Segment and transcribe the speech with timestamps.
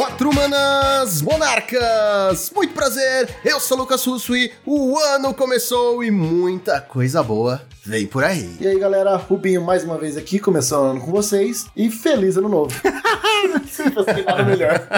[0.00, 2.50] Quatro manas monarcas!
[2.56, 7.60] Muito prazer, eu sou o Lucas Russo e o ano começou e muita coisa boa
[7.84, 8.56] vem por aí.
[8.58, 12.38] E aí galera, Rubinho mais uma vez aqui, começando o ano com vocês e feliz
[12.38, 12.74] ano novo.
[13.68, 14.88] Se fosse nada melhor.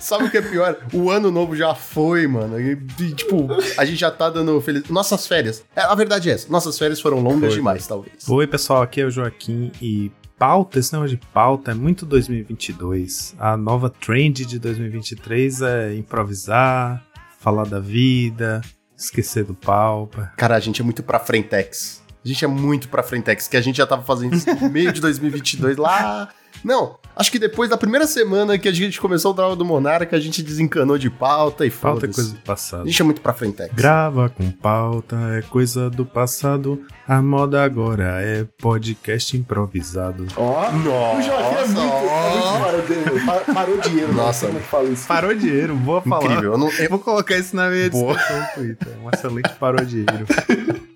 [0.00, 0.78] Sabe o que é pior?
[0.90, 2.58] O ano novo já foi, mano.
[2.58, 4.88] E, e, tipo, a gente já tá dando feliz.
[4.88, 5.62] Nossas férias.
[5.76, 6.50] É, a verdade é essa.
[6.50, 7.56] Nossas férias foram longas foi.
[7.56, 8.28] demais, talvez.
[8.28, 8.82] Oi, pessoal.
[8.82, 10.10] Aqui é o Joaquim e
[10.44, 13.34] pauta, esse negócio de pauta é muito 2022.
[13.38, 17.02] A nova trend de 2023 é improvisar,
[17.40, 18.60] falar da vida,
[18.94, 20.34] esquecer do paupa.
[20.36, 22.02] Cara, a gente é muito pra frentex.
[22.22, 24.92] A gente é muito pra frentex, que a gente já tava fazendo isso no meio
[24.92, 26.28] de 2022 lá
[26.62, 30.16] não, acho que depois da primeira semana que a gente começou o drama do Monarca,
[30.16, 32.82] a gente desencanou de pauta e Pauta é coisa do passado.
[32.82, 33.62] A gente é muito pra frente.
[33.72, 36.84] Grava com pauta, é coisa do passado.
[37.06, 40.26] A moda agora é podcast improvisado.
[40.36, 41.18] Ó, oh, nossa.
[41.18, 44.12] O Joaquim é muito, é muito dinheiro.
[44.12, 44.14] Né?
[44.14, 45.06] Nossa, como é que fala isso?
[45.06, 46.24] Parou dinheiro, boa falar.
[46.24, 46.52] Incrível.
[46.52, 48.88] Eu, não, eu vou colocar isso na minha descrição no Twitter.
[49.02, 50.26] Um excelente parou dinheiro.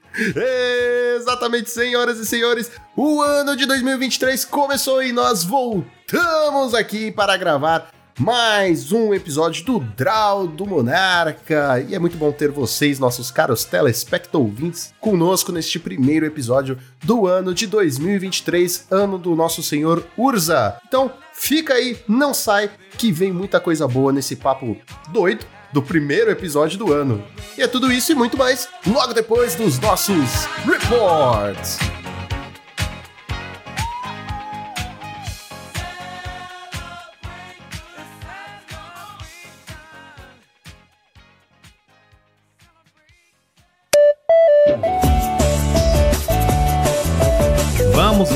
[1.17, 7.91] Exatamente, senhoras e senhores, o ano de 2023 começou e nós voltamos aqui para gravar
[8.19, 11.85] mais um episódio do Draw do Monarca.
[11.89, 17.55] E é muito bom ter vocês, nossos caros telespectouvintes, conosco neste primeiro episódio do ano
[17.55, 20.81] de 2023, ano do nosso senhor Urza.
[20.89, 24.77] Então, fica aí, não sai, que vem muita coisa boa nesse papo
[25.13, 27.25] doido do primeiro episódio do ano.
[27.57, 31.79] E é tudo isso e muito mais logo depois dos nossos reports.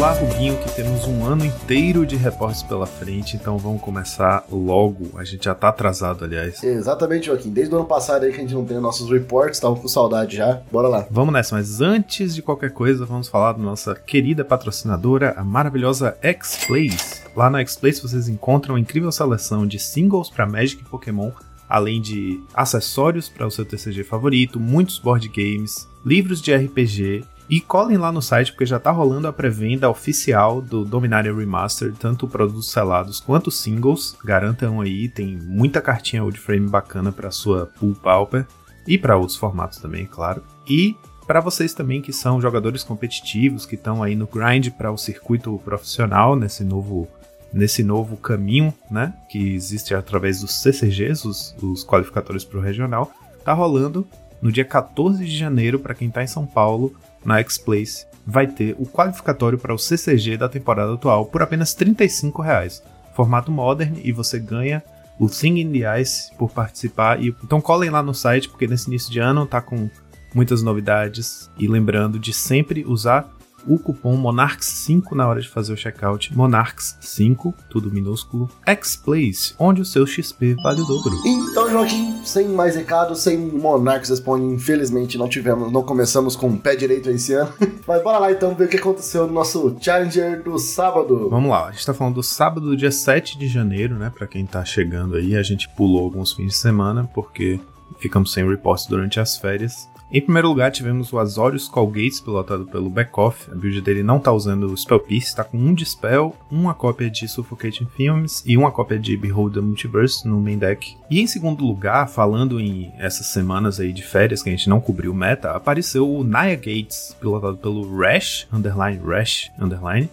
[0.02, 5.16] Lá, Rubinho, que temos um ano inteiro de reportes pela frente, então vamos começar logo.
[5.16, 6.60] A gente já tá atrasado, aliás.
[6.60, 7.50] Exatamente, Joaquim.
[7.50, 10.38] Desde o ano passado aí que a gente não tem nossos reports, tava com saudade
[10.38, 10.60] já.
[10.72, 11.06] Bora lá.
[11.08, 16.16] Vamos nessa, mas antes de qualquer coisa, vamos falar da nossa querida patrocinadora, a maravilhosa
[16.20, 17.22] X-Plays.
[17.36, 21.30] Lá na X-Plays vocês encontram uma incrível seleção de singles para Magic e Pokémon,
[21.68, 27.60] além de acessórios para o seu TCG favorito, muitos board games, livros de RPG e
[27.60, 32.26] colhem lá no site porque já tá rolando a pré-venda oficial do Dominaria Remastered, tanto
[32.26, 34.16] produtos selados quanto singles.
[34.24, 38.46] Garantam aí, tem muita cartinha old frame bacana para sua pool pauper
[38.88, 40.42] e para outros formatos também, claro.
[40.66, 40.96] E
[41.26, 45.60] para vocês também que são jogadores competitivos, que estão aí no grind para o circuito
[45.62, 47.06] profissional nesse novo
[47.52, 53.12] nesse novo caminho, né, que existe através dos CCGs, os, os qualificatórios para o regional,
[53.44, 54.06] tá rolando
[54.40, 58.76] no dia 14 de janeiro para quem está em São Paulo na X-Place vai ter
[58.78, 62.82] o qualificatório para o CCG da temporada atual por apenas 35 reais.
[63.14, 64.82] Formato modern e você ganha
[65.18, 67.22] o Thing in the Ice por participar.
[67.22, 69.90] E, então colhem lá no site, porque nesse início de ano tá com
[70.34, 71.50] muitas novidades.
[71.58, 73.28] E lembrando de sempre usar
[73.66, 76.34] o cupom MONARCHS5 na hora de fazer o checkout.
[76.34, 81.12] MONARCHS5, tudo minúsculo, X-Place, onde o seu XP vale o dobro.
[81.24, 86.58] Então, Joaquim, sem mais recado, sem Monarchs Responde, infelizmente não tivemos, não começamos com o
[86.58, 87.52] pé direito esse ano.
[87.86, 91.28] Mas bora lá então ver o que aconteceu no nosso Challenger do sábado.
[91.30, 94.10] Vamos lá, a gente tá falando do sábado, dia 7 de janeiro, né?
[94.16, 97.60] Pra quem tá chegando aí, a gente pulou alguns fins de semana, porque
[97.98, 99.88] ficamos sem reports durante as férias.
[100.12, 103.50] Em primeiro lugar, tivemos o Azorius Colgates, pilotado pelo Backoff.
[103.50, 107.08] A build dele não está usando o Spell Piece, está com um Dispel, uma cópia
[107.08, 110.94] de Suffocating Films e uma cópia de Behold the Multiverse no main deck.
[111.10, 114.82] E em segundo lugar, falando em essas semanas aí de férias que a gente não
[114.82, 120.10] cobriu meta, apareceu o Naya Gates, pilotado pelo Rash, underline Rash, underline.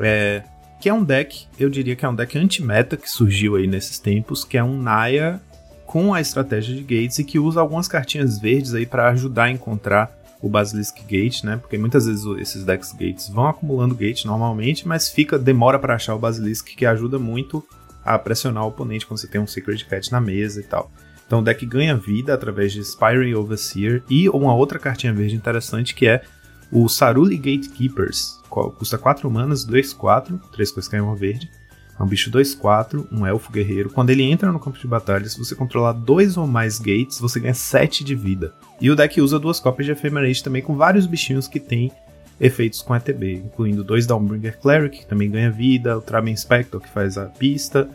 [0.00, 0.42] É,
[0.80, 4.00] que é um deck, eu diria que é um deck anti-meta que surgiu aí nesses
[4.00, 5.40] tempos, que é um Naya
[5.86, 9.50] com a estratégia de gates e que usa algumas cartinhas verdes aí para ajudar a
[9.50, 11.56] encontrar o Basilisk Gate, né?
[11.56, 16.14] Porque muitas vezes esses decks gates vão acumulando gate normalmente, mas fica demora para achar
[16.14, 17.64] o Basilisk que ajuda muito
[18.04, 20.90] a pressionar o oponente quando você tem um Secret Cat na mesa e tal.
[21.26, 25.94] Então o deck ganha vida através de Spiring Overseer e uma outra cartinha verde interessante
[25.94, 26.22] que é
[26.70, 28.40] o Saruli Gatekeepers.
[28.48, 31.50] Custa 4 manas, 2, 4, 3 coisas que uma verde.
[31.98, 33.90] É um bicho 2-4, um elfo guerreiro.
[33.90, 37.40] Quando ele entra no campo de batalha, se você controlar dois ou mais gates, você
[37.40, 38.52] ganha 7 de vida.
[38.80, 41.90] E o deck usa duas cópias de Ephemerate também com vários bichinhos que tem
[42.38, 46.88] efeitos com ETB, incluindo dois Downbringer Cleric, que também ganha vida, o Traben Spectre, que
[46.88, 47.88] faz a pista,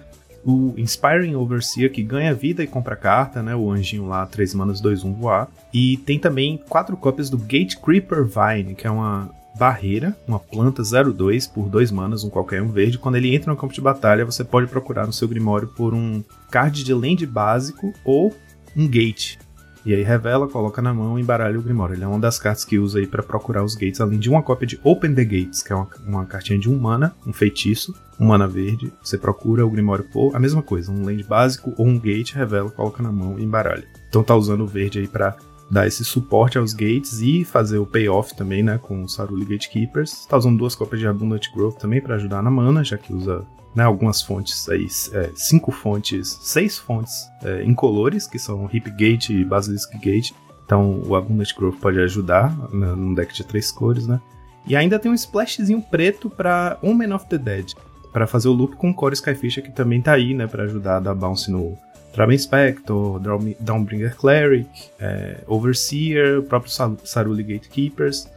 [0.44, 3.56] o Inspiring Overseer, que ganha vida e compra carta, né?
[3.56, 5.48] O anjinho lá, 3 manas, 2, 1 voar.
[5.72, 9.30] E tem também quatro cópias do Gate Creeper Vine, que é uma
[9.62, 12.98] Barreira, uma planta 02 por 2 manas, um qualquer um verde.
[12.98, 16.24] Quando ele entra no campo de batalha, você pode procurar no seu Grimório por um
[16.50, 18.36] card de land básico ou
[18.76, 19.38] um gate.
[19.86, 21.94] E aí revela, coloca na mão e embaralha o Grimório.
[21.94, 24.42] Ele é uma das cartas que usa aí para procurar os gates, além de uma
[24.42, 27.94] cópia de Open the Gates, que é uma, uma cartinha de um mana, um feitiço,
[28.20, 28.92] um mana verde.
[29.04, 32.72] Você procura o Grimório por a mesma coisa, um land básico ou um gate, revela,
[32.72, 33.88] coloca na mão e embaralha.
[34.10, 35.36] Então tá usando o verde aí para
[35.72, 40.26] dar esse suporte aos gates e fazer o payoff também, né, com o Saruli Gatekeepers.
[40.26, 43.46] Tá usando duas cópias de Abundant Growth também para ajudar na mana, já que usa
[43.74, 49.30] né, algumas fontes aí, é, cinco fontes, seis fontes é, incolores, que são Hip Gate
[49.30, 50.32] e Basilisk Gate.
[50.66, 54.20] Então o Abundant Growth pode ajudar né, num deck de três cores, né?
[54.68, 57.74] E ainda tem um splashzinho preto para Omen of the Dead,
[58.12, 61.00] para fazer o loop com Core Skyfisher, que também tá aí, né, para ajudar a
[61.00, 61.78] dar bounce no
[62.14, 62.94] Traben Spectre,
[63.60, 64.70] Downbringer Cleric,
[65.00, 66.72] é, Overseer, o próprio
[67.04, 68.28] Saruli Gatekeepers,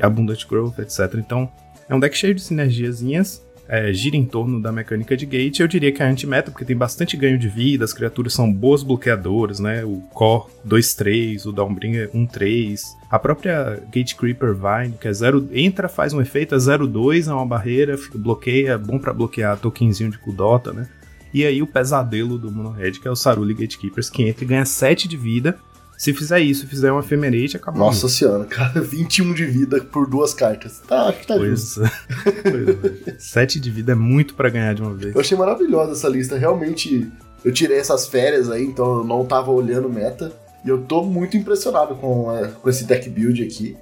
[0.00, 1.14] Abundant Growth, etc.
[1.14, 1.50] Então,
[1.88, 5.60] é um deck cheio de sinergiazinhas, é, gira em torno da mecânica de gate.
[5.60, 8.82] Eu diria que é anti-meta, porque tem bastante ganho de vida, as criaturas são boas
[8.82, 9.84] bloqueadoras, né?
[9.84, 12.80] O Core 2-3, o Downbringer 1-3,
[13.10, 17.32] a própria Gate Creeper Vine, que é zero, entra, faz um efeito, é 0-2, é
[17.32, 20.86] uma barreira, bloqueia, é bom para bloquear tokenzinho de Kudota, né?
[21.34, 24.64] E aí o pesadelo do Monohead, que é o Saruli Gatekeepers, que entra e ganha
[24.64, 25.58] 7 de vida.
[25.98, 27.80] Se fizer isso, fizer um Ephemerate, acabou.
[27.80, 30.80] Nossa senhora, cara, 21 de vida por duas cartas.
[30.86, 33.16] Tá, acho que tá pois, pois é.
[33.18, 35.12] 7 de vida é muito para ganhar de uma vez.
[35.12, 37.10] Eu achei maravilhosa essa lista, realmente.
[37.44, 40.32] Eu tirei essas férias aí, então eu não tava olhando meta.
[40.64, 43.76] E eu tô muito impressionado com, é, com esse deck build aqui.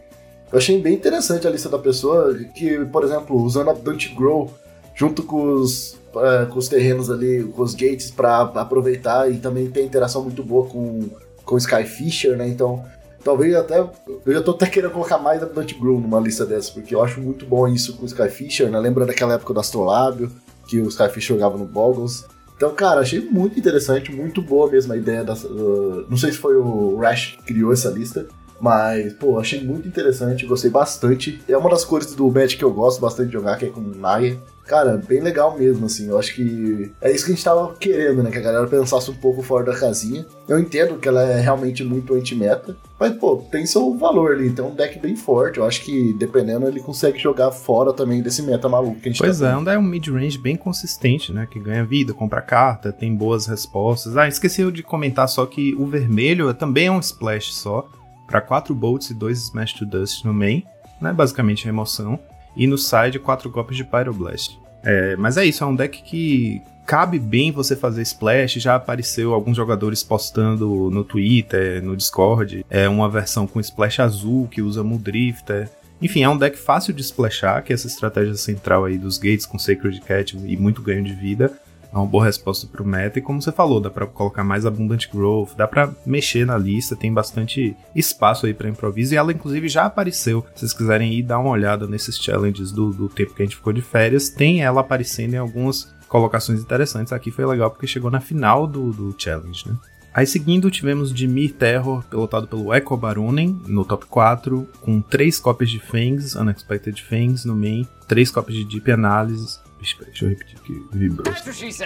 [0.50, 4.52] Eu achei bem interessante a lista da pessoa, que, por exemplo, usando a Dante Grow
[4.94, 9.70] junto com os uh, com os terrenos ali, com os gates para aproveitar e também
[9.70, 11.08] tem interação muito boa com,
[11.44, 12.48] com o Skyfisher, né?
[12.48, 12.84] Então,
[13.24, 13.78] talvez até.
[13.78, 17.02] Eu já tô até querendo colocar mais a Dante Groom numa lista dessas, porque eu
[17.02, 18.78] acho muito bom isso com o Skyfisher, né?
[18.78, 20.30] Lembra daquela época do Astrolábio,
[20.68, 22.24] que o Skyfisher jogava no Boggles.
[22.56, 25.34] Então, cara, achei muito interessante, muito boa mesmo a ideia da.
[25.34, 28.26] Uh, não sei se foi o Rash que criou essa lista,
[28.60, 31.42] mas, pô, achei muito interessante, gostei bastante.
[31.48, 33.80] É uma das cores do Magic que eu gosto bastante de jogar, que é com
[33.80, 34.38] Naya.
[34.66, 36.08] Cara, bem legal mesmo, assim.
[36.08, 38.30] Eu acho que é isso que a gente tava querendo, né?
[38.30, 40.24] Que a galera pensasse um pouco fora da casinha.
[40.48, 44.46] Eu entendo que ela é realmente muito anti-meta, mas, pô, tem seu valor ali.
[44.46, 45.58] Então, é um deck bem forte.
[45.58, 49.20] Eu acho que, dependendo, ele consegue jogar fora também desse meta maluco que a gente
[49.20, 51.46] Pois tá é, ainda é um mid-range bem consistente, né?
[51.50, 54.16] Que ganha vida, compra carta, tem boas respostas.
[54.16, 57.88] Ah, esqueci de comentar só que o vermelho também é um splash só
[58.26, 60.62] para 4 bolts e 2 Smash to Dust no main,
[61.00, 61.12] né?
[61.12, 62.18] Basicamente remoção.
[62.56, 64.58] E no side, 4 golpes de Pyroblast.
[64.82, 68.54] É, mas é isso, é um deck que cabe bem você fazer splash.
[68.54, 72.66] Já apareceu alguns jogadores postando no Twitter, no Discord.
[72.68, 75.70] É uma versão com splash azul que usa Muldrifter.
[76.00, 79.46] Enfim, é um deck fácil de splashar, que é essa estratégia central aí dos gates
[79.46, 81.52] com Sacred Cat e muito ganho de vida
[81.92, 83.18] é uma boa resposta pro meta.
[83.18, 86.96] E como você falou, dá para colocar mais Abundant Growth, dá para mexer na lista,
[86.96, 89.12] tem bastante espaço aí para improviso.
[89.12, 90.44] E ela, inclusive, já apareceu.
[90.54, 93.56] Se vocês quiserem ir dar uma olhada nesses challenges do, do tempo que a gente
[93.56, 97.12] ficou de férias, tem ela aparecendo em algumas colocações interessantes.
[97.12, 99.76] Aqui foi legal porque chegou na final do, do challenge, né?
[100.14, 105.70] Aí seguindo, tivemos Dimir Terror, pilotado pelo Echo Baronen, no top 4, com 3 cópias
[105.70, 110.82] de Fangs, Unexpected Fangs no main, 3 cópias de Deep Analysis, Deixa eu repetir aqui,
[110.92, 111.24] vibrou.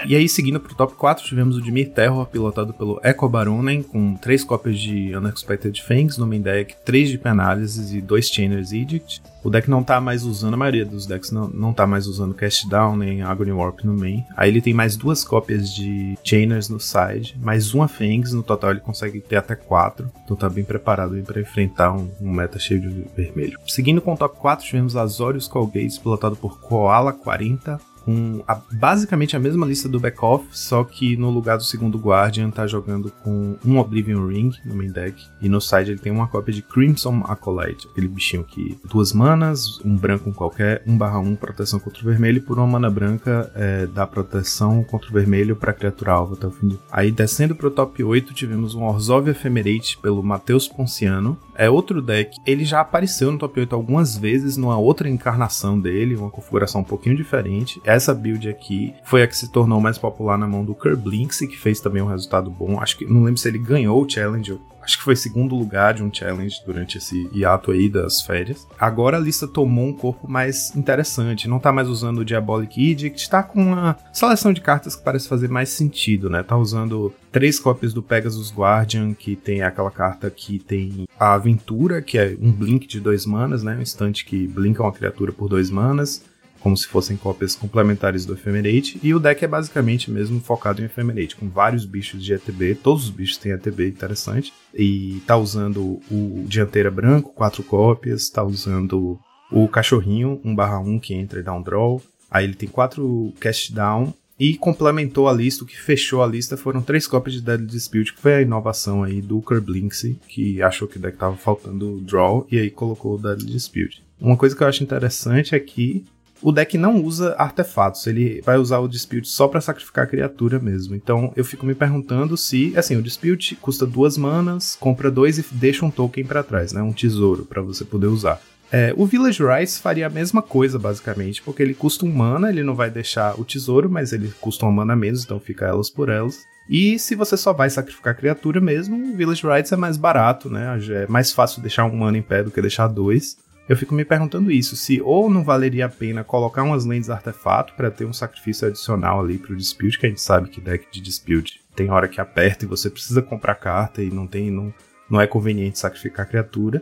[0.06, 4.14] E aí, seguindo pro top 4, tivemos o Dimir Terror, pilotado pelo Echo Baronen, com
[4.16, 9.22] 3 cópias de Unexpected Fangs no main deck, 3 de Penálises e 2 Chainer's Edict.
[9.46, 12.34] O deck não tá mais usando, a maioria dos decks não, não tá mais usando
[12.34, 14.24] Cast Down nem Agony Warp no main.
[14.36, 18.72] Aí ele tem mais duas cópias de Chainers no side, mais uma Fangs, no total
[18.72, 20.10] ele consegue ter até 4.
[20.24, 23.56] Então tá bem preparado para enfrentar um, um, meta cheio de vermelho.
[23.68, 29.34] Seguindo com o top 4, tivemos Azorius Colgates, pilotado por Koala 40, com a, basicamente
[29.34, 33.56] a mesma lista do back-off, só que no lugar do segundo Guardian tá jogando com
[33.66, 37.24] um Oblivion Ring no main deck, e no side ele tem uma cópia de Crimson
[37.26, 42.04] Acolyte, aquele bichinho que duas manas, um branco qualquer, 1 barra 1 proteção contra o
[42.04, 46.46] vermelho, por uma mana branca é, dá proteção contra o vermelho para criatura alvo até
[46.46, 46.68] o fim.
[46.68, 46.78] De...
[46.92, 52.36] Aí descendo pro top 8 tivemos um Orzhov Ephemerate pelo Matheus Ponciano, é outro deck,
[52.46, 56.84] ele já apareceu no top 8 algumas vezes numa outra encarnação dele, uma configuração um
[56.84, 60.64] pouquinho diferente, é essa build aqui foi a que se tornou mais popular na mão
[60.64, 62.80] do Kerblinks, que fez também um resultado bom.
[62.80, 66.02] Acho que não lembro se ele ganhou o challenge, acho que foi segundo lugar de
[66.02, 68.66] um challenge durante esse hiato aí das férias.
[68.78, 73.28] Agora a lista tomou um corpo mais interessante, não tá mais usando o Diabolic Edict,
[73.28, 76.42] tá com uma seleção de cartas que parece fazer mais sentido, né?
[76.42, 82.00] Tá usando três cópias do Pegasus Guardian, que tem aquela carta que tem a aventura,
[82.00, 83.76] que é um blink de dois manas, né?
[83.76, 86.22] Um instante que blinka uma criatura por dois manas
[86.66, 90.86] como se fossem cópias complementares do Ephemerate, e o deck é basicamente mesmo focado em
[90.86, 96.00] Ephemerate, com vários bichos de ETB, todos os bichos têm ETB interessante, e tá usando
[96.10, 99.16] o dianteira branco, quatro cópias, tá usando
[99.48, 104.12] o cachorrinho 1/1 que entra e dá um draw, aí ele tem quatro cast down,
[104.36, 108.12] e complementou a lista, o que fechou a lista foram três cópias de Deadly Dispute,
[108.12, 112.44] que foi a inovação aí do Kerblinksy, que achou que o deck tava faltando draw,
[112.50, 114.02] e aí colocou o Deadly Dispute.
[114.20, 116.04] Uma coisa que eu acho interessante é que
[116.42, 120.58] o deck não usa artefatos, ele vai usar o Dispute só para sacrificar a criatura
[120.58, 120.94] mesmo.
[120.94, 125.44] Então eu fico me perguntando se, assim, o Dispute custa duas manas, compra dois e
[125.52, 126.82] deixa um token para trás, né?
[126.82, 128.40] Um tesouro para você poder usar.
[128.70, 132.64] É, o Village Rice faria a mesma coisa, basicamente, porque ele custa um mana, ele
[132.64, 136.08] não vai deixar o tesouro, mas ele custa uma mana menos, então fica elas por
[136.08, 136.40] elas.
[136.68, 140.78] E se você só vai sacrificar criatura mesmo, o Village Rights é mais barato, né?
[140.90, 143.36] É mais fácil deixar um mana em pé do que deixar dois.
[143.68, 147.74] Eu fico me perguntando isso, se ou não valeria a pena colocar umas lentes artefato
[147.74, 151.00] para ter um sacrifício adicional ali pro dispute, que a gente sabe que deck de
[151.00, 154.72] dispute tem hora que aperta e você precisa comprar carta e não tem não,
[155.10, 156.80] não é conveniente sacrificar criatura,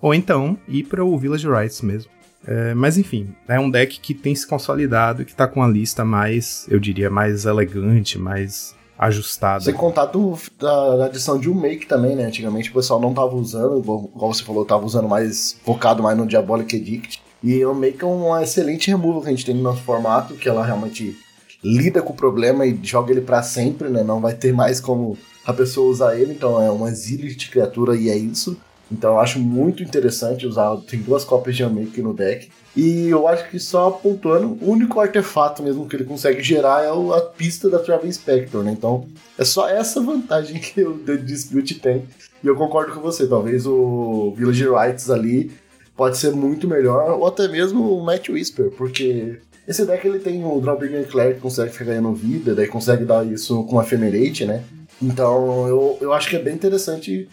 [0.00, 2.10] ou então ir para o Village Rights mesmo.
[2.46, 5.66] É, mas enfim, é um deck que tem se consolidado e que está com a
[5.66, 9.62] lista mais, eu diria, mais elegante, mais ajustada.
[9.62, 12.24] Sem contar do, da, da, adição de um make também, né?
[12.24, 16.26] Antigamente o pessoal não tava usando, igual, você falou, tava usando mais, focado mais no
[16.26, 17.22] Diabolic Edict.
[17.42, 20.48] E o make é uma excelente removal que a gente tem no nosso formato, que
[20.48, 21.16] ela realmente
[21.62, 24.02] lida com o problema e joga ele para sempre, né?
[24.02, 27.96] Não vai ter mais como a pessoa usar ele, então é uma exílio de criatura
[27.96, 28.56] e é isso.
[28.90, 30.76] Então eu acho muito interessante usar.
[30.88, 32.48] Tem duas cópias de Unmake no deck.
[32.76, 36.88] E eu acho que só pontuando, o único artefato mesmo que ele consegue gerar é
[36.88, 38.72] a pista da Travel Spectre, né?
[38.72, 42.04] Então é só essa vantagem que o The Dispute tem.
[42.42, 45.50] E eu concordo com você, talvez o Village Rights ali
[45.96, 50.44] pode ser muito melhor, ou até mesmo o Match Whisper, porque esse deck ele tem
[50.44, 54.46] o Drawbringer Cleric que consegue ficar ganhando vida, daí consegue dar isso com a Ephemerate,
[54.46, 54.62] né?
[55.02, 57.28] Então eu, eu acho que é bem interessante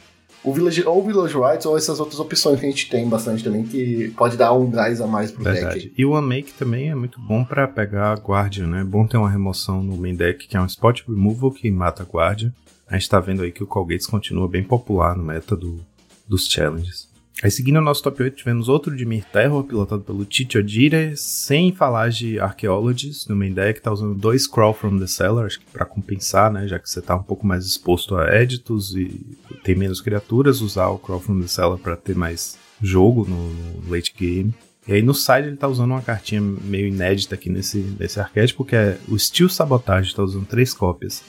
[0.45, 3.43] o Village, ou o Village Rights ou essas outras opções que a gente tem bastante
[3.43, 5.79] também, que pode dar um gás a mais pro Verdade.
[5.81, 5.93] deck.
[5.97, 8.81] E o Unmake também é muito bom para pegar Guardian, né?
[8.81, 12.03] É bom ter uma remoção no main deck, que é um Spot Removal que mata
[12.03, 12.53] a Guardian.
[12.87, 15.79] A gente tá vendo aí que o Colgates continua bem popular no meta do,
[16.27, 17.09] dos challenges.
[17.43, 21.17] Aí seguindo o nosso top 8, tivemos outro de Mir Terror, pilotado pelo Tite Odire,
[21.17, 25.59] sem falar de Archaeologies no main deck, tá usando dois Crawl from the Cellar, acho
[25.59, 29.37] que pra compensar, né, já que você tá um pouco mais exposto a editos e
[29.63, 33.91] tem menos criaturas, usar o Crawl from the Cellar pra ter mais jogo no, no
[33.91, 34.53] late game.
[34.87, 38.63] E aí no side ele tá usando uma cartinha meio inédita aqui nesse, nesse arquétipo,
[38.63, 41.21] que é o Steel Sabotage, tá usando três cópias,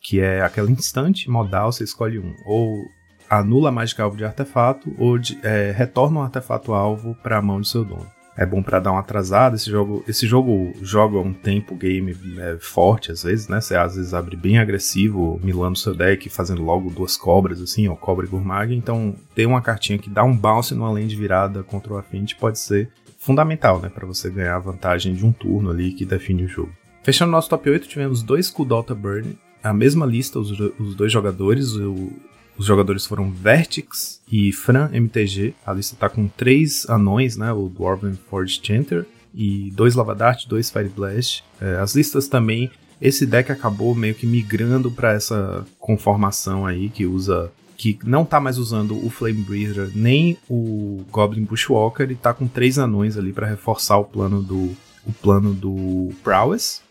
[0.00, 2.84] que é aquela instante modal, você escolhe um, ou
[3.28, 7.42] anula a mágica alvo de artefato ou de, é, retorna um artefato alvo para a
[7.42, 8.06] mão do seu dono.
[8.36, 9.54] É bom para dar uma atrasada.
[9.54, 13.60] Esse jogo, esse jogo joga um tempo game é, forte às vezes, né?
[13.60, 17.94] Você às vezes abre bem agressivo, milando seu deck, fazendo logo duas cobras assim, ó,
[17.94, 18.74] cobra e gourmag.
[18.74, 22.34] Então, ter uma cartinha que dá um bounce numa lane de virada contra o Affinity
[22.34, 26.44] pode ser fundamental, né, para você ganhar a vantagem de um turno ali que define
[26.44, 26.72] o jogo.
[27.02, 31.74] Fechando nosso top 8, tivemos dois Kudota Burn, a mesma lista, os, os dois jogadores,
[31.74, 32.12] o,
[32.56, 35.54] os jogadores foram Vertix e Fran MTG.
[35.66, 37.52] A lista tá com três anões, né?
[37.52, 41.42] O Dwarven Forge Chanter e dois Lava Dart, dois Fire Blast.
[41.60, 42.70] É, as listas também.
[43.00, 48.38] Esse deck acabou meio que migrando para essa conformação aí que usa que não tá
[48.38, 53.32] mais usando o Flame Breather nem o Goblin Bushwalker e tá com três anões ali
[53.32, 56.82] para reforçar o plano do o plano do Prowess.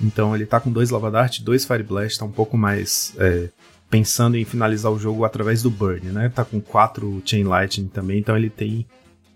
[0.00, 3.50] Então ele tá com dois Lava Dart, dois Fire Blast, tá um pouco mais é,
[3.90, 6.30] pensando em finalizar o jogo através do Burn, né?
[6.32, 8.86] Tá com quatro Chain Lightning também, então ele tem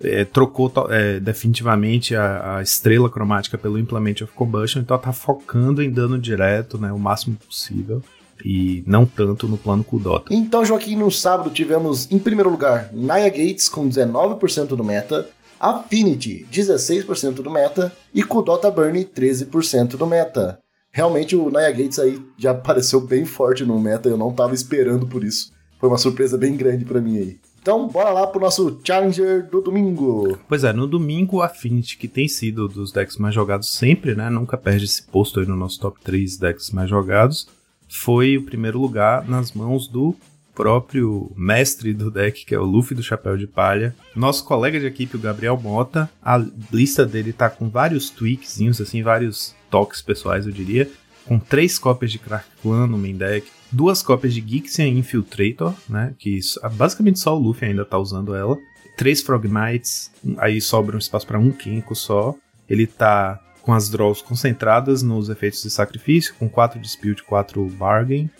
[0.02, 5.82] é, trocou é, definitivamente a, a, estrela cromática pelo Implement of Combustion, então tá focando
[5.82, 8.02] em dano direto, né, o máximo possível
[8.44, 10.32] e não tanto no plano Kudota.
[10.32, 16.46] Então, Joaquim, no sábado tivemos em primeiro lugar Naya Gates com 19% do meta, Affinity
[16.52, 20.58] 16% do meta e Kudota Burn 13% do meta
[20.94, 25.06] realmente o Naya Gates aí já apareceu bem forte no meta, eu não tava esperando
[25.06, 25.52] por isso.
[25.80, 27.38] Foi uma surpresa bem grande para mim aí.
[27.60, 30.38] Então, bora lá pro nosso Challenger do domingo.
[30.46, 34.30] Pois é, no domingo, o Affinity, que tem sido dos decks mais jogados sempre, né?
[34.30, 37.48] Nunca perde esse posto aí no nosso top 3 decks mais jogados.
[37.88, 40.14] Foi o primeiro lugar nas mãos do
[40.54, 43.94] próprio mestre do deck, que é o Luffy do Chapéu de Palha.
[44.14, 46.08] Nosso colega de equipe, o Gabriel Mota.
[46.22, 46.36] A
[46.72, 50.88] lista dele tá com vários tweakzinhos, assim, vários toques pessoais, eu diria.
[51.26, 56.14] Com três cópias de Crack Clan no main deck, duas cópias de Gixian Infiltrator, né?
[56.16, 56.38] Que
[56.74, 58.56] basicamente só o Luffy ainda tá usando ela.
[58.96, 62.36] Três Frogmites, aí sobra um espaço para um Kenko só.
[62.70, 68.30] Ele tá com as draws concentradas nos efeitos de sacrifício, com 4 Dispute, 4 Bargain.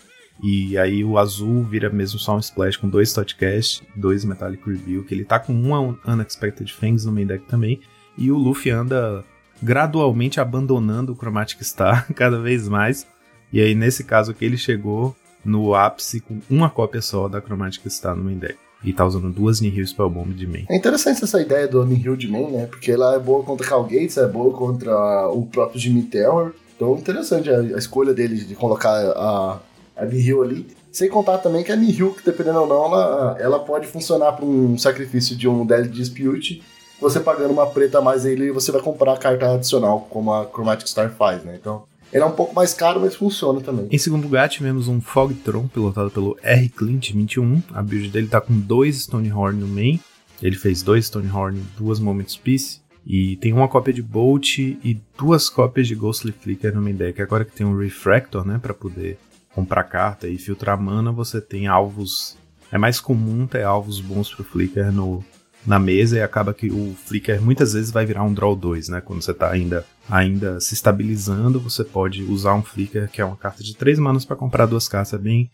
[0.41, 5.03] E aí o azul vira mesmo só um splash com dois Totcast, dois Metallic Review,
[5.03, 7.81] que ele tá com um Unexpected Fangs no main deck também.
[8.17, 9.25] E o Luffy anda
[9.65, 13.07] gradualmente abandonando o Chromatic Star cada vez mais.
[13.51, 17.85] E aí nesse caso aqui ele chegou no ápice com uma cópia só da Chromatic
[17.89, 18.57] Star no main deck.
[18.83, 20.65] E tá usando duas Nihil Spellbomb de main.
[20.69, 22.67] É interessante essa ideia do Nihil de main, né?
[22.67, 26.51] Porque ela é boa contra Cal Gates, é boa contra o próprio Jimmy Terror.
[26.75, 29.59] Então interessante a, a escolha dele de colocar a,
[29.97, 30.67] a Nihil ali.
[30.91, 34.45] Sem contar também que a Nihil, que dependendo ou não, ela, ela pode funcionar para
[34.45, 36.61] um sacrifício de um Deadly Dispute.
[36.99, 40.45] Você pagando uma preta a mais ele, você vai comprar a carta adicional, como a
[40.45, 41.57] Chromatic Star faz, né?
[41.59, 43.87] Então, ele é um pouco mais caro, mas funciona também.
[43.91, 46.69] Em segundo lugar, tivemos um Fogtron pilotado pelo R.
[46.69, 47.61] Clint 21.
[47.73, 49.99] A build dele tá com dois Stonehorn no main.
[50.41, 52.79] Ele fez dois Stonehorn, duas Moments Piece.
[53.05, 57.21] E tem uma cópia de Bolt e duas cópias de Ghostly Flicker no main deck.
[57.21, 59.19] Agora que tem um Refractor, né, para poder
[59.53, 62.37] comprar carta e filtrar mana, você tem alvos.
[62.71, 65.23] É mais comum ter alvos bons pro Flicker no,
[65.65, 69.01] na mesa e acaba que o Flicker muitas vezes vai virar um Draw 2, né?
[69.01, 73.35] Quando você tá ainda, ainda se estabilizando, você pode usar um Flicker, que é uma
[73.35, 75.49] carta de 3 manas para comprar duas cartas, é bem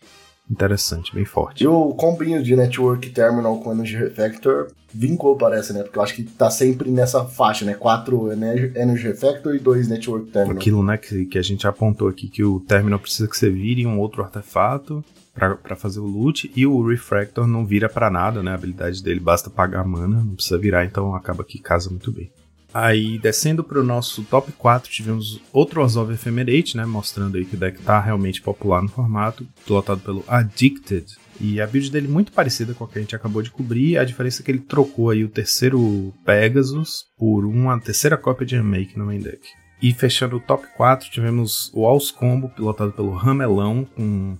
[0.50, 1.64] interessante, bem forte.
[1.64, 5.82] E o combinho de Network Terminal com Energy Refactor vincou, parece, né?
[5.82, 7.74] Porque eu acho que tá sempre nessa faixa, né?
[7.74, 10.56] 4 Energy Refactor e 2 Network Terminal.
[10.56, 13.86] Aquilo, né, que, que a gente apontou aqui, que o Terminal precisa que você vire
[13.86, 15.02] um outro artefato
[15.34, 18.50] para fazer o loot e o Refractor não vira para nada, né?
[18.50, 22.30] A habilidade dele basta pagar mana, não precisa virar, então acaba que casa muito bem.
[22.74, 26.86] Aí, descendo para o nosso top 4, tivemos outro Azov Ephemerate, né?
[26.86, 31.04] Mostrando aí que o deck tá realmente popular no formato, pilotado pelo Addicted.
[31.38, 34.04] E a build dele muito parecida com a que a gente acabou de cobrir, a
[34.04, 38.98] diferença é que ele trocou aí o terceiro Pegasus por uma terceira cópia de Remake
[38.98, 39.40] no main deck.
[39.82, 44.38] E fechando o top 4, tivemos o Alls Combo, pilotado pelo Ramelão, com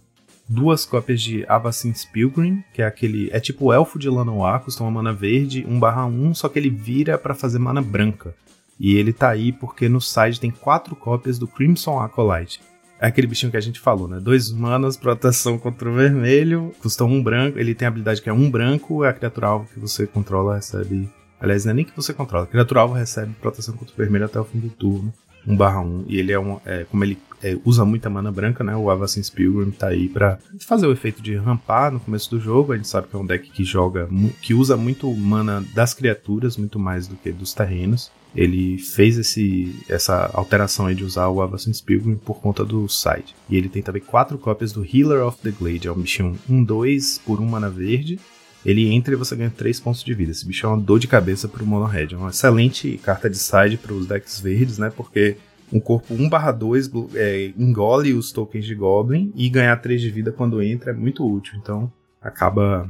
[0.52, 3.30] duas cópias de Avacyn's Pilgrim, que é aquele.
[3.32, 7.16] É tipo o elfo de Lanoir, custa uma mana verde, 1/1, só que ele vira
[7.16, 8.34] para fazer mana branca.
[8.78, 12.60] E ele tá aí porque no site tem quatro cópias do Crimson Acolyte.
[13.00, 14.20] É aquele bichinho que a gente falou, né?
[14.20, 17.58] Dois manas, proteção contra o vermelho, custa um branco.
[17.58, 20.56] Ele tem a habilidade que é um branco, é a criatura alvo que você controla
[20.56, 21.08] recebe.
[21.40, 24.26] Aliás, não é nem que você controla, a criatura alvo recebe proteção contra o vermelho
[24.26, 25.12] até o fim do turno.
[25.46, 26.04] 1 barra 1.
[26.06, 26.60] E ele é um.
[26.64, 28.76] É, como ele é, usa muita mana branca, né?
[28.76, 32.72] O Avacyn Pilgrim tá aí pra fazer o efeito de rampar no começo do jogo.
[32.72, 34.08] A gente sabe que é um deck que joga,
[34.40, 38.10] que usa muito mana das criaturas, muito mais do que dos terrenos.
[38.34, 43.34] Ele fez esse, essa alteração aí de usar o Avacyn Pilgrim por conta do side.
[43.50, 45.88] E ele tem também quatro cópias do Healer of the Glade.
[45.88, 48.18] É um bichinho 1-2 por 1 mana verde.
[48.64, 50.30] Ele entra e você ganha 3 pontos de vida.
[50.30, 52.08] Esse bicho é uma dor de cabeça pro Mono Red.
[52.12, 54.90] É uma excelente carta de side para os decks verdes, né?
[54.94, 55.36] Porque
[55.72, 60.62] um corpo 1/2 é, engole os tokens de Goblin e ganhar 3 de vida quando
[60.62, 61.54] entra é muito útil.
[61.60, 62.88] Então acaba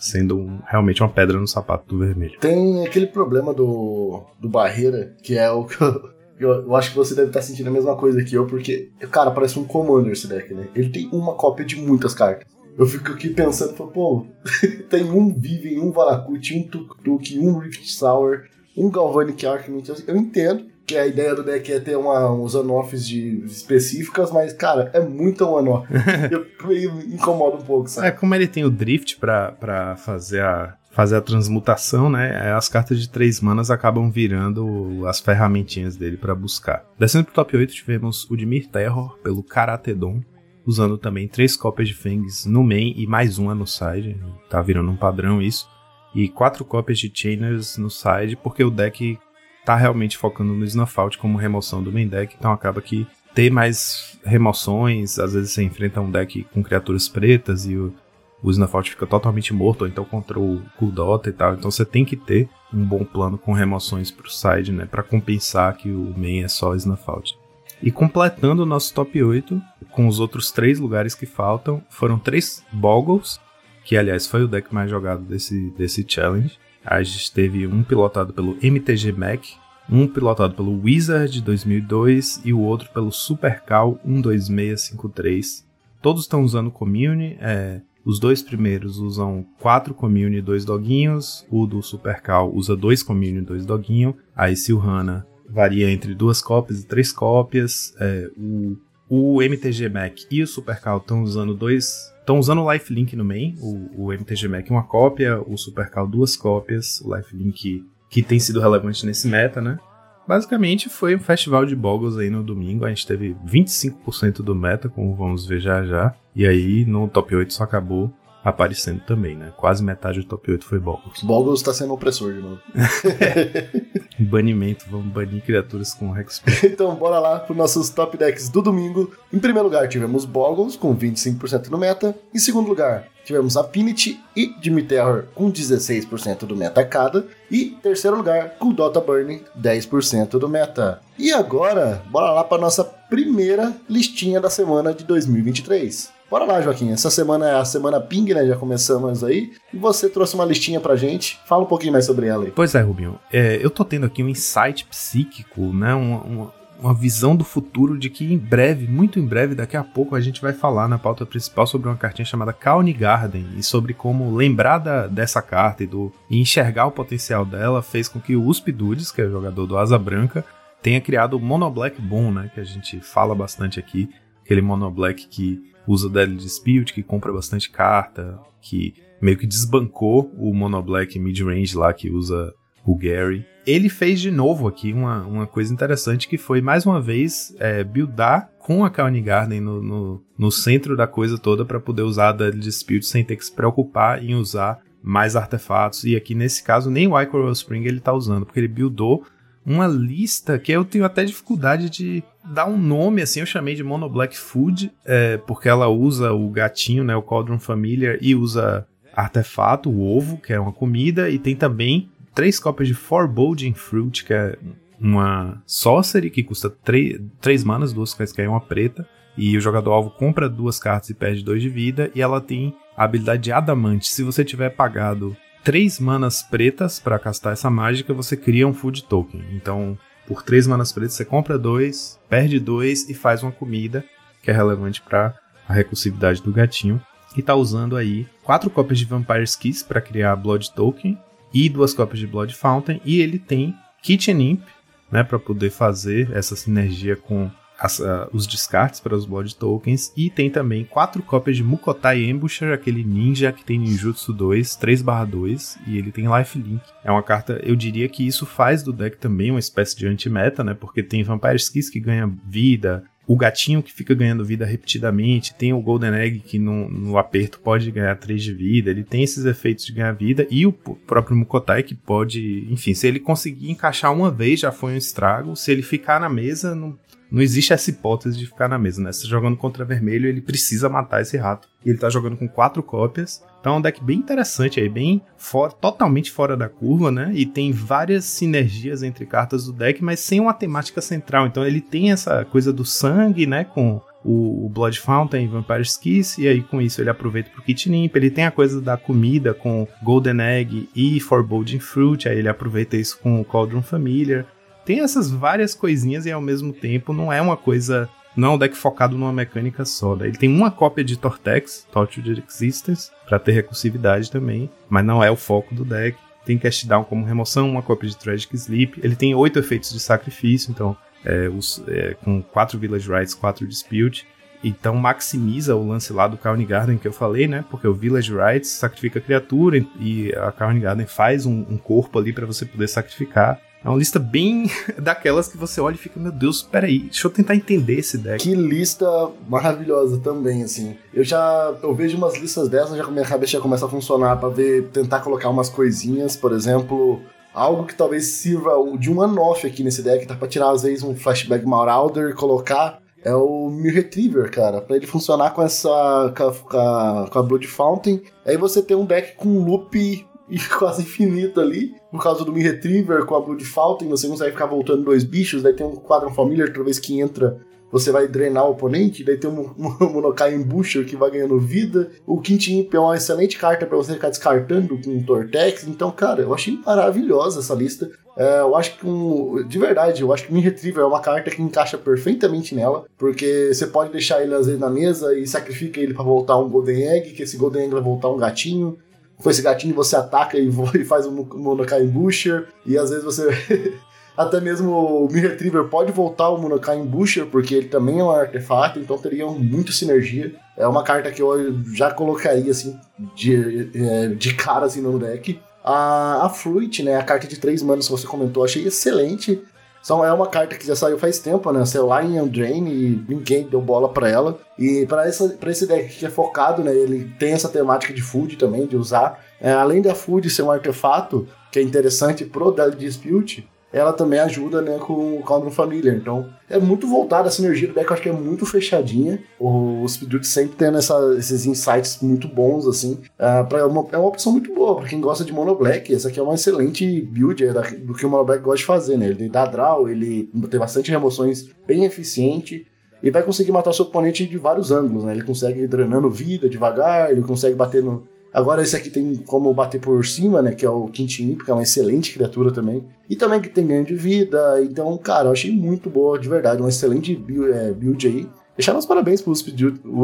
[0.00, 2.38] sendo um, realmente uma pedra no sapato do vermelho.
[2.40, 6.96] Tem aquele problema do, do barreira, que é o que eu, eu, eu, acho que
[6.96, 10.28] você deve estar sentindo a mesma coisa que eu, porque, cara, parece um Commander esse
[10.28, 10.68] deck, né?
[10.74, 12.46] Ele tem uma cópia de muitas cartas.
[12.78, 14.26] Eu fico aqui pensando, pô,
[14.90, 18.42] tem um Viven, um Valakut, um Tuk Tuk, um Rift Sour,
[18.76, 19.92] um Galvanic Archimate.
[20.06, 24.52] Eu entendo que a ideia do deck é ter uma, uns on-offs de, específicas, mas,
[24.52, 25.88] cara, é muito on-off.
[27.12, 28.06] incomoda um pouco, sabe?
[28.06, 32.52] É, como ele tem o Drift pra, pra fazer a fazer a transmutação, né?
[32.52, 36.86] As cartas de três manas acabam virando as ferramentinhas dele para buscar.
[36.98, 40.22] Descendo pro top 8, tivemos o Dimir Terror pelo Karatedon,
[40.66, 44.18] usando também três cópias de Fangs no main e mais uma no side.
[44.48, 45.68] Tá virando um padrão isso.
[46.14, 49.18] E quatro cópias de Chainers no side, porque o deck
[49.66, 54.16] tá realmente focando no Snuffout como remoção do main deck, então acaba que ter mais
[54.24, 57.92] remoções, às vezes você enfrenta um deck com criaturas pretas e o,
[58.40, 62.04] o Snuffout fica totalmente morto, ou então contra o Kuldota e tal, então você tem
[62.04, 66.44] que ter um bom plano com remoções pro side, né, para compensar que o main
[66.44, 67.36] é só Snuffout.
[67.82, 72.64] E completando o nosso top 8, com os outros três lugares que faltam, foram três
[72.72, 73.40] Boggles,
[73.84, 76.56] que aliás foi o deck mais jogado desse, desse challenge.
[76.86, 79.44] A gente teve um pilotado pelo MTG Mac,
[79.90, 85.66] um pilotado pelo Wizard 2002 e o outro pelo Supercal 12653.
[86.00, 91.66] Todos estão usando Commune, é, os dois primeiros usam quatro Commune e dois doguinhos, o
[91.66, 96.86] do Supercal usa dois Commune e dois doguinhos, a Silhana varia entre duas cópias e
[96.86, 98.76] três cópias, é, o,
[99.08, 103.54] o MTG Mac e o Supercal estão usando dois Estão usando o Lifelink no main,
[103.60, 108.58] o, o MTG Mac uma cópia, o Supercal duas cópias, o Lifelink que tem sido
[108.58, 109.78] relevante nesse meta, né?
[110.26, 114.88] Basicamente foi um festival de Boggles aí no domingo, a gente teve 25% do meta,
[114.88, 118.12] como vamos ver já já, e aí no top 8 só acabou
[118.46, 119.52] aparecendo também, né?
[119.56, 121.20] Quase metade do top 8 foi Boggles.
[121.20, 122.60] Boggles tá sendo opressor de novo.
[124.20, 126.62] Banimento, vamos banir criaturas com Hexproof.
[126.66, 129.12] então bora lá para nossos top decks do domingo.
[129.32, 132.16] Em primeiro lugar tivemos Boggles com 25% no meta.
[132.32, 137.26] Em segundo lugar tivemos Affinity e Jimmy Terror com 16% do meta cada.
[137.50, 141.00] E terceiro lugar com Dota Burning 10% do meta.
[141.18, 146.14] E agora, bora lá para nossa primeira listinha da semana de 2023.
[146.28, 146.90] Bora lá, Joaquim.
[146.90, 148.44] Essa semana é a semana Ping, né?
[148.46, 149.52] Já começamos aí.
[149.72, 151.38] E você trouxe uma listinha pra gente.
[151.46, 152.50] Fala um pouquinho mais sobre ela aí.
[152.50, 153.18] Pois é, Rubinho.
[153.32, 155.94] É, eu tô tendo aqui um insight psíquico, né?
[155.94, 159.84] Uma, uma, uma, visão do futuro de que em breve, muito em breve, daqui a
[159.84, 163.62] pouco, a gente vai falar na pauta principal sobre uma cartinha chamada Kauni Garden e
[163.62, 168.20] sobre como lembrar da, dessa carta e, do, e enxergar o potencial dela fez com
[168.20, 170.44] que o Usp Dudes, que é o jogador do Asa Branca,
[170.82, 172.50] tenha criado o Mono Black Boom, né?
[172.54, 174.08] Que a gente fala bastante aqui.
[174.44, 180.32] Aquele Mono Black que usa Deadly Dispute, que compra bastante carta, que meio que desbancou
[180.36, 182.52] o Mono Black mid-range lá que usa
[182.84, 183.44] o Gary.
[183.66, 187.82] Ele fez de novo aqui uma, uma coisa interessante que foi mais uma vez é,
[187.82, 192.28] buildar com a Kauni Garden no, no, no, centro da coisa toda para poder usar
[192.28, 196.04] a Deadly Dispute sem ter que se preocupar em usar mais artefatos.
[196.04, 199.24] E aqui nesse caso nem o Icoral Spring ele tá usando, porque ele buildou
[199.66, 203.82] uma lista que eu tenho até dificuldade de dar um nome, assim, eu chamei de
[203.82, 208.86] Mono Black Food, é, porque ela usa o gatinho, né, o Cauldron Familiar, e usa
[209.12, 214.22] artefato, o ovo, que é uma comida, e tem também três cópias de Foreboding Fruit,
[214.22, 214.58] que é
[215.00, 219.92] uma sorcery que custa 3 manas, duas cartas que é uma preta, e o jogador
[219.92, 223.52] alvo compra duas cartas e perde 2 de vida, e ela tem a habilidade de
[223.52, 224.08] Adamante.
[224.08, 229.04] Se você tiver pagado três manas pretas para castar essa mágica, você cria um food
[229.04, 229.42] token.
[229.52, 234.04] Então, por três manas pretas, você compra dois, perde dois e faz uma comida
[234.42, 235.34] que é relevante para
[235.66, 237.00] a recursividade do gatinho.
[237.34, 241.18] E tá usando aí quatro cópias de Vampire's Kiss para criar Blood Token
[241.52, 243.00] e duas cópias de Blood Fountain.
[243.04, 244.62] E ele tem Kitchen Imp,
[245.10, 250.12] né, para poder fazer essa sinergia com as, uh, os descartes para os Blood Tokens.
[250.16, 255.78] E tem também quatro cópias de Mukotai Ambusher, aquele ninja que tem Ninjutsu 2, 3/2,
[255.86, 256.82] e ele tem Lifelink.
[257.04, 260.64] É uma carta, eu diria que isso faz do deck também uma espécie de anti-meta,
[260.64, 260.74] né?
[260.74, 265.72] Porque tem Vampire Skis que ganha vida, o gatinho que fica ganhando vida repetidamente, tem
[265.72, 269.44] o Golden Egg que no, no, aperto pode ganhar 3 de vida, ele tem esses
[269.44, 274.12] efeitos de ganhar vida, e o próprio Mukotai que pode, enfim, se ele conseguir encaixar
[274.12, 276.96] uma vez já foi um estrago, se ele ficar na mesa, não,
[277.30, 279.12] não existe essa hipótese de ficar na mesa, né?
[279.12, 281.68] Você tá jogando contra vermelho, ele precisa matar esse rato.
[281.84, 283.42] E ele tá jogando com quatro cópias.
[283.60, 287.32] Então é um deck bem interessante aí, bem for, totalmente fora da curva, né?
[287.34, 291.46] E tem várias sinergias entre cartas do deck, mas sem uma temática central.
[291.46, 293.64] Então ele tem essa coisa do sangue, né?
[293.64, 298.14] Com o, Blood Fountain, Vampire's Kiss, e aí com isso ele aproveita pro Kit Imp.
[298.16, 302.96] Ele tem a coisa da comida com Golden Egg e Foreboding Fruit, aí ele aproveita
[302.96, 304.44] isso com o Cauldron Familiar
[304.86, 308.08] tem essas várias coisinhas e ao mesmo tempo não é uma coisa.
[308.36, 310.14] Não é um deck focado numa mecânica só.
[310.14, 310.28] Né?
[310.28, 315.30] Ele tem uma cópia de Tortex, Tortured Existence, para ter recursividade também, mas não é
[315.30, 316.16] o foco do deck.
[316.44, 319.00] Tem Cast Down como remoção, uma cópia de Tragic Sleep.
[319.02, 323.66] Ele tem oito efeitos de sacrifício, então é, os, é, com quatro Village Rights, quatro
[323.66, 324.26] Dispute.
[324.66, 327.64] Então maximiza o lance lá do Carne Garden que eu falei, né?
[327.70, 332.32] Porque o Village Rights sacrifica criatura e a Carne Garden faz um, um corpo ali
[332.32, 333.60] para você poder sacrificar.
[333.84, 337.30] É uma lista bem daquelas que você olha e fica, meu Deus, peraí, deixa eu
[337.30, 338.42] tentar entender esse deck.
[338.42, 339.06] Que lista
[339.48, 340.96] maravilhosa também, assim.
[341.14, 344.48] Eu já eu vejo umas listas dessas, já minha cabeça já começa a funcionar para
[344.48, 347.22] ver, tentar colocar umas coisinhas, por exemplo,
[347.54, 351.04] algo que talvez sirva de um one-off aqui nesse deck, tá pra tirar às vezes
[351.04, 356.32] um flashback Marauder e colocar é o Mir Retriever, cara, para ele funcionar com essa
[356.36, 358.22] com a, com a Blood Fountain.
[358.44, 359.98] Aí você tem um deck com loop
[360.48, 361.92] e quase infinito ali.
[362.08, 365.60] Por causa do Me Retriever com a Blood Fountain, você consegue ficar voltando dois bichos,
[365.60, 367.60] daí tem um quadro familiar, toda vez que entra,
[367.98, 372.10] você vai drenar o oponente, daí tem um, um Monokai Embusher que vai ganhando vida.
[372.26, 375.86] O Quint Imp é uma excelente carta para você ficar descartando com o Tortex.
[375.86, 378.10] Então, cara, eu achei maravilhosa essa lista.
[378.36, 381.20] É, eu acho que, um, de verdade, eu acho que o Min Retriever é uma
[381.20, 385.46] carta que encaixa perfeitamente nela, porque você pode deixar ele às vezes na mesa e
[385.46, 388.98] sacrifica ele para voltar um Golden Egg, que esse Golden Egg vai voltar um gatinho.
[389.42, 393.48] Com esse gatinho você ataca e, e faz um Monokai Embusher, e às vezes você
[394.36, 398.24] Até mesmo o Mi Retriever pode voltar o Munokai em Busher, porque ele também é
[398.24, 400.54] um artefato, então teria muito sinergia.
[400.76, 402.98] É uma carta que eu já colocaria assim
[403.34, 405.58] de, é, de cara assim, no deck.
[405.82, 407.16] A, a Fruit, né?
[407.16, 409.62] A carta de 3 manos que você comentou, achei excelente.
[410.02, 411.84] São, é uma carta que já saiu faz tempo, né?
[411.84, 414.58] Saiu lá em Undrain e ninguém deu bola para ela.
[414.78, 416.94] E para esse deck que é focado, né?
[416.94, 419.42] Ele tem essa temática de food também, de usar.
[419.60, 424.38] É, além da food ser um artefato, que é interessante pro Dead Dispute, ela também
[424.38, 426.14] ajuda né, com o Calm Familiar.
[426.14, 429.42] Então, é muito voltada a sinergia do deck, eu acho que é muito fechadinha.
[429.58, 433.12] O Speedroot sempre tendo essa, esses insights muito bons, assim.
[433.40, 436.14] Uh, pra, é, uma, é uma opção muito boa para quem gosta de Mono Black.
[436.14, 438.84] Essa aqui é uma excelente build é, da, do que o Mono Black gosta de
[438.84, 439.28] fazer, né?
[439.28, 442.86] Ele dá draw, ele tem bastante remoções bem eficiente
[443.22, 445.32] e vai conseguir matar o seu oponente de vários ângulos, né?
[445.32, 449.74] Ele consegue ir drenando vida devagar, ele consegue bater no, Agora esse aqui tem como
[449.74, 450.72] bater por cima, né?
[450.72, 453.04] Que é o Quintin, que é uma excelente criatura também.
[453.28, 454.82] E também que tem ganho de vida.
[454.82, 456.80] Então, cara, eu achei muito boa, de verdade.
[456.80, 458.48] Uma excelente build, é, build aí.
[458.74, 459.58] Deixar meus parabéns pros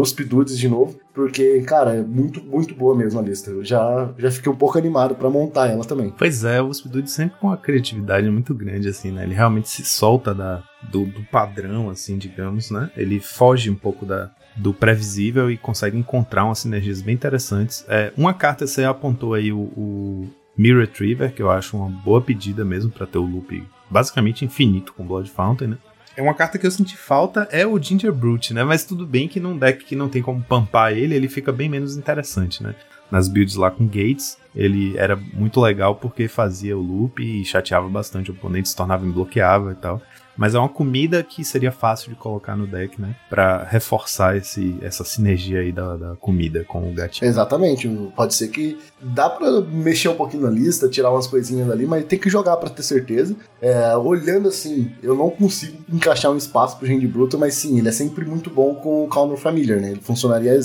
[0.05, 3.51] Speeddudes de novo, porque, cara, é muito, muito boa mesmo a lista.
[3.51, 6.15] Eu já, já fiquei um pouco animado para montar ela também.
[6.17, 9.25] Pois é, o Speeddude sempre com uma criatividade muito grande, assim, né?
[9.25, 12.91] Ele realmente se solta da, do, do padrão, assim, digamos, né?
[12.97, 17.85] Ele foge um pouco da, do previsível e consegue encontrar umas sinergias bem interessantes.
[17.89, 22.21] É, uma carta você apontou aí o, o Mirror Retriever, que eu acho uma boa
[22.21, 25.79] pedida mesmo para ter o loop basicamente infinito com Blood Fountain, né?
[26.15, 28.63] É uma carta que eu senti falta, é o Ginger Brute, né?
[28.63, 31.69] Mas tudo bem que num deck que não tem como pampar ele, ele fica bem
[31.69, 32.75] menos interessante, né?
[33.11, 37.89] Nas builds lá com Gates, ele era muito legal porque fazia o loop e chateava
[37.89, 40.03] bastante o oponente, se tornava imbloqueável e tal.
[40.37, 43.15] Mas é uma comida que seria fácil de colocar no deck, né?
[43.29, 47.29] Pra reforçar esse, essa sinergia aí da, da comida com o gatinho.
[47.29, 47.89] Exatamente.
[48.17, 52.05] Pode ser que dá pra mexer um pouquinho na lista, tirar umas coisinhas ali, mas
[52.05, 53.37] tem que jogar para ter certeza.
[53.61, 57.89] É, olhando assim, eu não consigo encaixar um espaço pro Gente Bruto, mas sim, ele
[57.89, 59.93] é sempre muito bom com o Calmer Familiar, né?
[59.93, 60.59] Ele funcionaria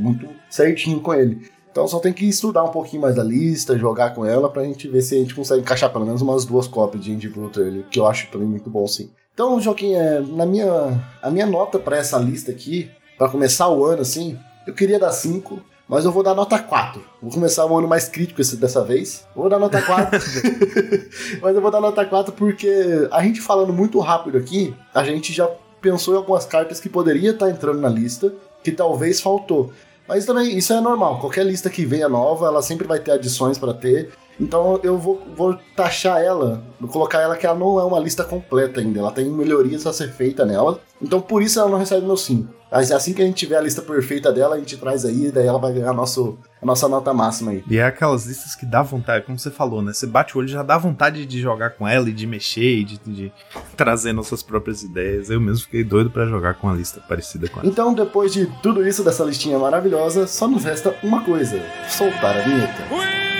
[0.00, 1.55] muito certinho com ele.
[1.76, 4.88] Então só tem que estudar um pouquinho mais da lista, jogar com ela pra gente
[4.88, 7.84] ver se a gente consegue encaixar pelo menos umas duas cópias de Indie Bruto ali,
[7.90, 9.10] que eu acho também muito bom sim.
[9.34, 13.84] Então, Joaquim, é, na minha, a minha nota para essa lista aqui, para começar o
[13.84, 16.98] ano assim, eu queria dar 5, mas eu vou dar nota 4.
[17.20, 19.26] Vou começar um ano mais crítico esse, dessa vez.
[19.36, 20.18] Vou dar nota 4.
[21.42, 25.30] mas eu vou dar nota 4 porque a gente falando muito rápido aqui, a gente
[25.30, 25.46] já
[25.82, 28.32] pensou em algumas cartas que poderia estar tá entrando na lista,
[28.64, 29.70] que talvez faltou.
[30.08, 31.20] Mas também isso é normal.
[31.20, 34.10] Qualquer lista que venha nova, ela sempre vai ter adições para ter.
[34.40, 38.24] Então eu vou, vou taxar ela, vou colocar ela que ela não é uma lista
[38.24, 40.80] completa ainda, ela tem melhorias a ser feita nela.
[41.00, 42.56] Então por isso ela não recebe meu 5.
[42.70, 45.46] Mas assim que a gente tiver a lista perfeita dela, a gente traz aí, daí
[45.46, 47.64] ela vai ganhar nosso, a nossa nota máxima aí.
[47.70, 49.92] E é aquelas listas que dá vontade, como você falou, né?
[49.92, 52.84] Você bate o olho já dá vontade de jogar com ela e de mexer e
[52.84, 53.32] de, de
[53.76, 55.30] trazer nossas próprias ideias.
[55.30, 57.68] Eu mesmo fiquei doido para jogar com uma lista parecida com ela.
[57.68, 62.40] Então, depois de tudo isso dessa listinha maravilhosa, só nos resta uma coisa: soltar a
[62.42, 62.82] vinheta.
[62.90, 63.35] Ui!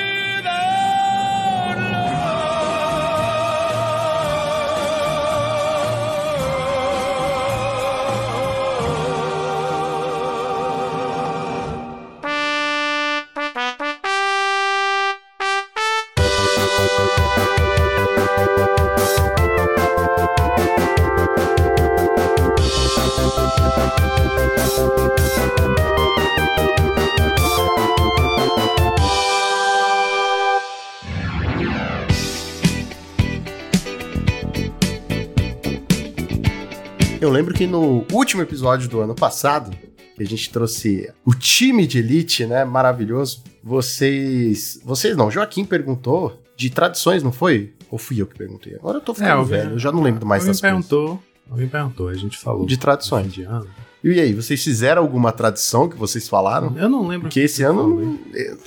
[38.16, 39.76] Último episódio do ano passado,
[40.16, 42.64] que a gente trouxe o time de elite, né?
[42.64, 43.42] Maravilhoso.
[43.62, 44.80] Vocês.
[44.84, 47.74] Vocês não, Joaquim perguntou de tradições, não foi?
[47.90, 48.74] Ou fui eu que perguntei?
[48.74, 51.24] Agora eu tô ficando é, velho, eu já não lembro mais das perguntou, coisas.
[51.50, 52.66] Alguém perguntou, a gente falou.
[52.66, 53.32] De tradições.
[53.32, 53.68] De ano.
[54.02, 56.72] E aí, vocês fizeram alguma tradição que vocês falaram?
[56.76, 57.22] Eu não lembro.
[57.22, 58.18] Porque esse ano.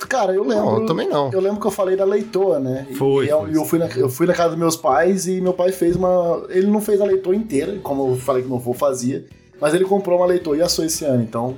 [0.06, 0.64] Cara, eu lembro.
[0.64, 1.30] Não, eu também não.
[1.32, 2.86] Eu lembro que eu falei da leitoa, né?
[2.96, 3.26] Foi.
[3.26, 5.72] E, foi, eu, fui na, eu fui na casa dos meus pais e meu pai
[5.72, 6.44] fez uma.
[6.50, 9.24] Ele não fez a leitoa inteira, como eu falei que meu avô fazia,
[9.60, 11.22] mas ele comprou uma leitoa e assou esse ano.
[11.22, 11.56] Então,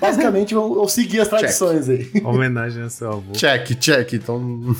[0.00, 2.14] basicamente, eu, eu segui as tradições check.
[2.14, 2.22] aí.
[2.24, 3.32] Homenagem ao seu avô.
[3.32, 4.12] Check, check.
[4.12, 4.74] Então.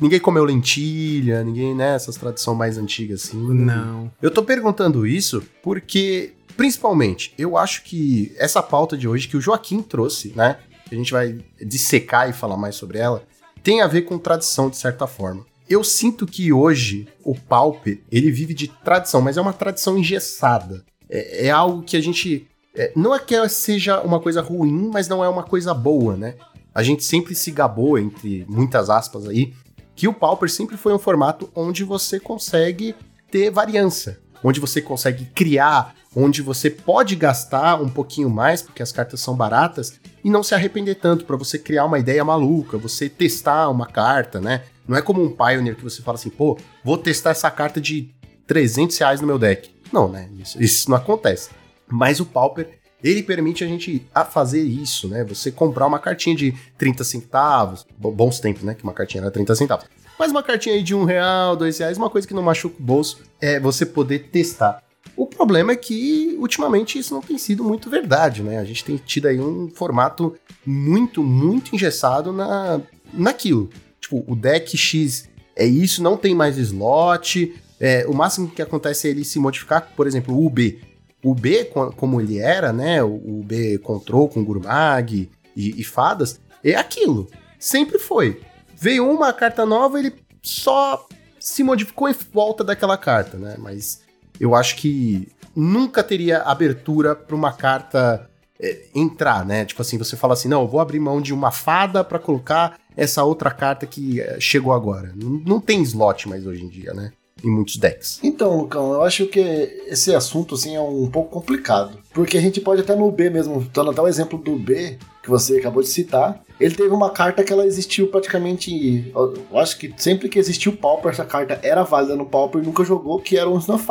[0.00, 1.94] Ninguém comeu lentilha, ninguém, né?
[1.94, 3.36] Essas tradições mais antigas assim.
[3.36, 4.10] Não.
[4.22, 9.40] Eu tô perguntando isso porque principalmente, eu acho que essa pauta de hoje que o
[9.40, 10.58] Joaquim trouxe, né?
[10.90, 13.22] A gente vai dissecar e falar mais sobre ela,
[13.62, 15.46] tem a ver com tradição de certa forma.
[15.68, 20.84] Eu sinto que hoje o Pauper, ele vive de tradição, mas é uma tradição engessada.
[21.10, 22.46] É, é algo que a gente.
[22.74, 26.36] É, não é que seja uma coisa ruim, mas não é uma coisa boa, né?
[26.72, 29.52] A gente sempre se gabou, entre muitas aspas aí,
[29.96, 32.94] que o Pauper sempre foi um formato onde você consegue
[33.30, 38.92] ter variância, onde você consegue criar, onde você pode gastar um pouquinho mais, porque as
[38.92, 43.08] cartas são baratas, e não se arrepender tanto para você criar uma ideia maluca, você
[43.08, 44.62] testar uma carta, né?
[44.86, 48.14] Não é como um Pioneer que você fala assim, pô, vou testar essa carta de
[48.46, 49.70] 300 reais no meu deck.
[49.92, 50.28] Não, né?
[50.38, 51.50] Isso, isso não acontece.
[51.88, 55.24] Mas o Pauper, ele permite a gente a fazer isso, né?
[55.24, 58.74] Você comprar uma cartinha de 30 centavos, bons tempos, né?
[58.74, 59.86] Que uma cartinha era 30 centavos.
[60.18, 62.82] Mas uma cartinha aí de um real, dois reais, uma coisa que não machuca o
[62.82, 64.82] bolso, é você poder testar.
[65.16, 68.58] O problema é que, ultimamente, isso não tem sido muito verdade, né?
[68.58, 72.80] A gente tem tido aí um formato muito, muito engessado na,
[73.12, 73.70] naquilo
[74.10, 77.54] tipo, o deck X é isso, não tem mais slot.
[77.80, 80.80] É, o máximo que acontece é ele se modificar, por exemplo, o B.
[81.24, 81.64] O B,
[81.96, 83.02] como ele era, né?
[83.02, 87.26] O B Control com Gurmag e, e fadas, é aquilo.
[87.58, 88.40] Sempre foi.
[88.76, 91.06] Veio uma carta nova, ele só
[91.38, 93.56] se modificou em volta daquela carta, né?
[93.58, 94.02] Mas
[94.38, 99.64] eu acho que nunca teria abertura para uma carta é, entrar, né?
[99.64, 102.78] Tipo assim, você fala assim, não, eu vou abrir mão de uma fada para colocar
[102.96, 105.12] essa outra carta que é, chegou agora.
[105.14, 107.12] Não, não tem slot mais hoje em dia, né?
[107.42, 108.20] Em muitos decks.
[108.22, 109.40] Então, Lucão, eu acho que
[109.86, 111.98] esse assunto assim é um pouco complicado.
[112.12, 115.30] Porque a gente pode até no B mesmo, dando até o exemplo do B, que
[115.30, 119.10] você acabou de citar, ele teve uma carta que ela existiu praticamente.
[119.14, 122.84] Eu acho que sempre que existiu Pauper, essa carta era válida no Pauper e nunca
[122.84, 123.86] jogou, que era um Snuff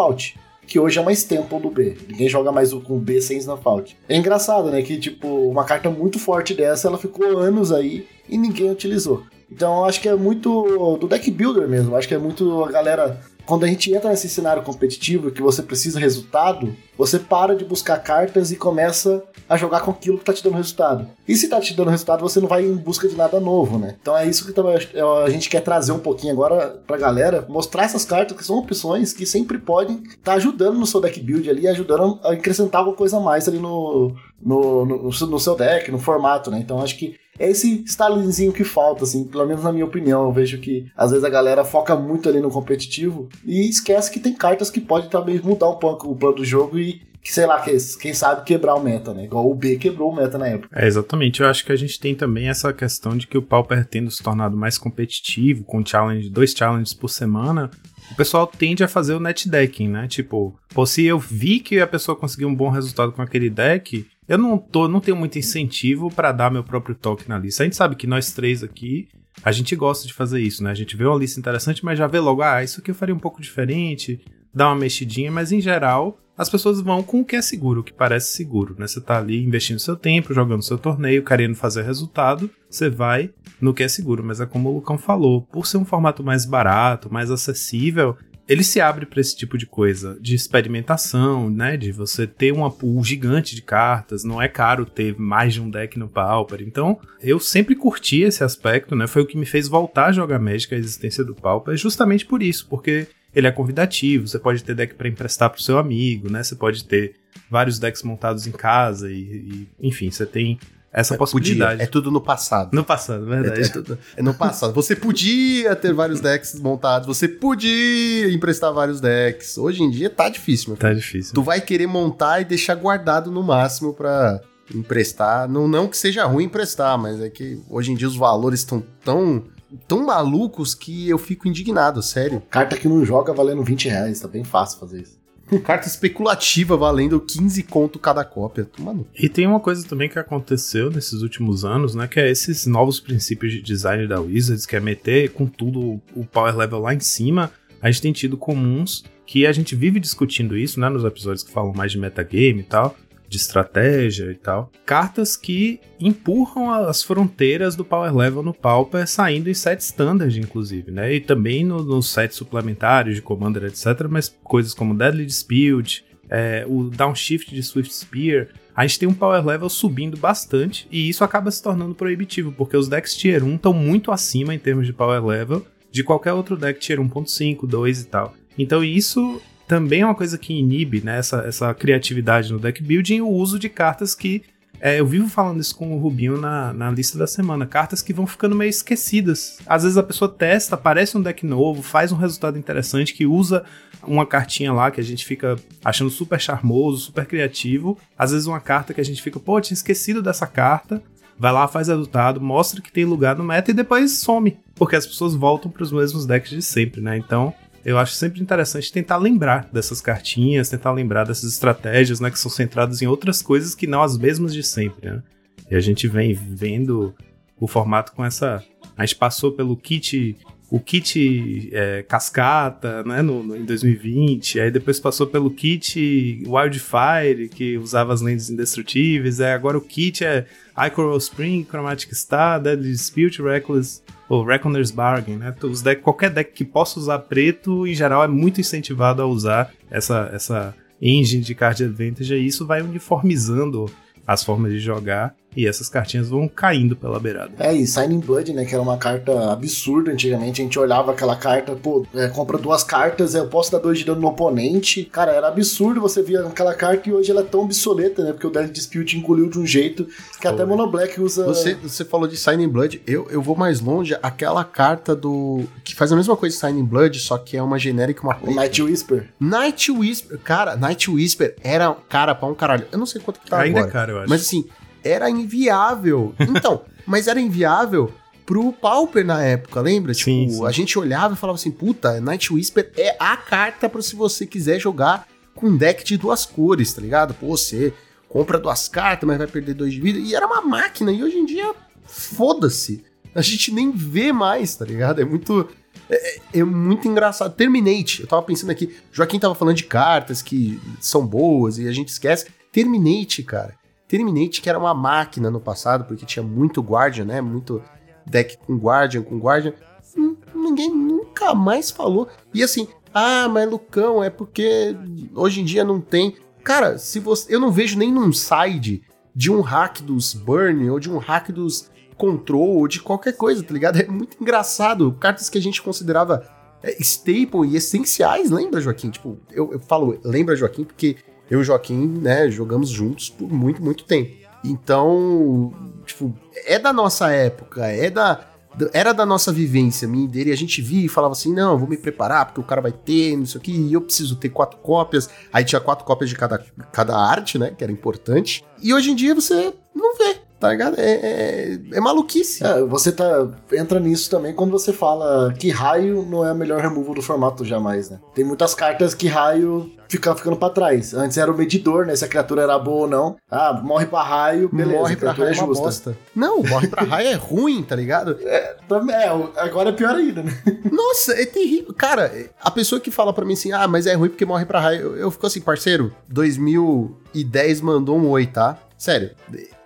[0.70, 1.98] que hoje é uma Stample do B.
[2.08, 3.64] Ninguém joga mais com o B sem Snuff
[4.08, 4.84] É engraçado, né?
[4.84, 9.24] Que, tipo, uma carta muito forte dessa, ela ficou anos aí e ninguém utilizou.
[9.52, 11.96] Então, acho que é muito do deck builder mesmo.
[11.96, 15.64] Acho que é muito a galera quando a gente entra nesse cenário competitivo que você
[15.64, 20.32] precisa resultado, você para de buscar cartas e começa a jogar com aquilo que tá
[20.32, 21.08] te dando resultado.
[21.28, 23.96] E se tá te dando resultado, você não vai em busca de nada novo, né?
[24.00, 24.60] Então é isso que
[25.00, 29.14] a gente quer trazer um pouquinho agora pra galera, mostrar essas cartas que são opções
[29.14, 32.96] que sempre podem estar tá ajudando no seu deck build ali, ajudando a acrescentar alguma
[32.96, 36.60] coisa a mais ali no, no, no, no seu deck, no formato, né?
[36.60, 40.24] Então acho que é esse estalinzinho que falta, assim, pelo menos na minha opinião.
[40.24, 44.20] Eu vejo que às vezes a galera foca muito ali no competitivo e esquece que
[44.20, 47.46] tem cartas que podem também mudar um pouco o plano do jogo e que, sei
[47.46, 49.26] lá, que, quem sabe quebrar o meta, né?
[49.26, 50.70] Igual o B quebrou o meta na época.
[50.74, 51.42] É, exatamente.
[51.42, 54.24] Eu acho que a gente tem também essa questão de que o Pauper tendo se
[54.24, 57.70] tornado mais competitivo, com challenge, dois challenges por semana,
[58.12, 60.08] o pessoal tende a fazer o net decking, né?
[60.08, 64.08] Tipo, pô, se eu vi que a pessoa conseguiu um bom resultado com aquele deck,
[64.30, 67.64] eu não tô, não tenho muito incentivo para dar meu próprio toque na lista.
[67.64, 69.10] A gente sabe que nós três aqui,
[69.44, 70.70] a gente gosta de fazer isso, né?
[70.70, 73.16] A gente vê uma lista interessante, mas já vê logo, ah, isso aqui eu faria
[73.16, 77.36] um pouco diferente, dá uma mexidinha, mas em geral, as pessoas vão com o que
[77.36, 78.86] é seguro, o que parece seguro, né?
[78.86, 83.74] Você tá ali investindo seu tempo, jogando seu torneio, querendo fazer resultado, você vai no
[83.74, 87.12] que é seguro, mas é como o Lucão falou, por ser um formato mais barato,
[87.12, 88.16] mais acessível,
[88.50, 91.78] ele se abre para esse tipo de coisa, de experimentação, né?
[91.78, 95.70] De você ter uma pool gigante de cartas, não é caro ter mais de um
[95.70, 96.64] deck no Pauper.
[96.64, 99.06] Então, eu sempre curti esse aspecto, né?
[99.06, 102.42] Foi o que me fez voltar a jogar Magic, a existência do Pauper, justamente por
[102.42, 106.42] isso, porque ele é convidativo, você pode ter deck para emprestar pro seu amigo, né?
[106.42, 107.14] Você pode ter
[107.52, 110.60] vários decks montados em casa e, e enfim, você tem
[110.92, 111.72] essa possibilidade.
[111.74, 111.84] Podia.
[111.84, 112.74] É tudo no passado.
[112.74, 113.62] No passado, verdade.
[113.62, 114.74] É, é, tudo, é, no passado.
[114.74, 119.58] Você podia ter vários decks montados, você podia emprestar vários decks.
[119.58, 120.90] Hoje em dia tá difícil, meu filho.
[120.90, 121.34] Tá difícil.
[121.34, 124.42] Tu vai querer montar e deixar guardado no máximo pra
[124.74, 125.48] emprestar.
[125.48, 128.84] Não, não que seja ruim emprestar, mas é que hoje em dia os valores estão
[129.04, 129.44] tão,
[129.88, 132.42] tão malucos que eu fico indignado, sério.
[132.50, 135.19] Carta que não joga valendo 20 reais, tá bem fácil fazer isso.
[135.64, 138.68] Carta especulativa valendo 15 conto cada cópia.
[138.78, 139.08] Mano.
[139.18, 142.08] E tem uma coisa também que aconteceu nesses últimos anos, né?
[142.08, 146.26] Que é esses novos princípios de design da Wizards, que é meter com tudo o
[146.26, 147.52] power level lá em cima.
[147.82, 150.90] A gente tem tido comuns que a gente vive discutindo isso, né?
[150.90, 152.96] Nos episódios que falam mais de metagame e tal
[153.30, 154.72] de estratégia e tal.
[154.86, 160.92] Cartas que empurram as fronteiras do power level no Pauper, saindo em sets standard, inclusive,
[160.92, 161.14] né?
[161.14, 164.08] E também no, nos sets suplementares de Commander, etc.
[164.10, 169.14] Mas coisas como Deadly Dispute, é, o Downshift de Swift Spear, a gente tem um
[169.14, 173.56] power level subindo bastante e isso acaba se tornando proibitivo, porque os decks Tier 1
[173.56, 178.02] estão muito acima em termos de power level de qualquer outro deck Tier 1.5, 2
[178.02, 178.34] e tal.
[178.58, 183.22] Então isso também é uma coisa que inibe né, essa, essa criatividade no deck building,
[183.22, 184.42] o uso de cartas que
[184.82, 187.68] é, eu vivo falando isso com o Rubinho na, na lista da semana.
[187.68, 189.60] Cartas que vão ficando meio esquecidas.
[189.68, 193.64] Às vezes a pessoa testa, aparece um deck novo, faz um resultado interessante, que usa
[194.02, 195.56] uma cartinha lá que a gente fica
[195.86, 197.96] achando super charmoso, super criativo.
[198.18, 201.04] Às vezes uma carta que a gente fica, pô, tinha esquecido dessa carta.
[201.38, 204.58] Vai lá, faz resultado, mostra que tem lugar no meta e depois some.
[204.74, 207.18] Porque as pessoas voltam para os mesmos decks de sempre, né?
[207.18, 207.54] Então,
[207.84, 212.52] eu acho sempre interessante tentar lembrar dessas cartinhas, tentar lembrar dessas estratégias, né, que são
[212.52, 215.24] centradas em outras coisas que não as mesmas de sempre, né?
[215.70, 217.14] E a gente vem vendo
[217.60, 218.64] o formato com essa.
[218.98, 220.36] A gente passou pelo kit.
[220.72, 227.50] O kit é, cascata, né, no, no, em 2020, aí depois passou pelo kit Wildfire,
[227.50, 230.46] que usava as lentes indestrutíveis, aí agora o kit é
[230.78, 235.54] Icoral Spring, Chromatic Star, Deadly Dispute, Reckless o Reckoner's Bargain, né?
[235.64, 239.74] Os deck, qualquer deck que possa usar preto, em geral, é muito incentivado a usar
[239.90, 243.92] essa, essa engine de card advantage e isso vai uniformizando
[244.28, 247.52] as formas de jogar e essas cartinhas vão caindo pela beirada.
[247.60, 251.36] É, e Signing Blood, né, que era uma carta absurda antigamente, a gente olhava aquela
[251.36, 255.04] carta, pô, é, compra duas cartas, eu posso dar dois de dano no oponente.
[255.06, 258.48] Cara, era absurdo você via aquela carta e hoje ela é tão obsoleta, né, porque
[258.48, 260.52] o Death Dispute engoliu de um jeito que Foi.
[260.52, 261.46] até Mono Black usa...
[261.46, 265.64] Você, você falou de Signing Blood, eu, eu vou mais longe, aquela carta do...
[265.84, 268.56] que faz a mesma coisa de Signing Blood, só que é uma genérica, uma preta.
[268.56, 269.30] Night Whisper.
[269.40, 272.86] Night Whisper, cara, Night Whisper era cara pra um caralho.
[272.92, 273.90] Eu não sei quanto que tá Ainda agora.
[273.90, 274.30] é caro, eu acho.
[274.30, 274.66] Mas assim,
[275.10, 276.34] era inviável.
[276.40, 278.12] Então, mas era inviável
[278.46, 280.14] pro Pauper na época, lembra?
[280.14, 280.66] Sim, tipo, sim.
[280.66, 284.46] a gente olhava e falava assim, puta, Night Whisper é a carta para se você
[284.46, 287.34] quiser jogar com um deck de duas cores, tá ligado?
[287.34, 287.94] Pô, você
[288.28, 290.18] compra duas cartas, mas vai perder dois de vida.
[290.18, 293.04] E era uma máquina, e hoje em dia, foda-se.
[293.36, 295.22] A gente nem vê mais, tá ligado?
[295.22, 295.70] É muito.
[296.10, 297.54] É, é, é, muito engraçado.
[297.54, 301.92] Terminate, eu tava pensando aqui, Joaquim tava falando de cartas que são boas e a
[301.92, 302.48] gente esquece.
[302.72, 303.76] Terminate, cara.
[304.10, 307.42] Terminate, que era uma máquina no passado, porque tinha muito Guardian, né?
[307.42, 307.80] Muito
[308.26, 309.72] deck com Guardian, com Guardian.
[310.18, 312.28] Hum, ninguém nunca mais falou.
[312.52, 314.98] E assim, ah, mas Lucão, é porque
[315.36, 316.36] hoje em dia não tem.
[316.64, 317.54] Cara, se você.
[317.54, 319.04] Eu não vejo nem num side
[319.36, 323.64] de um hack dos Burn ou de um hack dos Control ou de qualquer coisa,
[323.64, 323.98] tá ligado?
[324.02, 325.16] É muito engraçado.
[325.20, 326.50] Cartas que a gente considerava
[326.82, 329.12] é, staple e essenciais, lembra, Joaquim?
[329.12, 331.18] Tipo, eu, eu falo, lembra, Joaquim, porque
[331.50, 334.40] eu e Joaquim, né, jogamos juntos por muito, muito tempo.
[334.64, 335.74] Então,
[336.06, 336.34] tipo,
[336.66, 338.46] é da nossa época, é da.
[338.94, 341.88] Era da nossa vivência, minha e dele, a gente via e falava assim: não, vou
[341.88, 344.50] me preparar, porque o cara vai ter, não sei o que, e eu preciso ter
[344.50, 345.30] quatro cópias.
[345.52, 347.74] Aí tinha quatro cópias de cada, cada arte, né?
[347.76, 348.64] Que era importante.
[348.82, 351.00] E hoje em dia você não vê tá ligado?
[351.00, 352.64] É, é, é maluquice.
[352.64, 356.82] É, você tá, entra nisso também quando você fala que raio não é a melhor
[356.82, 358.20] removal do formato jamais, né?
[358.36, 361.14] Tem muitas cartas que raio fica ficando pra trás.
[361.14, 362.16] Antes era o medidor, né?
[362.16, 363.36] Se a criatura era boa ou não.
[363.50, 364.98] Ah, morre pra raio, beleza.
[364.98, 365.84] Morre pra raio é, é justa.
[365.84, 366.18] Bosta.
[366.36, 368.38] Não, morre pra raio é ruim, tá ligado?
[368.50, 368.78] É,
[369.12, 370.52] é, agora é pior ainda, né?
[370.92, 371.94] Nossa, é terrível.
[371.94, 374.80] Cara, a pessoa que fala pra mim assim, ah, mas é ruim porque morre pra
[374.80, 378.78] raio, eu, eu fico assim, parceiro, 2010 mandou um oi, tá?
[378.98, 379.32] Sério,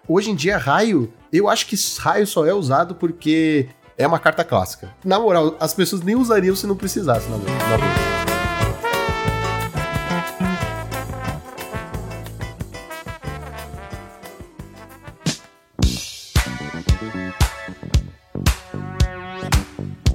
[0.06, 4.44] Hoje em dia, raio, eu acho que raio só é usado porque é uma carta
[4.44, 4.94] clássica.
[5.02, 7.84] Na moral, as pessoas nem usariam se não precisasse, na verdade.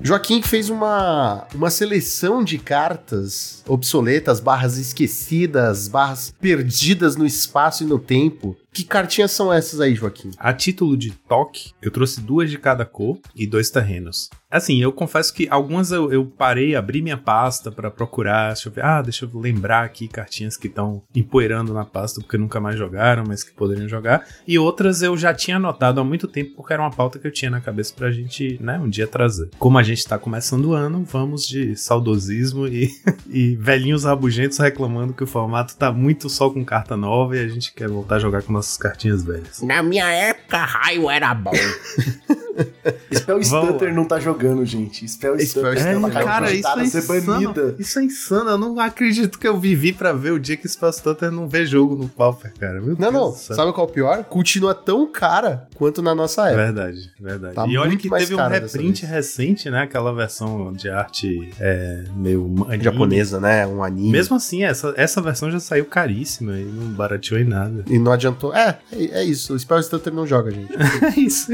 [0.09, 7.87] Joaquim fez uma, uma seleção de cartas obsoletas, barras esquecidas, barras perdidas no espaço e
[7.87, 10.31] no tempo, que cartinhas são essas aí, Joaquim?
[10.39, 14.31] A título de toque, eu trouxe duas de cada cor e dois terrenos.
[14.51, 18.73] Assim, eu confesso que algumas eu, eu parei, abri minha pasta para procurar, deixa eu
[18.73, 22.79] ver, ah, deixa eu lembrar aqui cartinhas que estão empoeirando na pasta porque nunca mais
[22.79, 24.27] jogaram, mas que poderiam jogar.
[24.47, 27.33] E outras eu já tinha anotado há muito tempo porque era uma pauta que eu
[27.33, 29.51] tinha na cabeça pra gente, né, um dia trazer.
[29.59, 32.91] Como a gente tá começando o ano, vamos de saudosismo e,
[33.29, 37.49] e velhinhos rabugentos reclamando que o formato tá muito só com carta nova e a
[37.49, 39.63] gente quer voltar a jogar com nossas cartinhas velhas.
[39.63, 41.53] Na minha época, raio era bom.
[43.13, 45.07] Spell Stutter não tá jogando, gente.
[45.09, 47.75] Spell Stutter é, uma cara, isso é insano.
[47.79, 48.51] Isso é insano.
[48.51, 51.65] Eu não acredito que eu vivi pra ver o dia que Spell Stutter não vê
[51.67, 52.81] jogo no Pauper, cara.
[52.81, 53.57] Meu não, Deus não.
[53.57, 54.25] Sabe qual é o pior?
[54.25, 56.65] Continua tão cara quanto na nossa época.
[56.65, 57.55] Verdade, verdade.
[57.55, 59.83] Tá e olha que teve um reprint recente, né?
[59.83, 62.85] Aquela versão de arte é, meio anime.
[62.85, 63.67] japonesa, né?
[63.67, 64.11] Um anime.
[64.11, 67.85] Mesmo assim, essa, essa versão já saiu caríssima e não barateou em nada.
[67.89, 68.55] E não adiantou.
[68.55, 69.55] É, é, é isso.
[69.55, 70.73] O Spell Stutter não joga, gente.
[71.05, 71.53] é isso.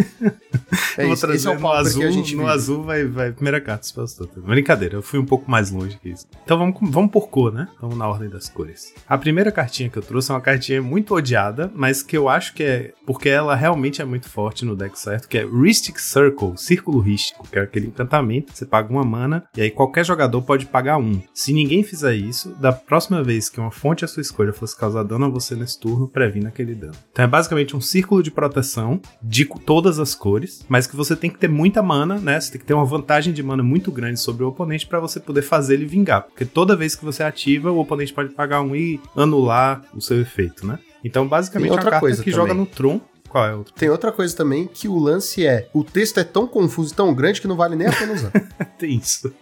[0.98, 1.23] É isso.
[1.26, 2.54] Pra esse é o no azul, que a gente no vive.
[2.54, 4.42] azul vai, vai primeira carta Spell Stutter.
[4.42, 6.26] Brincadeira, eu fui um pouco mais longe que isso.
[6.44, 7.68] Então vamos, vamos por cor, né?
[7.80, 8.94] Vamos na ordem das cores.
[9.08, 12.54] A primeira cartinha que eu trouxe é uma cartinha muito odiada, mas que eu acho
[12.54, 16.52] que é porque ela realmente é muito forte no deck certo, que é Rhystic Circle,
[16.56, 20.66] Círculo Rístico, que é aquele encantamento, você paga uma mana e aí qualquer jogador pode
[20.66, 21.20] pagar um.
[21.32, 25.02] Se ninguém fizer isso, da próxima vez que uma fonte à sua escolha fosse causar
[25.02, 26.94] dano a você nesse turno, previna aquele dano.
[27.12, 31.28] Então é basicamente um círculo de proteção de todas as cores, mas que você tem
[31.30, 32.40] que ter muita mana, né?
[32.40, 35.20] Você tem que ter uma vantagem de mana muito grande sobre o oponente para você
[35.20, 38.74] poder fazer ele vingar, porque toda vez que você ativa, o oponente pode pagar um
[38.74, 40.78] e anular o seu efeito, né?
[41.04, 42.46] Então basicamente é uma outra carta coisa que também.
[42.46, 43.00] joga no Tron.
[43.28, 43.74] Qual é a outra?
[43.76, 47.12] Tem outra coisa também que o lance é: o texto é tão confuso e tão
[47.12, 48.30] grande que não vale nem a pena usar.
[48.78, 49.32] Tem isso.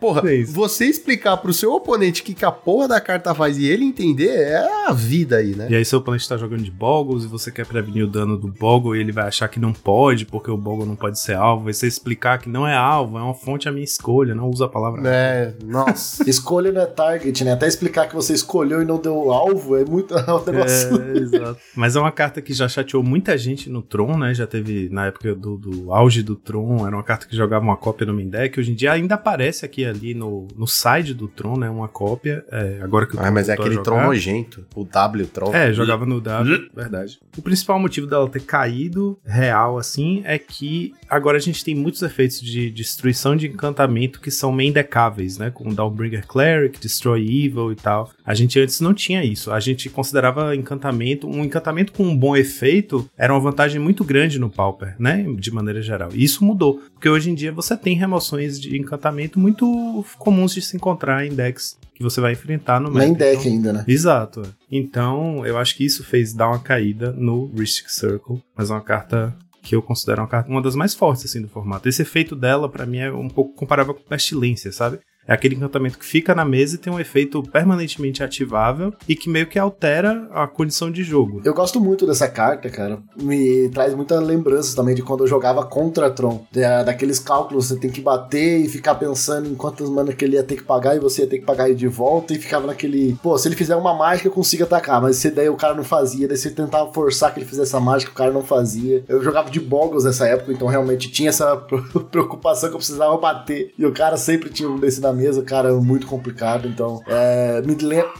[0.00, 3.56] Porra, É você explicar pro seu oponente o que, que a porra da carta faz
[3.58, 5.68] e ele entender é a vida aí, né?
[5.70, 8.48] E aí seu oponente tá jogando de Boggles e você quer prevenir o dano do
[8.48, 11.68] Boggle e ele vai achar que não pode, porque o Boggle não pode ser alvo.
[11.68, 14.66] Aí você explicar que não é alvo, é uma fonte à minha escolha, não usa
[14.66, 16.28] a palavra É, nossa.
[16.28, 17.52] Escolha não é target, né?
[17.52, 21.02] Até explicar que você escolheu e não deu alvo é muito é um negócio.
[21.02, 21.58] É, exato.
[21.74, 24.34] Mas é uma carta que já chateou muita gente no Tron, né?
[24.34, 27.76] Já teve na época do, do auge do Tron, era uma carta que jogava uma
[27.76, 28.58] cópia no main deck.
[28.58, 31.70] Hoje em dia ainda aparece aqui ali no, no side do Tron, né?
[31.70, 32.44] Uma cópia.
[32.50, 33.82] É, agora que o Ah, mas é aquele jogar.
[33.82, 34.66] Tron nojento.
[34.74, 35.54] O W Tron.
[35.54, 37.18] É, jogava no W, verdade.
[37.36, 42.02] O principal motivo dela ter caído, real, assim, é que agora a gente tem muitos
[42.02, 45.50] efeitos de destruição de encantamento que são main deckáveis, né?
[45.50, 48.10] Com Downbringer Cleric, Destroy Evil e tal.
[48.24, 49.52] A gente antes não tinha isso.
[49.52, 54.38] A gente considerava encantamento, um encantamento com um bom efeito era uma vantagem muito grande
[54.38, 55.24] no Pauper, né?
[55.38, 56.10] De maneira geral.
[56.14, 60.62] E isso mudou, porque hoje em dia você tem remoções de encantamento muito comuns de
[60.62, 63.18] se encontrar em decks que você vai enfrentar no Main meta.
[63.24, 63.84] deck Então- ainda, né?
[63.86, 64.42] Exato.
[64.70, 68.80] Então, eu acho que isso fez dar uma caída no Ristic Circle, mas é uma
[68.80, 71.88] carta que eu considero uma, uma das mais fortes assim do formato.
[71.88, 74.98] Esse efeito dela, pra mim, é um pouco comparável com Pestilência, sabe?
[75.26, 79.28] É aquele encantamento que fica na mesa e tem um efeito permanentemente ativável e que
[79.30, 81.40] meio que altera a condição de jogo.
[81.44, 82.98] Eu gosto muito dessa carta, cara.
[83.16, 86.44] Me traz muitas lembranças também de quando eu jogava contra Tron.
[86.52, 90.34] Da- daqueles cálculos, você tem que bater e ficar pensando em quantas manas que ele
[90.36, 92.66] ia ter que pagar e você ia ter que pagar ele de volta e ficava
[92.66, 93.16] naquele.
[93.22, 95.00] Pô, se ele fizer uma mágica, eu consigo atacar.
[95.00, 97.80] Mas se daí o cara não fazia, daí você tentava forçar que ele fizesse a
[97.80, 99.04] mágica, o cara não fazia.
[99.08, 101.56] Eu jogava de Boggles nessa época, então realmente tinha essa
[102.10, 103.72] preocupação que eu precisava bater.
[103.78, 106.66] E o cara sempre tinha um desse na mesa, cara, muito complicado.
[106.68, 108.12] Então, é, me lembra.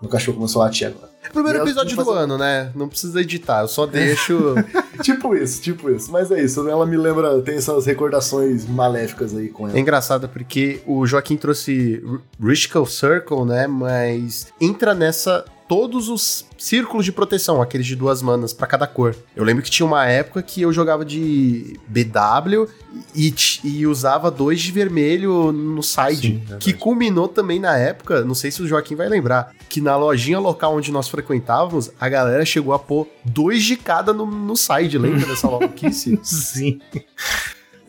[0.00, 1.12] Meu cachorro começou a latir agora.
[1.32, 2.72] Primeiro Eu episódio do fazer- ano, né?
[2.74, 4.54] Não precisa editar, eu só deixo.
[5.02, 6.10] tipo isso, tipo isso.
[6.10, 9.78] Mas é isso, ela me lembra, tem essas recordações maléficas aí com É ela.
[9.80, 13.66] engraçado porque o Joaquim trouxe R- Rishkel Circle, né?
[13.68, 19.16] Mas entra nessa todos os círculos de proteção, aqueles de duas manas pra cada cor.
[19.34, 22.68] Eu lembro que tinha uma época que eu jogava de BW
[23.16, 28.34] e, e usava dois de vermelho no side, Sim, que culminou também na época, não
[28.34, 32.44] sei se o Joaquim vai lembrar, que na lojinha local onde nós frequentávamos, a galera
[32.44, 36.20] chegou a pôr dois de cada no, no side, lembra dessa maluquice?
[36.22, 36.82] Sim.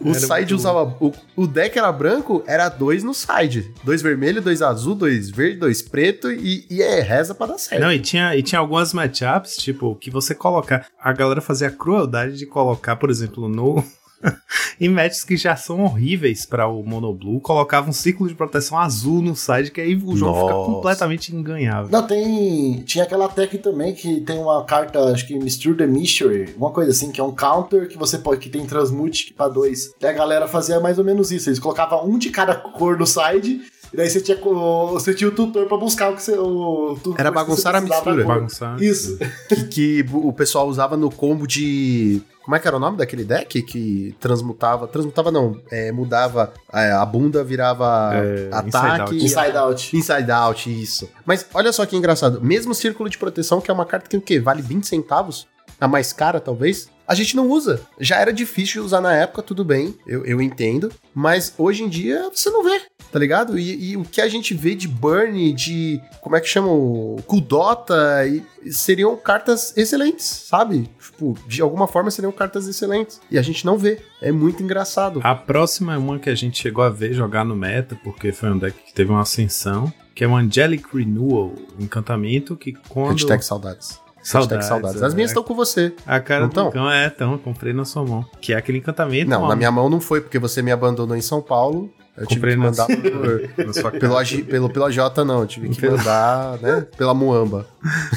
[0.04, 0.95] O Era side usava.
[0.99, 3.74] O, o deck era branco, era dois no side.
[3.84, 7.82] Dois vermelho, dois azul, dois verde, dois preto e, e é reza pra dar certo.
[7.82, 10.88] Não, e tinha, e tinha algumas matchups, tipo, que você colocar.
[10.99, 13.84] A galera fazia a crueldade de colocar, por exemplo, no.
[14.80, 19.21] em matches que já são horríveis para o Monoblue, colocava um círculo de proteção azul
[19.21, 20.71] no side, que aí o jogo fica Nossa.
[20.71, 21.91] completamente enganhável.
[21.91, 22.82] Não, tem.
[22.84, 26.91] Tinha aquela tech também que tem uma carta, acho que Misture the Mystery, uma coisa
[26.91, 28.39] assim, que é um counter que você pode.
[28.39, 29.93] que tem transmute pra dois.
[30.01, 31.49] E a galera fazia mais ou menos isso.
[31.49, 33.61] Eles colocavam um de cada cor no side.
[33.93, 36.33] E daí você tinha, você tinha o tutor pra buscar o que você.
[36.33, 38.25] O, Era o que você bagunçar a mistura.
[38.25, 38.81] Bagunçar.
[38.81, 39.17] Isso.
[39.47, 42.21] Que, que o pessoal usava no combo de.
[42.43, 43.61] Como é que era o nome daquele deck?
[43.61, 44.87] Que transmutava.
[44.87, 46.51] Transmutava não, é, mudava.
[46.73, 49.15] é, a bunda virava É, ataque.
[49.17, 49.95] Inside Out.
[49.97, 51.09] Inside Out, isso.
[51.25, 52.41] Mas olha só que engraçado.
[52.41, 54.39] Mesmo círculo de proteção, que é uma carta que o quê?
[54.39, 55.47] Vale 20 centavos?
[55.80, 56.89] A mais cara, talvez?
[57.07, 57.82] A gente não usa.
[57.99, 60.91] Já era difícil de usar na época, tudo bem, eu, eu entendo.
[61.13, 63.59] Mas hoje em dia você não vê, tá ligado?
[63.59, 66.01] E, e o que a gente vê de Burn, de.
[66.21, 66.71] Como é que chama?
[66.71, 70.89] o Kudota, e, seriam cartas excelentes, sabe?
[70.99, 73.19] Tipo, de alguma forma seriam cartas excelentes.
[73.30, 74.01] E a gente não vê.
[74.21, 75.19] É muito engraçado.
[75.24, 78.49] A próxima é uma que a gente chegou a ver jogar no meta, porque foi
[78.49, 83.11] um deck que teve uma ascensão, que é o Angelic Renewal, um encantamento que quando...
[83.11, 84.03] Hashtag saudades.
[84.24, 84.67] Saudades.
[84.67, 85.03] saudades.
[85.03, 85.93] As minhas estão com você.
[86.05, 86.65] A cara Não do tão?
[86.67, 88.26] Lucão é, então, comprei na sua mão.
[88.41, 89.30] Que é aquele encantamento.
[89.30, 89.57] Não, na mano.
[89.57, 91.91] minha mão não foi, porque você me abandonou em São Paulo.
[92.15, 95.39] Eu tive Comprei que na- mandar por- na sua pelo, AG pelo, pelo AJ, não.
[95.41, 96.86] Eu tive que mandar, né?
[96.95, 97.65] Pela Muamba.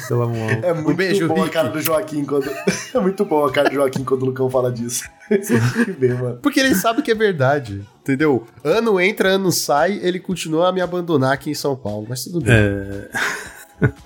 [0.07, 0.47] pela mão.
[0.61, 2.47] É muito beijo, bom a cara do Joaquim quando.
[2.93, 5.03] É muito bom a cara do Joaquim quando o Lucão fala disso.
[5.29, 6.37] Você tem que ver, mano.
[6.43, 7.81] Porque ele sabe que é verdade.
[8.03, 8.45] Entendeu?
[8.63, 12.05] Ano entra, ano sai, ele continua a me abandonar aqui em São Paulo.
[12.07, 12.53] Mas tudo bem.
[12.55, 13.09] É,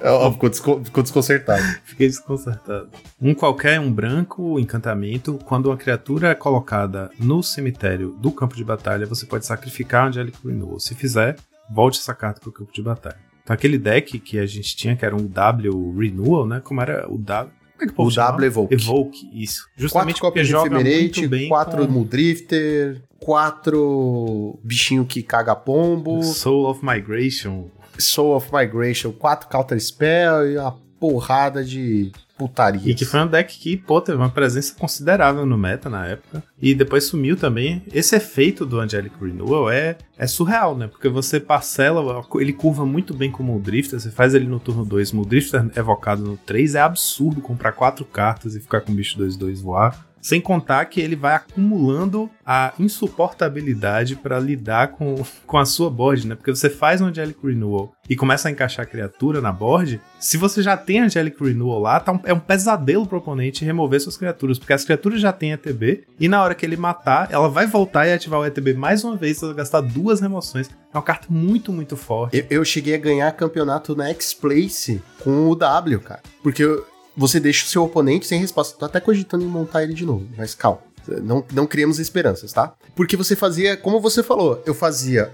[0.03, 1.63] ó, ficou, desco- ficou desconcertado.
[1.83, 2.89] fiquei desconcertado.
[3.21, 5.39] Um qualquer, um branco, encantamento.
[5.45, 10.07] Quando uma criatura é colocada no cemitério do campo de batalha, você pode sacrificar a
[10.07, 10.79] Angelic Renewal.
[10.79, 11.35] Se fizer,
[11.69, 13.19] volte essa carta pro campo de batalha.
[13.43, 16.61] Então, aquele deck que a gente tinha, que era um W Renewal, né?
[16.63, 17.51] Como era o W?
[17.77, 18.11] Como é que o O?
[18.11, 18.73] W Evoke.
[18.75, 19.63] Evoke, isso.
[19.63, 26.69] Quatro Justamente porque cópias de Ephemerate, quatro com Muldrifter, quatro bichinho que caga pombo, Soul
[26.69, 27.69] of Migration.
[28.01, 32.91] Soul of Migration, quatro Counter Spell e uma porrada de putaria.
[32.91, 36.43] E que foi um deck que, pô, teve uma presença considerável no meta na época.
[36.59, 37.83] E depois sumiu também.
[37.93, 40.87] Esse efeito do Angelic Renewal é, é surreal, né?
[40.87, 43.99] Porque você parcela, ele curva muito bem como o Drifter.
[43.99, 46.75] Você faz ele no turno 2, o Drifter evocado no 3.
[46.75, 50.10] É absurdo comprar quatro cartas e ficar com o bicho 2-2 voar.
[50.21, 52.73] Sem contar que ele vai acumulando a
[53.25, 55.15] insuportabilidade pra lidar com,
[55.47, 56.35] com a sua board, né?
[56.35, 60.01] Porque você faz um Angelic Renewal e começa a encaixar a criatura na board.
[60.19, 63.99] Se você já tem Angelic Renewal lá, tá um- é um pesadelo pro oponente remover
[64.01, 64.59] suas criaturas.
[64.59, 68.05] Porque as criaturas já têm ETB e na hora que ele matar, ela vai voltar
[68.07, 69.37] e ativar o ETB mais uma vez.
[69.37, 70.69] Você vai gastar duas remoções.
[70.93, 72.37] É uma carta muito, muito forte.
[72.37, 76.21] Eu, eu cheguei a ganhar campeonato na X-Place com o W, cara.
[76.43, 76.85] Porque eu-
[77.15, 78.77] você deixa o seu oponente sem resposta.
[78.77, 80.79] Tô até cogitando em montar ele de novo, mas calma.
[81.07, 82.73] Não, não criamos esperanças, tá?
[82.95, 85.31] Porque você fazia, como você falou, eu fazia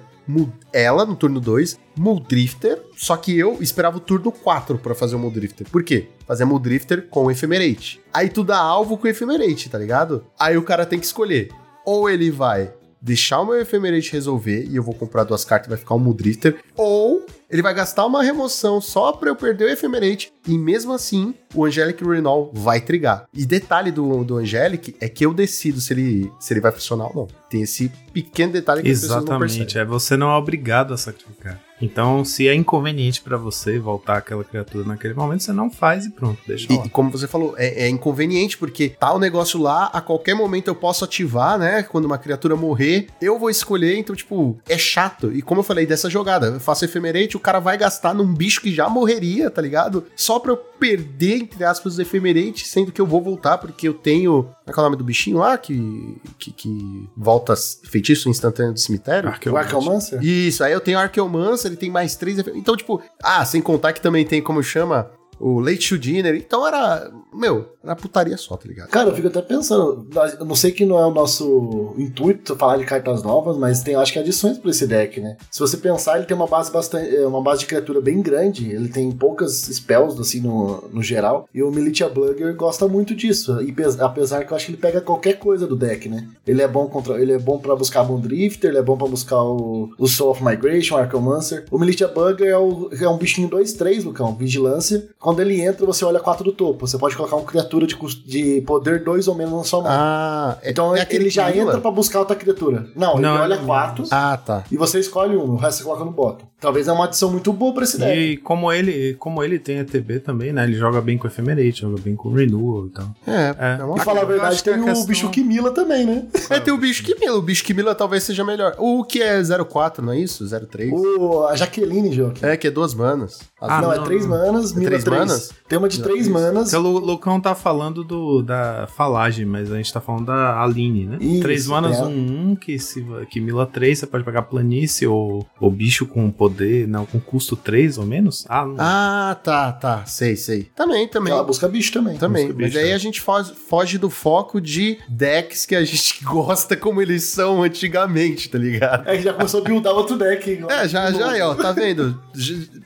[0.73, 5.19] ela no turno 2, Muldrifter, só que eu esperava o turno 4 pra fazer o
[5.19, 5.67] Muldrifter.
[5.69, 6.09] Por quê?
[6.25, 8.01] Fazer Muldrifter com Ephemerate.
[8.13, 10.25] Aí tu dá alvo com Ephemerate, tá ligado?
[10.37, 11.49] Aí o cara tem que escolher.
[11.85, 15.69] Ou ele vai deixar o meu Ephemerate resolver e eu vou comprar duas cartas e
[15.69, 19.69] vai ficar um Muldrifter, ou ele vai gastar uma remoção só pra eu perder o
[19.69, 23.25] Ephemerate e mesmo assim o Angelic Renal vai trigar.
[23.33, 27.05] E detalhe do, do Angelic é que eu decido se ele, se ele vai funcionar
[27.07, 27.27] ou não.
[27.49, 29.63] Tem esse pequeno detalhe que as pessoas não percebem.
[29.65, 31.66] Exatamente, é você não é obrigado a sacrificar.
[31.81, 36.09] Então, se é inconveniente pra você voltar aquela criatura naquele momento, você não faz e
[36.09, 36.83] pronto, deixa lá.
[36.83, 40.33] E, e como você falou, é, é inconveniente, porque tá o negócio lá, a qualquer
[40.33, 41.83] momento eu posso ativar, né?
[41.83, 45.31] Quando uma criatura morrer, eu vou escolher, então, tipo, é chato.
[45.33, 48.61] E como eu falei dessa jogada, eu faço efemerate, o cara vai gastar num bicho
[48.61, 50.05] que já morreria, tá ligado?
[50.15, 53.93] Só pra eu perder, entre aspas, os efemerate, sendo que eu vou voltar, porque eu
[53.93, 54.49] tenho.
[54.67, 55.57] Como é que é o nome do bichinho lá?
[55.57, 57.55] Que, que, que volta
[57.85, 59.29] feitiço instantâneo do cemitério?
[59.29, 59.73] Arqueomante.
[59.73, 60.21] O Arqueomancer?
[60.21, 62.37] Isso, aí eu tenho Arqueomancer, ele tem mais três.
[62.53, 65.09] Então, tipo, ah, sem contar que também tem, como chama,
[65.39, 66.35] o Late to Dinner.
[66.35, 68.89] Então era, meu, era putaria só, tá ligado?
[68.89, 70.07] Cara, eu fico até pensando,
[70.39, 73.95] eu não sei que não é o nosso intuito falar de cartas novas, mas tem,
[73.95, 75.37] acho que adições pra esse deck, né?
[75.51, 78.69] Se você pensar, ele tem uma base bastante, é, uma base de criatura bem grande,
[78.71, 83.61] ele tem poucas spells, assim, no, no geral, e o Militia Blugger gosta muito disso,
[83.61, 86.27] e pes- apesar que eu acho que ele pega qualquer coisa do deck, né?
[86.45, 89.07] Ele é bom contra, ele é bom pra buscar Moon Drifter, ele é bom pra
[89.07, 91.65] buscar o, o Soul of Migration, o Archomancer.
[91.71, 95.07] O Militia Blugger é, é um bichinho 2-3, Lucão, vigilância.
[95.27, 98.61] Quando ele entra, você olha 4 do topo, você pode colocar uma criatura de, de
[98.61, 99.91] poder 2 ou menos na sua mão.
[99.91, 102.87] Ah, é, Então é ele já entra pra buscar outra criatura.
[102.95, 103.65] Não, Não, ele olha não.
[103.65, 104.63] quatro Ah, tá.
[104.71, 106.45] e você escolhe um, o resto você coloca no bottom.
[106.59, 108.17] Talvez é uma adição muito boa pra esse deck.
[108.17, 110.63] E como ele, como ele tem ETB também, né?
[110.63, 113.15] Ele joga bem com Ephemerate, joga bem com Renewal e tal.
[113.27, 113.77] É, É.
[113.79, 116.25] é uma E falar a verdade, tem o questão- bicho Kimila também, né?
[116.49, 117.37] É, tem o bicho Kimila.
[117.37, 118.75] O bicho Kimila talvez seja melhor.
[118.79, 120.47] O que é 04, não é isso?
[120.47, 120.91] 03?
[120.91, 122.45] O, a Jaqueline, Joaquim.
[122.45, 123.39] É, que é duas manas.
[123.61, 124.29] As- Ah, não, é não, três não.
[124.37, 125.19] manas, Mila três três.
[125.19, 125.51] manas?
[125.67, 126.69] Tem uma de três manas.
[126.69, 131.05] Então, o Lucão tá falando do, da falagem, mas a gente tá falando da Aline,
[131.05, 131.17] né?
[131.19, 135.05] Isso, três manas, a- um, um, que, se, que mila 3, você pode pegar planície
[135.05, 136.46] ou, ou bicho com poder,
[136.87, 138.45] não, com custo 3 ou menos.
[138.47, 138.75] Ah, não.
[138.77, 140.05] Ah, tá, tá.
[140.05, 140.69] Sei, sei.
[140.75, 141.33] Também, também.
[141.33, 142.17] Ela busca bicho também.
[142.17, 142.93] Também, Busca mas bicho, aí é.
[142.93, 147.63] a gente foge, foge do foco de decks que a gente gosta como eles são
[147.63, 149.07] antigamente, tá ligado?
[149.07, 150.63] É que já começou a buildar outro deck.
[150.69, 152.19] É, já, já, aí, ó, tá vendo?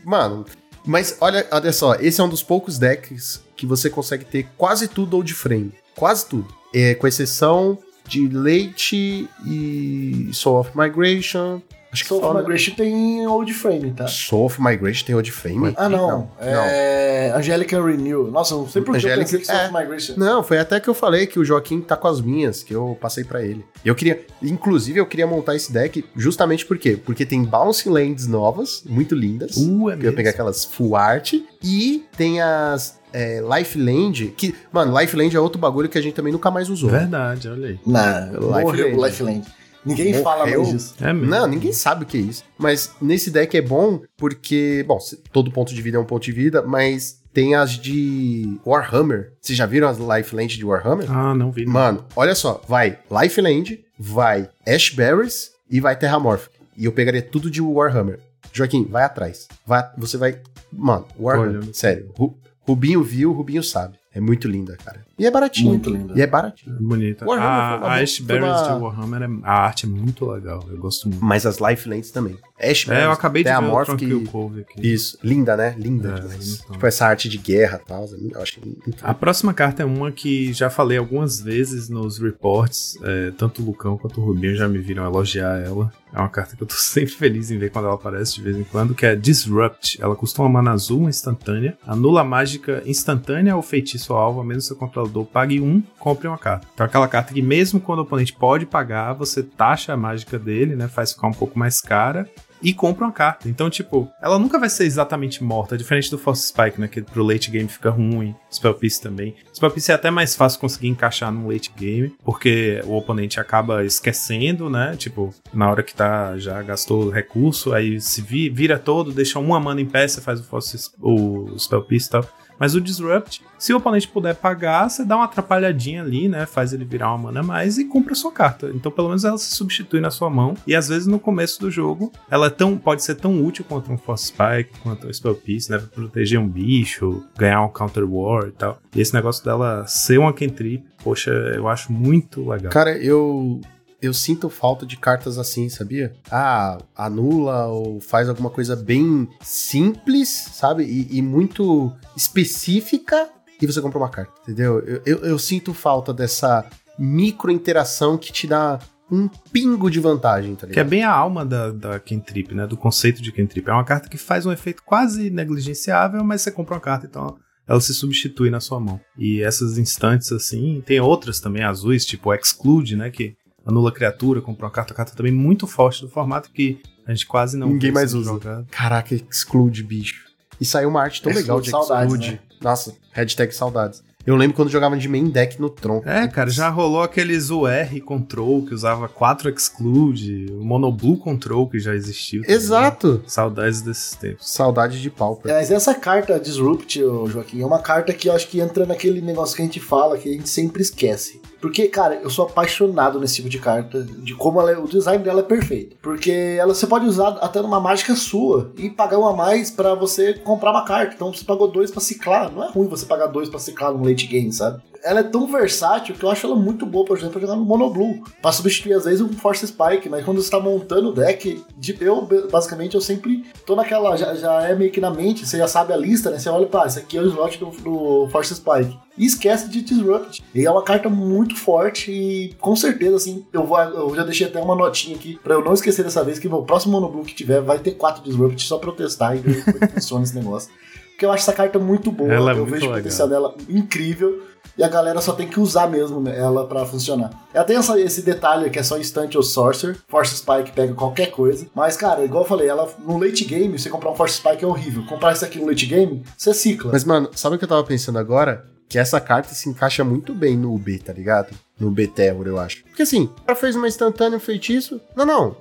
[0.04, 0.46] Mano,
[0.86, 4.88] mas olha, olha só, esse é um dos poucos decks que você consegue ter quase
[4.88, 5.72] tudo old frame.
[5.96, 6.48] Quase tudo.
[6.74, 12.38] É, com exceção de Leite e Soul of Migration Acho que Soul of.
[12.38, 14.08] Migration tem Old Frame, tá?
[14.08, 15.74] Soul of Migration tem Old Frame?
[15.76, 16.08] Ah, não.
[16.10, 17.34] Não, é...
[17.36, 18.32] Angelica Renew.
[18.32, 19.66] Nossa, não sei por que eu pensei que Soul é.
[19.66, 20.14] of Migration.
[20.18, 22.98] Não, foi até que eu falei que o Joaquim tá com as minhas, que eu
[23.00, 23.66] passei pra ele.
[23.84, 26.98] Eu queria, inclusive, eu queria montar esse deck justamente por quê?
[27.04, 29.58] Porque tem Bouncing Lands novas, muito lindas.
[29.58, 30.16] Uh, é que eu ia mesmo.
[30.16, 31.34] pegar aquelas full art.
[31.64, 36.02] E tem as é, Life Land, que, mano, Life Land é outro bagulho que a
[36.02, 36.90] gente também nunca mais usou.
[36.90, 37.80] Verdade, olha aí.
[37.86, 39.12] Não, Life morreu o Land.
[39.12, 39.42] Lifeland.
[39.86, 40.24] Ninguém Morreu.
[40.24, 40.96] fala mais disso.
[41.02, 41.28] É mesmo.
[41.30, 42.44] Não, ninguém sabe o que é isso.
[42.58, 46.24] Mas nesse deck é bom porque, bom, se- todo ponto de vida é um ponto
[46.24, 49.34] de vida, mas tem as de Warhammer.
[49.42, 51.10] Vocês já viram as Life Land de Warhammer?
[51.12, 51.66] Ah, não vi.
[51.66, 51.74] não.
[51.74, 56.56] Mano, olha só, vai Lifeland, vai Ashberries e vai Terramorphic.
[56.78, 58.20] E eu pegaria tudo de Warhammer.
[58.54, 59.48] Joaquim, vai atrás.
[59.66, 60.40] Vai, você vai.
[60.72, 62.12] Mano, Warhammer, Olha, sério.
[62.18, 63.98] Ru- Rubinho viu, Rubinho sabe.
[64.14, 65.06] É muito linda, cara.
[65.18, 65.70] E é baratinho.
[65.70, 66.14] Muito linda.
[66.18, 66.76] E é baratinho.
[66.82, 67.26] Bonita.
[67.26, 70.66] Warhammer a uma a Ash uma- de Warhammer, é- a arte é muito legal.
[70.70, 71.24] Eu gosto muito.
[71.24, 72.38] Mas as Lifelands também.
[72.60, 74.86] Ashberries, É, eu acabei de ver o Terramorphic Tranquil Cove aqui.
[74.94, 75.74] Isso, linda, né?
[75.78, 76.60] Linda É, demais.
[76.60, 76.74] então.
[76.74, 80.12] Tipo, essa arte de guerra e tal, eu acho muito A próxima carta é uma
[80.12, 84.68] que já falei algumas vezes nos reports, é, tanto o Lucão quanto o Rubinho já
[84.68, 85.92] me viram elogiar ela.
[86.14, 88.58] É uma carta que eu tô sempre feliz em ver quando ela aparece de vez
[88.58, 90.02] em quando, que é Disrupt.
[90.02, 94.42] Ela custa uma mana azul, uma instantânea, anula a mágica instantânea ou feitiço ao alvo,
[94.42, 96.68] a menos que seu controlador pague um, compre uma carta.
[96.74, 100.76] Então aquela carta que mesmo quando o oponente pode pagar, você taxa a mágica dele,
[100.76, 102.30] né, faz ficar um pouco mais cara,
[102.62, 103.50] e compra uma carta.
[103.50, 106.88] Então, tipo, ela nunca vai ser exatamente morta, diferente do Force Spike, né?
[106.88, 108.36] Que pro late game fica ruim.
[108.52, 109.36] Spell Piece também.
[109.54, 113.84] Spell Piece é até mais fácil conseguir encaixar num late game, porque o oponente acaba
[113.84, 114.96] esquecendo, né?
[114.98, 119.60] Tipo, na hora que tá, já gastou recurso, aí se vi- vira todo, deixa uma
[119.60, 122.26] mana em pé, você faz o, Force, o Spell Piece e tal.
[122.62, 126.46] Mas o Disrupt, se o oponente puder pagar, você dá uma atrapalhadinha ali, né?
[126.46, 128.70] Faz ele virar uma mana a mais e compra a sua carta.
[128.76, 130.54] Então, pelo menos ela se substitui na sua mão.
[130.68, 133.92] E às vezes no começo do jogo, ela é tão, pode ser tão útil quanto
[133.92, 135.80] um Force Spike, quanto um Spell Piece, né?
[135.80, 138.80] Pra proteger um bicho, ganhar um Counter War e tal.
[138.96, 142.72] E esse negócio dela ser uma cantrip, poxa, eu acho muito legal.
[142.72, 143.60] Cara, eu
[144.02, 146.14] eu sinto falta de cartas assim, sabia?
[146.30, 150.84] Ah, anula ou faz alguma coisa bem simples, sabe?
[150.84, 153.30] E, e muito específica
[153.62, 154.80] e você compra uma carta, entendeu?
[154.80, 156.66] Eu, eu, eu sinto falta dessa
[156.98, 158.80] micro interação que te dá
[159.12, 160.74] um pingo de vantagem, tá ligado?
[160.74, 162.66] Que é bem a alma da, da Cantrip, né?
[162.66, 163.70] Do conceito de Cantrip.
[163.70, 167.38] É uma carta que faz um efeito quase negligenciável, mas você compra uma carta, então
[167.68, 169.00] ela se substitui na sua mão.
[169.18, 173.12] E essas instantes, assim, tem outras também azuis, tipo Exclude, né?
[173.12, 173.36] Que
[173.66, 177.58] anula criatura, compra uma carta, carta também muito forte do formato que a gente quase
[177.58, 178.32] não Ninguém mais usa.
[178.32, 178.68] jogado.
[178.72, 180.26] Caraca, exclude, bicho.
[180.60, 182.32] E saiu uma arte tão Exclude, legal de saudades, exclude.
[182.34, 182.40] né?
[182.62, 184.04] Nossa, hashtag saudades.
[184.24, 186.08] Eu lembro quando jogava de main deck no tronco.
[186.08, 191.68] É, cara, já rolou aqueles UR Control que usava 4 Exclude, o Mono Blue Control
[191.68, 192.42] que já existiu.
[192.44, 192.56] também.
[192.56, 193.24] Exato.
[193.26, 194.48] Saudades desses tempos.
[194.52, 195.52] Saudade de Pauper.
[195.52, 197.00] É, Mas essa carta Disrupt,
[197.30, 200.16] Joaquim, é uma carta que eu acho que entra naquele negócio que a gente fala,
[200.20, 201.42] que a gente sempre esquece.
[201.62, 205.24] Porque, cara, eu sou apaixonado nesse tipo de carta, de como ela é- o design
[205.24, 205.96] dela é perfeito.
[206.02, 209.94] Porque ela você pode usar até numa mágica sua e pagar uma a mais pra
[209.94, 211.14] você comprar uma carta.
[211.16, 212.52] Então você pagou dois pra ciclar.
[212.52, 214.82] Não é ruim você pagar dois pra ciclar no late game, sabe?
[215.04, 217.66] Ela é tão versátil que eu acho ela muito boa, por exemplo, pra jogar no
[217.66, 218.22] Mono Blue.
[218.40, 220.08] Pra substituir, às vezes, um Force Spike.
[220.10, 224.16] Mas quando você tá montando o deck, de, eu, basicamente, eu sempre tô naquela.
[224.16, 226.38] Já, já é meio que na mente, você já sabe a lista, né?
[226.38, 228.96] Você olha, pá, esse aqui é o slot do, do Force Spike.
[229.22, 230.44] E esquece de Disrupt.
[230.56, 234.48] E é uma carta muito forte e com certeza, assim, eu, vou, eu já deixei
[234.48, 237.36] até uma notinha aqui pra eu não esquecer dessa vez que no próximo Monoblue que
[237.36, 240.24] tiver vai ter quatro Disrupt só pra eu testar e ver como é que funciona
[240.24, 240.72] esse negócio.
[241.12, 243.56] Porque eu acho essa carta muito boa, Ela é eu muito vejo o potencial dela
[243.70, 244.42] incrível.
[244.78, 247.30] E a galera só tem que usar mesmo ela pra funcionar.
[247.54, 249.98] Ela tem essa- esse detalhe que é só instante ou sorcerer.
[250.08, 251.68] Force Spike pega qualquer coisa.
[251.76, 254.68] Mas, cara, igual eu falei, ela no late game, você comprar um Force Spike é
[254.68, 255.04] horrível.
[255.06, 256.92] Comprar isso aqui no late game, você cicla.
[256.94, 258.66] Mas, mano, sabe o que eu tava pensando agora?
[258.92, 261.56] Que essa carta se encaixa muito bem no UB, tá ligado?
[261.80, 262.84] No UB Terror, eu acho.
[262.84, 265.00] Porque assim, o cara fez uma instantânea, um feitiço.
[265.16, 265.56] Não, não.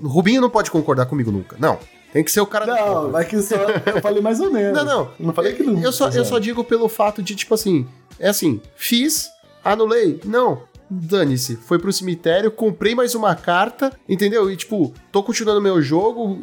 [0.00, 1.56] O Rubinho não pode concordar comigo nunca.
[1.58, 1.80] Não.
[2.12, 4.72] Tem que ser o cara Não, vai que só, eu falei mais ou menos.
[4.72, 5.10] Não, não.
[5.18, 5.82] Não falei que não.
[5.82, 7.88] Eu só, eu só digo pelo fato de, tipo assim,
[8.20, 9.30] é assim, fiz,
[9.64, 10.20] anulei.
[10.24, 11.56] Não, dane-se.
[11.56, 14.48] Foi pro cemitério, comprei mais uma carta, entendeu?
[14.48, 16.40] E, tipo, tô continuando meu jogo,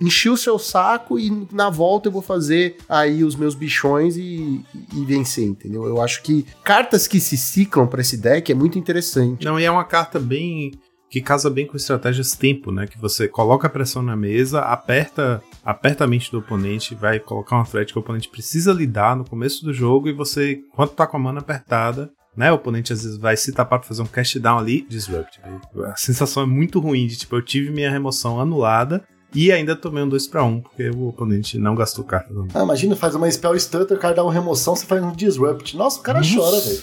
[0.00, 4.64] enchi o seu saco e na volta eu vou fazer aí os meus bichões e,
[4.94, 5.84] e vencer, entendeu?
[5.84, 9.44] Eu acho que cartas que se ciclam pra esse deck é muito interessante.
[9.44, 10.72] Não, e é uma carta bem.
[11.10, 12.86] que casa bem com estratégias tempo, né?
[12.86, 17.56] Que você coloca a pressão na mesa, aperta, aperta a mente do oponente, vai colocar
[17.56, 21.06] uma threat que o oponente precisa lidar no começo do jogo e você, enquanto tá
[21.06, 22.52] com a mana apertada, né?
[22.52, 25.40] O oponente às vezes vai se tapar pra fazer um cast down ali, disrupt.
[25.86, 29.02] A sensação é muito ruim de tipo, eu tive minha remoção anulada
[29.36, 32.32] e ainda tomei um 2 para 1, porque o oponente não gastou carta.
[32.32, 32.48] Não.
[32.54, 35.76] Ah, imagina, faz uma spell stutter, o cara dá uma remoção, você faz um disrupt.
[35.76, 36.34] Nossa, o cara Nossa.
[36.34, 36.82] chora, velho.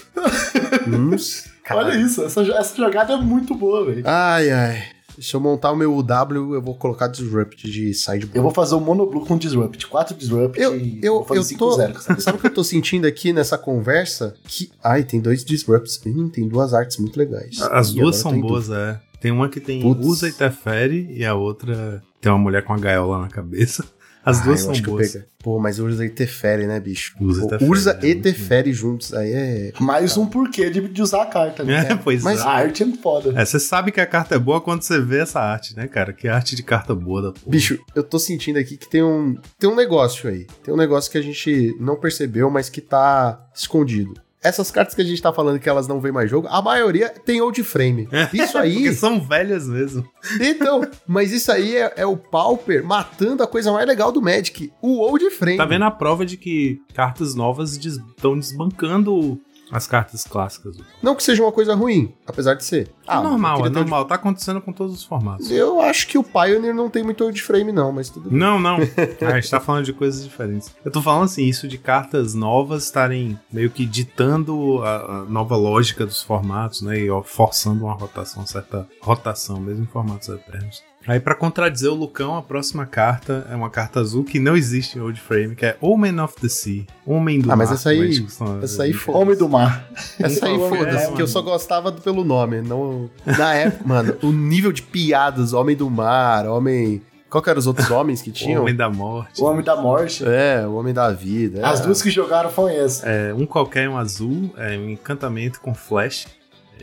[1.72, 4.04] Olha isso, essa, essa jogada é muito boa, velho.
[4.06, 4.84] Ai, ai.
[5.20, 8.36] Se eu montar o meu W, eu vou colocar Disrupt de sideboard.
[8.36, 9.88] Eu vou fazer o um Monoblue com Disrupt.
[9.88, 11.93] 4 Disrupt eu, e eu, vou fazer eu 5 tô, zero.
[12.20, 14.36] Sabe o que eu tô sentindo aqui nessa conversa?
[14.43, 16.01] Que, ai, tem dois Disrupts.
[16.06, 17.62] Hum, tem duas artes muito legais.
[17.62, 18.99] As e duas são boas, é.
[19.20, 20.06] Tem uma que tem Putz.
[20.06, 23.84] usa e interfere e a outra tem uma mulher com uma gaiola na cabeça.
[24.26, 25.17] As ah, duas são boas.
[25.39, 27.13] Pô, mas Urza e Teferi, né, bicho?
[27.19, 29.74] Urza, Pô, Urza e Teferi juntos, aí é...
[29.82, 31.88] Mais um porquê de, de usar a carta, né?
[31.91, 32.43] É, pois mas é.
[32.43, 33.34] a arte é foda.
[33.36, 36.13] É, você sabe que a carta é boa quando você vê essa arte, né, cara?
[36.13, 37.45] Que arte de carta boa da porra.
[37.45, 40.47] Bicho, eu tô sentindo aqui que tem um, tem um negócio aí.
[40.63, 44.13] Tem um negócio que a gente não percebeu, mas que tá escondido
[44.44, 47.10] essas cartas que a gente tá falando que elas não vêm mais jogo, a maioria
[47.10, 48.08] tem old frame.
[48.34, 48.74] Isso aí.
[48.76, 50.08] Porque são velhas mesmo.
[50.39, 54.72] Então, mas isso aí é, é, o Pauper matando a coisa mais legal do Magic,
[54.82, 55.58] o old frame.
[55.58, 59.39] Tá vendo a prova de que cartas novas estão des desbancando
[59.74, 60.78] as cartas clássicas.
[61.01, 62.91] Não que seja uma coisa ruim, apesar de ser.
[63.07, 64.03] Ah, é normal, é normal.
[64.03, 64.09] De...
[64.09, 65.49] Tá acontecendo com todos os formatos.
[65.49, 68.38] Eu acho que o Pioneer não tem muito old frame, não, mas tudo bem.
[68.38, 68.78] Não, não.
[69.21, 70.74] a gente tá falando de coisas diferentes.
[70.86, 75.55] Eu tô falando assim, isso de cartas novas estarem meio que ditando a, a, nova
[75.55, 76.99] lógica dos formatos, né?
[76.99, 80.84] E ó, forçando uma rotação, certa rotação, mesmo em formatos eternos.
[81.06, 84.97] Aí, para contradizer o Lucão, a próxima carta é uma carta azul que não existe
[84.97, 86.86] em Old Frame, que é Omen of the Sea.
[87.06, 87.66] Homem do ah, Mar.
[87.66, 88.26] Ah, mas essa aí.
[88.62, 89.86] Essa aí foda Homem do Mar.
[90.18, 92.62] Essa aí foda-se, é, que eu só gostava pelo nome.
[92.62, 93.10] Não...
[93.26, 97.01] Na época, mano, o nível de piadas, Homem do Mar, Homem.
[97.30, 98.60] Qual que eram os outros homens que tinham?
[98.60, 99.41] O Homem da Morte.
[99.41, 100.24] O Homem da Morte.
[100.24, 101.62] É, o Homem da Vida.
[101.62, 101.66] É.
[101.66, 103.04] As duas que jogaram foram essas.
[103.04, 106.28] É, um qualquer, um azul, é um encantamento com flash.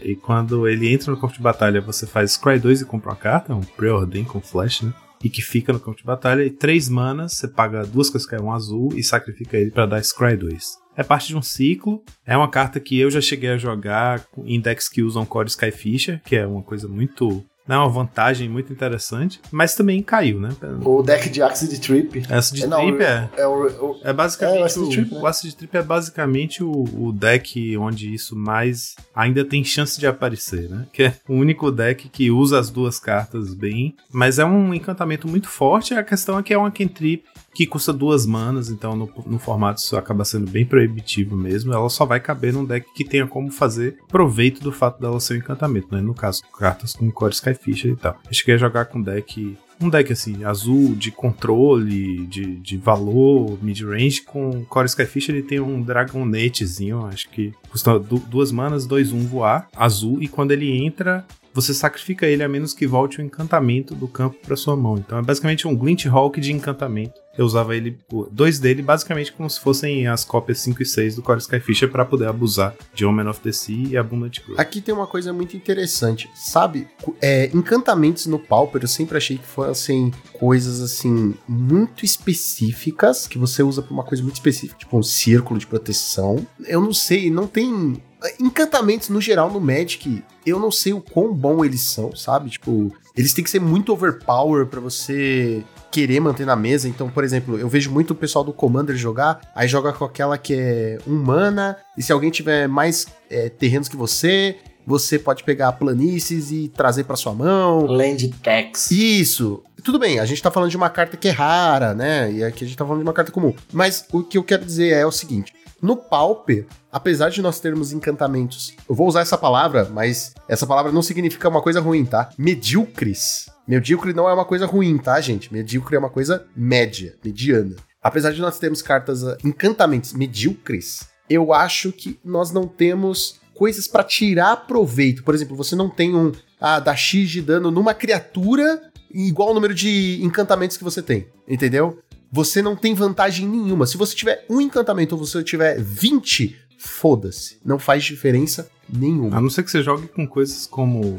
[0.03, 3.17] E quando ele entra no campo de batalha, você faz Scry 2 e compra uma
[3.17, 4.93] carta, um preordem com flash, né?
[5.23, 6.43] E que fica no campo de batalha.
[6.43, 9.87] E três manas, você paga duas coisas que é um azul e sacrifica ele para
[9.87, 10.81] dar Scry 2.
[10.97, 12.03] É parte de um ciclo.
[12.27, 16.21] É uma carta que eu já cheguei a jogar em decks que usam Core Skyfisher,
[16.25, 20.49] que é uma coisa muito né, uma vantagem muito interessante, mas também caiu, né?
[20.85, 22.25] O deck de Acid Trip.
[22.29, 23.31] Acid é, Trip é.
[23.37, 24.59] É, o, o, é basicamente.
[24.59, 25.21] É, o Acid Trip, né?
[25.21, 30.07] o Acid Trip é basicamente o, o, deck onde isso mais ainda tem chance de
[30.09, 30.89] aparecer, né?
[30.93, 35.29] Que é o único deck que usa as duas cartas bem, mas é um encantamento
[35.29, 35.95] muito forte.
[35.95, 37.23] A questão é que é uma cantrip
[37.55, 41.73] que custa duas manas, então no, no, formato isso acaba sendo bem proibitivo mesmo.
[41.73, 45.35] Ela só vai caber num deck que tenha como fazer proveito do fato dela ser
[45.35, 46.01] um encantamento, né?
[46.01, 47.51] No caso, cartas com Core Sky
[47.85, 48.19] e tal.
[48.27, 53.59] Eu cheguei a jogar com deck um deck assim, azul de controle, de, de valor,
[53.63, 59.21] mid-range, com Core Skyfish ele tem um Dragonetezinho, acho que custa duas manas, dois um
[59.21, 63.95] voar, azul, e quando ele entra, você sacrifica ele a menos que volte o encantamento
[63.95, 64.97] do campo para sua mão.
[64.99, 67.21] Então é basicamente um Glint Hawk de encantamento.
[67.41, 67.99] Eu usava ele,
[68.30, 72.05] dois dele, basicamente como se fossem as cópias 5 e 6 do Core Skyfisher para
[72.05, 74.61] poder abusar de Omen of the Sea e Abundant Growth.
[74.61, 76.86] Aqui tem uma coisa muito interessante, sabe?
[77.18, 83.62] É, encantamentos no Pauper eu sempre achei que fossem coisas assim muito específicas que você
[83.62, 86.47] usa para uma coisa muito específica, tipo um círculo de proteção.
[86.66, 88.03] Eu não sei, não tem
[88.38, 92.51] encantamentos no geral no Magic, eu não sei o quão bom eles são, sabe?
[92.51, 96.88] Tipo, eles têm que ser muito overpower para você querer manter na mesa.
[96.88, 100.38] Então, por exemplo, eu vejo muito o pessoal do Commander jogar, aí joga com aquela
[100.38, 105.45] que é um mana, e se alguém tiver mais é, terrenos que você, você pode
[105.45, 107.86] pegar planícies e trazer para sua mão.
[107.86, 108.91] Land tax.
[108.91, 109.62] Isso.
[109.84, 112.30] Tudo bem, a gente tá falando de uma carta que é rara, né?
[112.32, 113.55] E aqui a gente tá falando de uma carta comum.
[113.72, 117.93] Mas o que eu quero dizer é o seguinte: no Pauper, apesar de nós termos
[117.93, 122.28] encantamentos, eu vou usar essa palavra, mas essa palavra não significa uma coisa ruim, tá?
[122.36, 123.47] Medíocres.
[123.67, 125.53] Medíocre não é uma coisa ruim, tá, gente?
[125.53, 127.77] Medíocre é uma coisa média, mediana.
[128.03, 133.87] Apesar de nós termos cartas, uh, encantamentos medíocres, eu acho que nós não temos coisas
[133.87, 135.23] para tirar proveito.
[135.23, 139.55] Por exemplo, você não tem um ah, dá X de dano numa criatura igual ao
[139.55, 141.99] número de encantamentos que você tem, entendeu?
[142.31, 143.87] você não tem vantagem nenhuma.
[143.87, 147.59] Se você tiver um encantamento ou você tiver 20, foda-se.
[147.65, 149.36] Não faz diferença nenhuma.
[149.36, 151.18] A não ser que você jogue com coisas como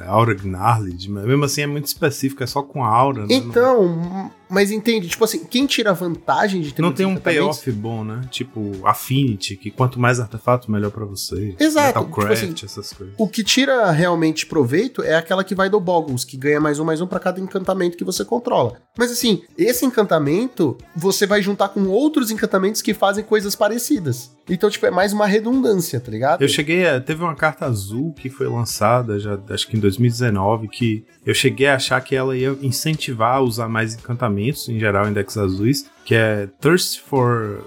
[0.00, 3.34] é, Aura Gnarly, mas mesmo assim é muito específico, é só com a Aura, né?
[3.34, 8.04] Então, mas entende, tipo assim, quem tira vantagem de ter Não tem um payoff bom,
[8.04, 8.20] né?
[8.30, 11.54] Tipo Affinity, que quanto mais artefato, melhor pra você.
[11.58, 13.14] Exato, Metalcraft, tipo assim, essas coisas.
[13.16, 16.84] O que tira realmente proveito é aquela que vai do Boggles, que ganha mais um,
[16.84, 18.76] mais um pra cada encantamento que você controla.
[18.96, 24.32] Mas assim, esse encantamento, você vai juntar com outros encantamentos que fazem coisas parecidas.
[24.48, 26.42] Então, tipo, é mais uma redundância, tá ligado?
[26.42, 27.00] Eu cheguei a.
[27.12, 31.66] Teve uma carta azul que foi lançada, já acho que em 2019, que eu cheguei
[31.66, 35.90] a achar que ela ia incentivar a usar mais encantamentos, em geral, em decks azuis,
[36.06, 37.66] que é Thirst for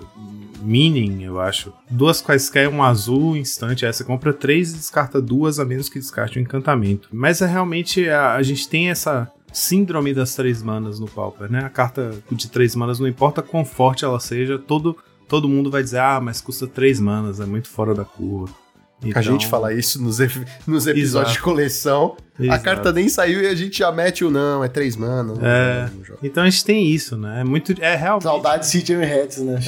[0.63, 1.71] Meaning, eu acho.
[1.91, 3.85] Duas quaisquer, um azul instante.
[3.85, 7.07] Você compra três e descarta duas, a menos que descarte um encantamento.
[7.13, 8.09] Mas é realmente.
[8.09, 9.31] A, a gente tem essa.
[9.53, 11.59] Síndrome das três manas no Pauper, né?
[11.59, 14.97] A carta de três manas, não importa quão forte ela seja, todo,
[15.29, 18.64] todo mundo vai dizer: ah, mas custa três manas, é muito fora da curva.
[19.03, 20.17] A Então- gente fala isso nos,
[20.65, 21.31] nos episódios Exato.
[21.33, 22.17] de coleção.
[22.39, 22.63] A Exato.
[22.63, 25.37] carta nem saiu e a gente já mete o não, é três manas.
[25.37, 25.89] não É.
[26.23, 27.41] Então a gente tem isso, né?
[27.41, 27.73] É muito.
[27.81, 28.23] É realmente.
[28.23, 29.59] Saudade de City and Hats, né?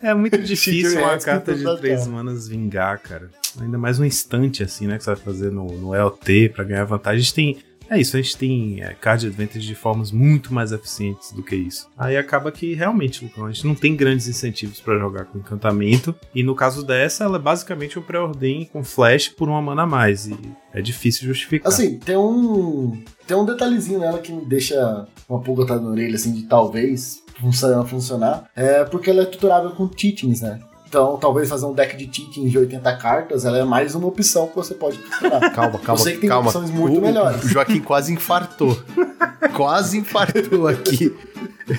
[0.00, 3.30] É muito difícil uma carta de três manas vingar, cara.
[3.60, 4.96] Ainda mais um instante assim, né?
[4.98, 7.18] Que você vai fazer no, no LT pra ganhar vantagem.
[7.18, 7.58] A gente tem.
[7.92, 11.54] É isso, a gente tem é, card advantage de formas muito mais eficientes do que
[11.54, 11.90] isso.
[11.96, 16.14] Aí acaba que realmente, Lucão, a gente não tem grandes incentivos pra jogar com encantamento.
[16.34, 19.86] E no caso dessa, ela é basicamente um pré-ordem com flash por uma mana a
[19.86, 20.26] mais.
[20.26, 20.34] E
[20.72, 21.70] é difícil justificar.
[21.70, 23.04] Assim, tem um.
[23.26, 27.84] Tem um detalhezinho nela que me deixa uma pulga da orelha, assim, de talvez funcionar,
[27.84, 28.50] funcionar.
[28.56, 30.60] É porque ela é tutorável com teachings, né?
[30.92, 34.46] Então, talvez fazer um deck de teachings de 80 cartas, ela é mais uma opção
[34.46, 35.40] que você pode tutorar.
[35.54, 36.50] Calma, calma, Eu sei que tem calma.
[36.50, 37.42] opções muito o, melhores.
[37.44, 38.78] O Joaquim quase infartou.
[39.56, 41.16] quase infartou aqui.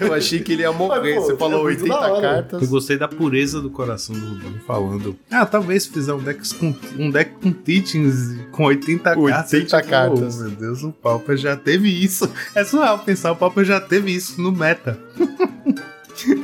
[0.01, 1.13] Eu achei que ele ia morrer.
[1.13, 2.21] Mas, pô, Você falou é muito 80 da hora.
[2.21, 2.61] cartas.
[2.63, 5.15] Eu gostei da pureza do coração do Rubinho falando.
[5.29, 9.53] Ah, talvez se fizer um deck com, um deck com teachings com 80 cartas.
[9.53, 10.37] 80 tipo, cartas.
[10.39, 12.27] Oh, meu Deus, o Pauper já teve isso.
[12.55, 14.97] É surreal pensar, o Pauper já teve isso no meta.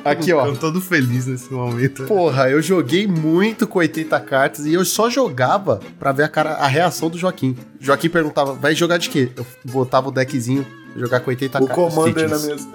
[0.03, 0.45] Aqui, ó.
[0.45, 2.05] Eu tô todo feliz nesse momento.
[2.05, 6.53] Porra, eu joguei muito com 80 cartas e eu só jogava pra ver a, cara,
[6.55, 7.55] a reação do Joaquim.
[7.79, 9.29] Joaquim perguntava, vai jogar de quê?
[9.35, 10.65] Eu botava o deckzinho,
[10.95, 11.93] jogar com 80 o cartas.
[11.93, 12.67] Commander na mesa.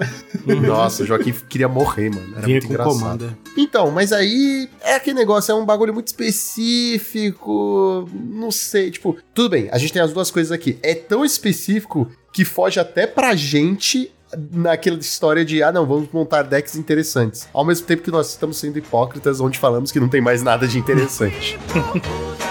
[0.67, 2.33] Nossa, o Joaquim queria morrer, mano.
[2.37, 2.99] Era Vinha muito com engraçado.
[2.99, 3.29] Commander.
[3.57, 8.09] Então, mas aí é aquele negócio, é um bagulho muito específico.
[8.13, 10.79] Não sei, tipo, tudo bem, a gente tem as duas coisas aqui.
[10.83, 14.11] É tão específico que foge até pra gente
[14.53, 17.49] naquela história de, ah, não, vamos montar decks interessantes.
[17.53, 20.67] Ao mesmo tempo que nós estamos sendo hipócritas, onde falamos que não tem mais nada
[20.67, 21.59] de interessante.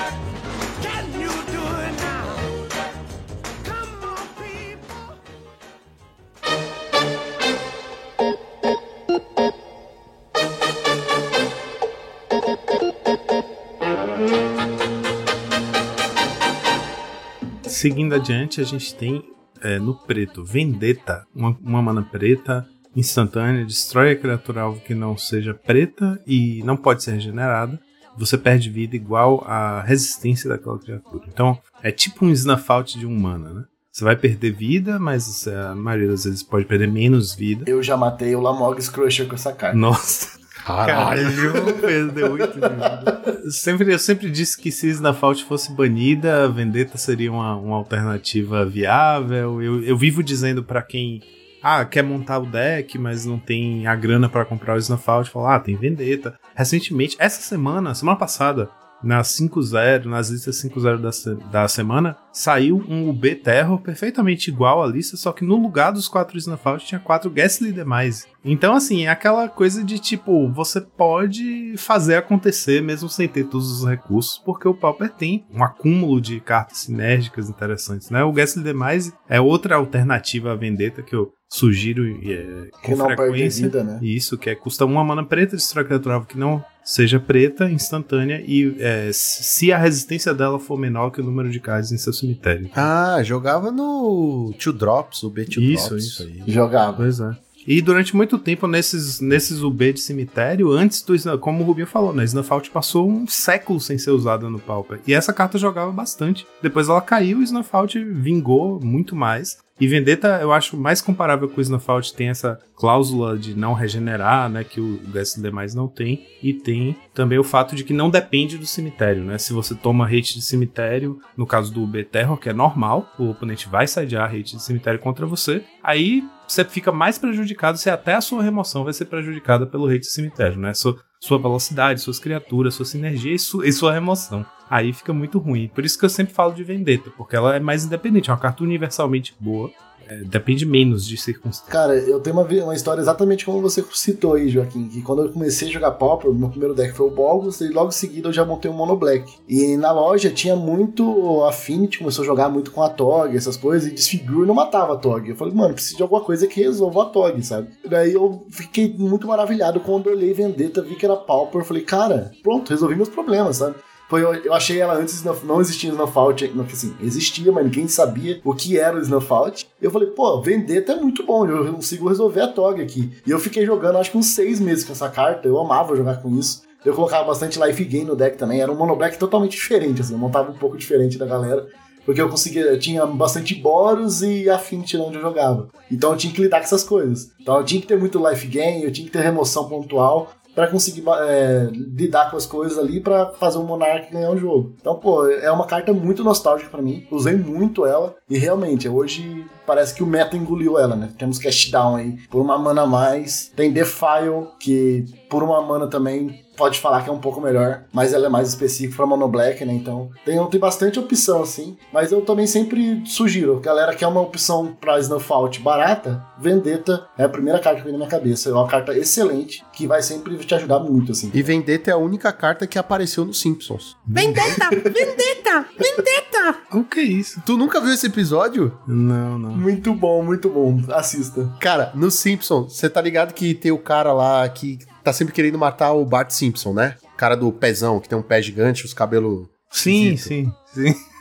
[17.83, 19.21] Seguindo adiante, a gente tem
[19.63, 25.17] é, no preto Vendetta, uma, uma mana preta instantânea, destrói a criatura alvo que não
[25.17, 27.79] seja preta e não pode ser regenerada.
[28.17, 31.23] Você perde vida igual à resistência daquela criatura.
[31.27, 33.63] Então, é tipo um snuff out de um mana, né?
[33.91, 37.63] Você vai perder vida, mas a maioria das vezes pode perder menos vida.
[37.67, 39.77] Eu já matei o Lamog's Crusher com essa carta.
[39.77, 43.41] Nossa, caralho, perdeu muito de vida.
[43.43, 47.55] Eu sempre, eu sempre disse que se Snuff Out fosse banida, a Vendetta seria uma,
[47.55, 49.61] uma alternativa viável.
[49.61, 51.21] Eu, eu vivo dizendo pra quem
[51.61, 55.29] ah, quer montar o deck, mas não tem a grana pra comprar o Snuff Out,
[55.29, 56.37] falar, ah, tem Vendetta.
[56.53, 58.69] Recentemente, essa semana, semana passada,
[59.03, 64.87] na 5.0, nas listas 5.0 da, da semana, saiu um UB Terror perfeitamente igual à
[64.87, 68.25] lista, só que no lugar dos quatro Out tinha quatro Ghastly Demise.
[68.43, 73.71] Então, assim, é aquela coisa de tipo, você pode fazer acontecer mesmo sem ter todos
[73.71, 78.23] os recursos, porque o Pauper tem um acúmulo de cartas sinérgicas interessantes, né?
[78.23, 83.05] O Ghastly Demise é outra alternativa à Vendetta que eu sugiro é, com Que não
[83.05, 83.67] frequência.
[83.67, 83.99] vida, né?
[84.01, 88.43] Isso, que é custa uma mana preta, destrói criatura alvo que não seja preta, instantânea,
[88.45, 92.11] e é, se a resistência dela for menor que o número de cards em seu
[92.11, 92.69] cemitério.
[92.75, 96.05] ah, jogava no Two Drops, o B2 Isso, Drops.
[96.05, 96.41] isso aí.
[96.47, 96.97] Jogava.
[96.97, 97.37] Pois é.
[97.65, 102.13] E durante muito tempo, nesses, nesses UB de cemitério, antes do como o Rubinho falou,
[102.13, 102.25] né?
[102.25, 104.99] Snuff Out passou um século sem ser usada no Pauper.
[105.07, 106.45] E essa carta jogava bastante.
[106.61, 109.57] Depois ela caiu e o Snuff Out vingou muito mais.
[109.79, 113.73] E Vendetta, eu acho mais comparável com o Snuff Out, tem essa cláusula de não
[113.73, 114.63] regenerar, né?
[114.63, 116.25] Que o Gas demais não tem.
[116.43, 119.37] E tem também o fato de que não depende do cemitério, né?
[119.37, 123.29] Se você toma hate de cemitério, no caso do UB Terror, que é normal, o
[123.31, 125.63] oponente vai sadear hate de cemitério contra você.
[125.83, 130.01] Aí você fica mais prejudicado se até a sua remoção vai ser prejudicada pelo hate
[130.01, 130.73] de cemitério, né?
[130.75, 134.45] Sua, sua velocidade, suas criaturas, sua sinergia e, su- e sua remoção.
[134.73, 135.69] Aí fica muito ruim.
[135.73, 138.39] Por isso que eu sempre falo de Vendetta, porque ela é mais independente, é uma
[138.39, 139.71] carta universalmente boa.
[140.07, 141.69] é, depende menos de circunstâncias.
[141.69, 145.31] Cara, eu tenho uma, uma história exatamente como você citou aí, Joaquim, que quando eu
[145.31, 148.33] comecei a jogar Pauper, meu primeiro deck foi o Bogus, e logo em seguida eu
[148.33, 149.31] já montei o Mono Black.
[149.47, 153.89] E na loja tinha muito Affinity, começou a jogar muito com a Tog, essas coisas,
[153.89, 155.29] e Disfigure não matava a Tog.
[155.29, 157.69] Eu falei, mano, preciso de alguma coisa que resolva a Tog, sabe?
[157.87, 162.31] Daí eu fiquei muito maravilhado quando eu olhei Vendetta, vi que era Pauper, falei, cara,
[162.41, 163.75] pronto, resolvi meus problemas, sabe?
[164.13, 168.53] Foi, eu, achei ela antes, não, não existia não, assim, existia, mas ninguém sabia o
[168.53, 169.65] que era o Snuffout.
[169.81, 173.11] Eu falei, pô, Vendetta é muito bom, eu consigo resolver a Tog aqui.
[173.25, 176.21] E eu fiquei jogando acho que uns seis meses com essa carta, eu amava jogar
[176.21, 176.61] com isso.
[176.85, 180.13] Eu colocava bastante life gain no deck também, era um mono black totalmente diferente, assim,
[180.13, 181.65] eu montava um pouco diferente da galera.
[182.05, 185.69] Porque eu conseguia, eu tinha bastante Boros e Affinity onde eu jogava.
[185.91, 187.31] Então eu tinha que lidar com essas coisas.
[187.41, 190.67] Então eu tinha que ter muito life gain, eu tinha que ter remoção pontual pra
[190.67, 194.75] conseguir é, lidar com as coisas ali pra fazer o Monark ganhar o jogo.
[194.79, 197.07] Então, pô, é uma carta muito nostálgica pra mim.
[197.11, 201.09] Usei muito ela e realmente, hoje parece que o meta engoliu ela, né?
[201.17, 203.51] Temos Cast Down aí por uma mana a mais.
[203.55, 208.13] Tem Defile, que por uma mana também pode falar que é um pouco melhor, mas
[208.13, 209.73] ela é mais específica pra Mono Black, né?
[209.73, 211.77] Então tem, tem bastante opção assim.
[211.91, 217.29] Mas eu também sempre sugiro, galera quer uma opção pra Snowfault barata, Vendetta é a
[217.29, 218.49] primeira carta que vem na minha cabeça.
[218.49, 221.31] É uma carta excelente que vai sempre te ajudar muito, assim.
[221.33, 223.95] E Vendetta é a única carta que apareceu nos Simpsons.
[224.05, 224.69] Vendetta!
[224.69, 225.65] Vendetta!
[225.77, 226.57] Vendetta!
[226.71, 227.41] O que é isso?
[227.45, 228.77] Tu nunca viu esse episódio?
[228.87, 229.51] Não, não.
[229.51, 230.79] Muito bom, muito bom.
[230.89, 231.49] Assista.
[231.59, 235.57] Cara, no Simpsons, você tá ligado que tem o cara lá que tá sempre querendo
[235.57, 236.95] matar o Bart Simpson, né?
[237.13, 239.47] O cara do pezão, que tem um pé gigante, os cabelos.
[239.69, 240.55] Sim, esquisito.
[240.73, 241.12] sim, sim.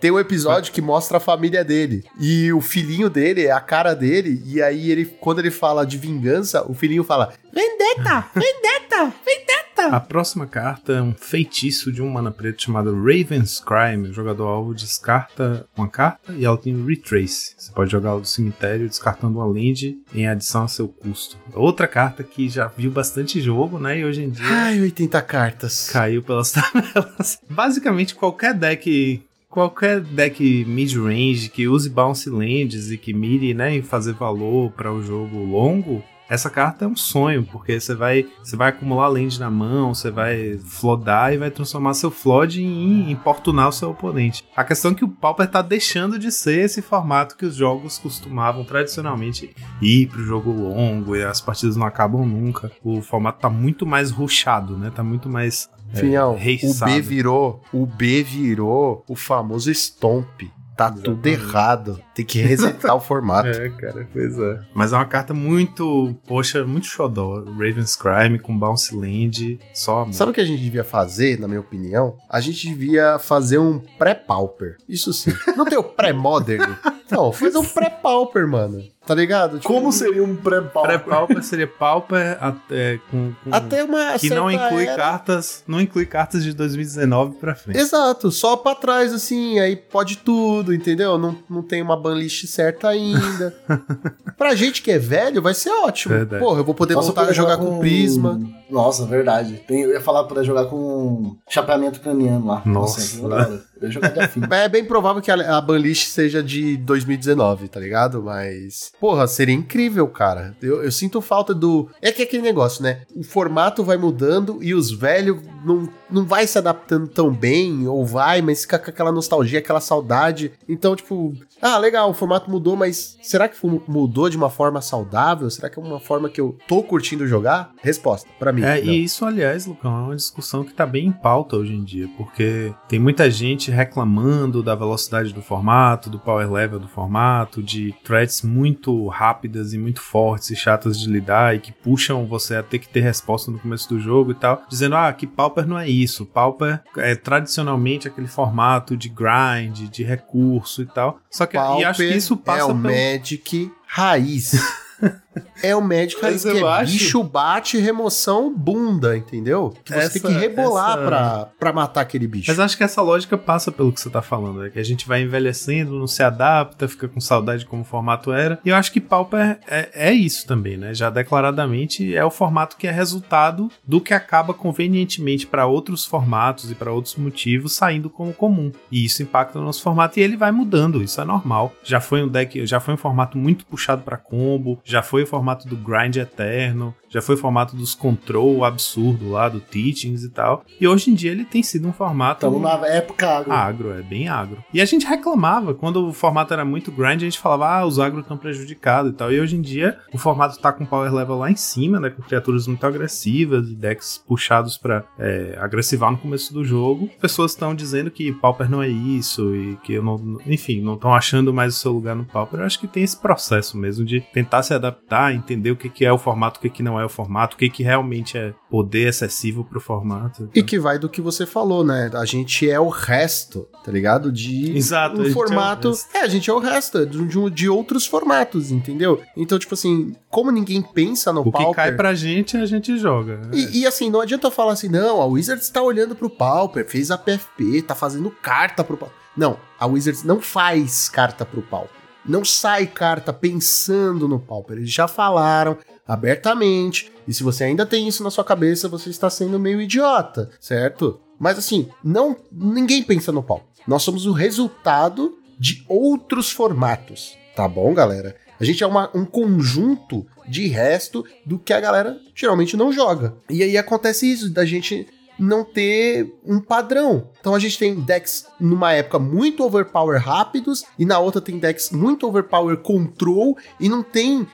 [0.00, 2.04] Tem um episódio que mostra a família dele.
[2.18, 4.42] E o filhinho dele é a cara dele.
[4.46, 8.26] E aí, ele, quando ele fala de vingança, o filhinho fala: Vendetta!
[8.34, 9.14] Vendetta!
[9.24, 9.60] Vendetta!
[9.96, 14.08] A próxima carta é um feitiço de um mana preto chamado Raven's Crime.
[14.08, 17.54] O jogador alvo descarta uma carta e ela tem Retrace.
[17.56, 21.38] Você pode jogá-la do cemitério descartando uma land em adição a seu custo.
[21.54, 23.98] Outra carta que já viu bastante jogo, né?
[24.00, 25.88] E hoje em dia Ai, 80 cartas.
[25.90, 27.38] caiu pelas tabelas.
[27.48, 29.22] Basicamente, qualquer deck.
[29.50, 34.92] Qualquer deck mid-range que use bounce lands e que mire né, em fazer valor para
[34.92, 39.40] o jogo longo, essa carta é um sonho, porque você vai, você vai acumular land
[39.40, 44.44] na mão, você vai flodar e vai transformar seu flood em importunar o seu oponente.
[44.56, 47.98] A questão é que o Pauper tá deixando de ser esse formato que os jogos
[47.98, 52.70] costumavam tradicionalmente ir pro jogo longo e as partidas não acabam nunca.
[52.84, 54.92] O formato tá muito mais rushado, né?
[54.94, 56.92] Tá muito mais Finhão, o reiçado.
[56.92, 60.42] B virou, o B virou o famoso Stomp.
[60.80, 62.00] Tá tudo errado.
[62.14, 63.48] Tem que resetar o formato.
[63.48, 64.60] É, cara, pois é.
[64.72, 67.44] Mas é uma carta muito, poxa, muito xodó.
[67.44, 70.14] Raven's Crime com Bounce Land, só amor.
[70.14, 72.16] Sabe o que a gente devia fazer, na minha opinião?
[72.30, 74.78] A gente devia fazer um pré-pauper.
[74.88, 75.34] Isso sim.
[75.54, 76.74] Não tem o pré-modern?
[77.10, 78.82] Não, fazer um pré-pauper, mano.
[79.06, 79.58] Tá ligado?
[79.58, 80.82] Tipo, Como seria um pré-pau?
[80.84, 84.94] Pré-Pauper seria Pauper até, com, com- Até uma que não inclui era.
[84.96, 87.78] cartas, não inclui cartas de 2019 pra frente.
[87.78, 91.16] Exato, só pra trás, assim, aí pode tudo, entendeu?
[91.18, 93.54] Não, não tem uma banlist certa ainda.
[94.36, 96.14] pra gente que é velho, vai ser ótimo.
[96.14, 96.44] Verdade.
[96.44, 98.40] Porra, eu vou poder Nossa, voltar a jogar com Prisma.
[98.68, 99.54] Nossa, verdade.
[99.66, 102.62] Tem- eu ia falar pra jogar com chapeamento craniano lá.
[102.64, 103.18] Nossa.
[103.18, 103.60] eu adoro.
[103.80, 104.40] eu ia jogar de afim.
[104.52, 108.22] É bem provável que a, a banlist seja de 2019, tá ligado?
[108.22, 110.54] Mas, porra, seria incrível, cara.
[110.60, 111.88] Eu, eu sinto falta do.
[112.02, 113.02] É que é aquele negócio, né?
[113.16, 118.04] O formato vai mudando e os velhos não, não vai se adaptando tão bem, ou
[118.04, 120.52] vai, mas fica com aquela nostalgia, aquela saudade.
[120.68, 123.56] Então, tipo, ah, legal, o formato mudou, mas será que
[123.86, 125.50] mudou de uma forma saudável?
[125.50, 127.72] Será que é uma forma que eu tô curtindo jogar?
[127.82, 128.62] Resposta, pra mim.
[128.62, 128.92] É, não.
[128.92, 132.08] e isso, aliás, Lucão, é uma discussão que tá bem em pauta hoje em dia,
[132.16, 137.94] porque tem muita gente reclamando da velocidade do formato, do power level do formato, de
[138.04, 142.62] threads muito rápidas e muito fortes e chatas de lidar e que puxam você a
[142.62, 145.78] ter que ter resposta no começo do jogo e tal, dizendo, ah, que Pauper não
[145.78, 151.56] é isso, Pauper é tradicionalmente aquele formato de grind, de recurso e tal, só que
[151.56, 152.94] e acho que isso passa é o pelo...
[152.94, 154.52] Magic raiz.
[155.62, 159.74] é o raiz, Mas que é bicho bate, remoção, bunda, entendeu?
[159.84, 162.50] Que você Essa- tem que rebolar essa- pra, pra matar aquele bicho.
[162.50, 165.06] Mas acho que essa lógica passa pelo que você tá falando, é que a gente
[165.06, 168.58] vai envelhecendo, não se adapta, fica com saudade de como o formato era.
[168.64, 170.94] E eu acho que Pauper é, é isso também, né?
[170.94, 176.70] Já declaradamente é o formato que é resultado do que acaba convenientemente para outros formatos
[176.70, 178.72] e para outros motivos saindo como comum.
[178.90, 181.72] E isso impacta o nosso formato e ele vai mudando, isso é normal.
[181.82, 185.26] Já foi um deck, já foi um formato muito puxado para combo, já foi o
[185.26, 186.94] formato do grind eterno.
[187.10, 190.64] Já foi o formato dos control absurdo lá, do teachings e tal.
[190.80, 193.52] E hoje em dia ele tem sido um formato Estamos na época agro.
[193.52, 194.62] agro, é bem agro.
[194.72, 197.98] E a gente reclamava, quando o formato era muito grind, a gente falava, ah, os
[197.98, 199.32] agros estão prejudicados e tal.
[199.32, 202.22] E hoje em dia o formato tá com power level lá em cima, né, com
[202.22, 207.10] criaturas muito agressivas e decks puxados pra é, agressivar no começo do jogo.
[207.20, 211.12] Pessoas estão dizendo que Pauper não é isso e que eu não, enfim, não estão
[211.12, 212.60] achando mais o seu lugar no Pauper.
[212.60, 216.04] Eu acho que tem esse processo mesmo de tentar se adaptar, entender o que, que
[216.04, 218.52] é o formato, o que, que não é o formato, o que, que realmente é
[218.70, 220.48] poder excessivo pro formato.
[220.54, 222.10] E que vai do que você falou, né?
[222.14, 224.30] A gente é o resto, tá ligado?
[224.32, 225.88] De Exato, um é o formato.
[225.88, 226.08] resto.
[226.16, 229.20] É, a gente é o resto de, de, de outros formatos, entendeu?
[229.36, 231.74] Então, tipo assim, como ninguém pensa no O que Pauper.
[231.74, 233.36] cai pra gente, a gente joga.
[233.38, 233.50] né?
[233.52, 236.88] E, e, assim, não adianta eu falar assim, não, a Wizards tá olhando pro Pauper,
[236.88, 239.16] fez a PFP, tá fazendo carta pro Pauper.
[239.36, 241.90] Não, a Wizards não faz carta pro Pauper.
[242.26, 244.76] Não sai carta pensando no Pauper.
[244.76, 247.12] Eles já falaram abertamente.
[247.26, 251.20] E se você ainda tem isso na sua cabeça, você está sendo meio idiota, certo?
[251.38, 253.66] Mas assim, não ninguém pensa no Pauper.
[253.86, 258.36] Nós somos o resultado de outros formatos, tá bom, galera?
[258.58, 263.34] A gente é uma- um conjunto de resto do que a galera geralmente não joga.
[263.48, 265.06] E aí acontece isso, da gente
[265.38, 267.28] não ter um padrão.
[267.40, 271.90] Então a gente tem decks numa época muito overpower rápidos e na outra tem decks
[271.90, 274.46] muito overpower control e não tem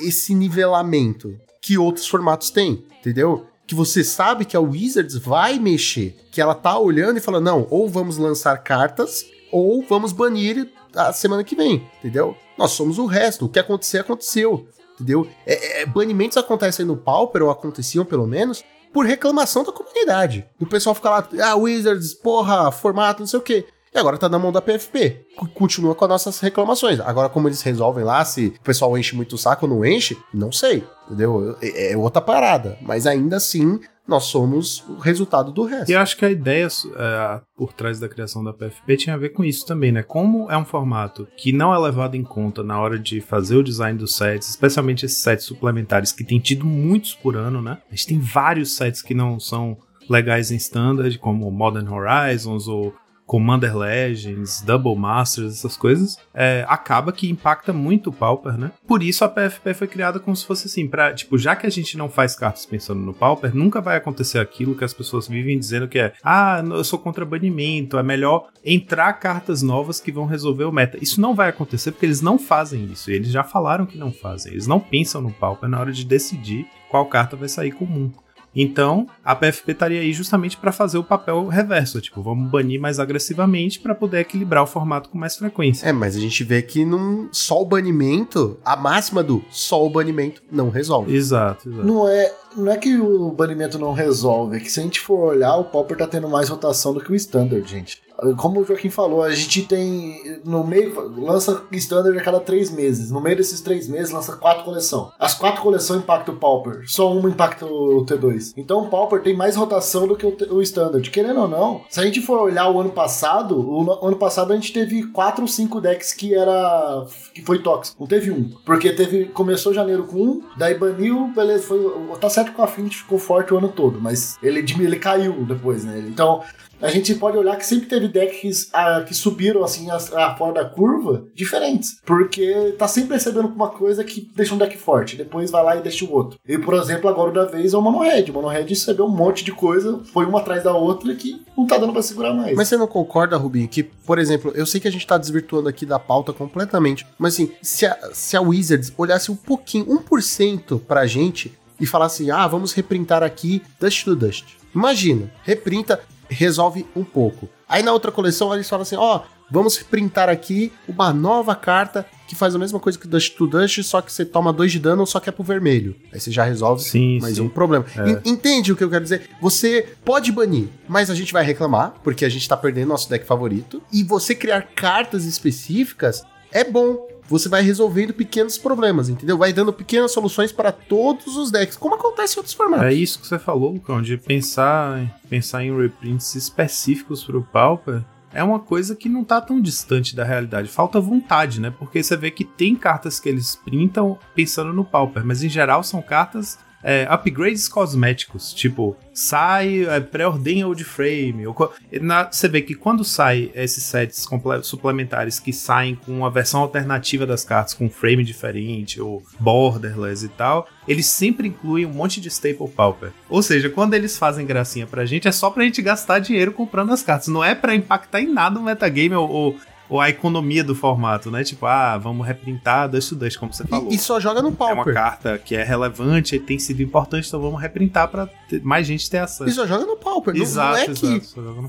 [0.00, 3.46] esse nivelamento que outros formatos têm, entendeu?
[3.66, 7.66] Que você sabe que a Wizards vai mexer, que ela tá olhando e falando, não,
[7.70, 12.36] ou vamos lançar cartas ou vamos banir a semana que vem, entendeu?
[12.58, 15.28] Nós somos o resto, o que acontecer, aconteceu, entendeu?
[15.46, 20.46] É, é, banimentos acontecem no Pauper, ou aconteciam pelo menos, por reclamação da comunidade.
[20.60, 23.66] O pessoal fica lá, ah, Wizards, porra, formato, não sei o quê.
[23.94, 25.26] E agora tá na mão da PFP.
[25.54, 26.98] Continua com as nossas reclamações.
[27.00, 30.16] Agora, como eles resolvem lá, se o pessoal enche muito o saco ou não enche,
[30.32, 30.82] não sei.
[31.06, 31.56] Entendeu?
[31.60, 32.78] É, é outra parada.
[32.80, 33.78] Mas ainda assim,
[34.08, 35.90] nós somos o resultado do resto.
[35.90, 36.66] E acho que a ideia
[36.96, 40.02] é, por trás da criação da PFP tinha a ver com isso também, né?
[40.02, 43.62] Como é um formato que não é levado em conta na hora de fazer o
[43.62, 47.78] design dos sets, especialmente esses sets suplementares que tem tido muitos por ano, né?
[47.90, 49.76] A gente tem vários sets que não são
[50.08, 52.94] legais em standard, como Modern Horizons ou
[53.32, 58.70] Commander Legends, Double Masters, essas coisas, é, acaba que impacta muito o Pauper, né?
[58.86, 61.70] Por isso a PFP foi criada como se fosse assim, pra, tipo, já que a
[61.70, 65.58] gente não faz cartas pensando no Pauper, nunca vai acontecer aquilo que as pessoas vivem
[65.58, 70.26] dizendo que é, ah, eu sou contra banimento, é melhor entrar cartas novas que vão
[70.26, 70.98] resolver o meta.
[71.00, 74.52] Isso não vai acontecer porque eles não fazem isso, eles já falaram que não fazem,
[74.52, 78.12] eles não pensam no Pauper na hora de decidir qual carta vai sair comum.
[78.54, 82.98] Então, a PFP estaria aí justamente para fazer o papel reverso, tipo, vamos banir mais
[82.98, 85.88] agressivamente para poder equilibrar o formato com mais frequência.
[85.88, 89.90] É, mas a gente vê que num, só o banimento, a máxima do só o
[89.90, 91.14] banimento não resolve.
[91.14, 91.86] Exato, exato.
[91.86, 95.34] Não é, não é que o banimento não resolve, é que se a gente for
[95.34, 98.02] olhar, o Pauper tá tendo mais rotação do que o Standard, gente.
[98.36, 100.40] Como o Joaquim falou, a gente tem.
[100.44, 100.92] No meio.
[101.16, 103.10] lança Standard a cada três meses.
[103.10, 105.08] No meio desses três meses, lança quatro coleções.
[105.18, 106.82] As quatro coleções impactam o Pauper.
[106.86, 108.52] Só uma impacta o T2.
[108.56, 111.08] Então o Pauper tem mais rotação do que o, o Standard.
[111.10, 114.52] Querendo ou não, se a gente for olhar o ano passado, o no- ano passado
[114.52, 117.04] a gente teve quatro ou cinco decks que era.
[117.34, 117.96] que foi tóxico.
[118.00, 118.50] Não teve um.
[118.64, 119.26] Porque teve.
[119.26, 121.64] Começou janeiro com um, daí baniu, beleza.
[121.64, 121.80] Foi,
[122.20, 125.84] tá certo que o Affinity ficou forte o ano todo, mas ele, ele caiu depois,
[125.84, 125.98] né?
[126.06, 126.42] Então.
[126.82, 130.64] A gente pode olhar que sempre teve decks ah, que subiram assim a, fora da
[130.64, 132.00] curva diferentes.
[132.04, 135.16] Porque tá sempre recebendo uma coisa que deixa um deck forte.
[135.16, 136.38] Depois vai lá e deixa o outro.
[136.46, 138.24] E, por exemplo, agora da vez é o Mono Red.
[138.30, 141.66] O Mono Red recebeu um monte de coisa, foi uma atrás da outra que não
[141.66, 142.56] tá dando pra segurar mais.
[142.56, 145.68] Mas você não concorda, Rubinho, que, por exemplo, eu sei que a gente tá desvirtuando
[145.68, 150.80] aqui da pauta completamente, mas assim, se a, se a Wizards olhasse um pouquinho, 1%
[150.80, 154.56] pra gente e falasse, ah, vamos reprintar aqui Dust to Dust.
[154.74, 156.00] Imagina, reprinta,
[156.32, 157.48] resolve um pouco.
[157.68, 162.34] Aí na outra coleção eles falam assim, ó, vamos reprintar aqui uma nova carta que
[162.34, 165.06] faz a mesma coisa que Dust to Dust, só que você toma dois de dano,
[165.06, 165.94] só que é pro vermelho.
[166.12, 167.42] Aí você já resolve Sim, mais sim.
[167.42, 167.84] um problema.
[167.96, 168.10] É.
[168.10, 169.28] En- Entende o que eu quero dizer?
[169.40, 173.26] Você pode banir, mas a gente vai reclamar, porque a gente tá perdendo nosso deck
[173.26, 173.82] favorito.
[173.92, 177.06] E você criar cartas específicas é bom.
[177.32, 179.38] Você vai resolvendo pequenos problemas, entendeu?
[179.38, 182.84] Vai dando pequenas soluções para todos os decks, como acontece em outros formatos.
[182.84, 188.04] É isso que você falou, Lucão, de pensar, pensar em reprints específicos pro Pauper
[188.34, 190.68] é uma coisa que não tá tão distante da realidade.
[190.68, 191.70] Falta vontade, né?
[191.70, 195.82] Porque você vê que tem cartas que eles printam pensando no Pauper, mas em geral
[195.82, 201.46] são cartas é, upgrades cosméticos, tipo, sai, é, pré-ordem old frame.
[201.46, 204.26] Ou, na- você vê que quando sai esses sets
[204.62, 210.28] suplementares que saem com uma versão alternativa das cartas, com frame diferente, ou borderless e
[210.28, 213.12] tal, eles sempre incluem um monte de staple pauper.
[213.28, 216.92] Ou seja, quando eles fazem gracinha pra gente, é só pra gente gastar dinheiro comprando
[216.92, 217.28] as cartas.
[217.28, 219.56] Não é pra impactar em nada o metagame ou, ou,
[219.88, 221.44] ou a economia do formato, né?
[221.44, 223.90] Tipo, ah, vamos reprintar Dust to como você falou.
[223.90, 224.94] E, e só joga no É uma Pauper.
[224.94, 229.08] carta que é relevante e tem sido importante, então vamos reprintar pra ter- mais gente
[229.10, 229.48] ter acesso.
[229.48, 230.34] E só joga no Pauper.
[230.34, 231.20] Não- exato, não, é exato.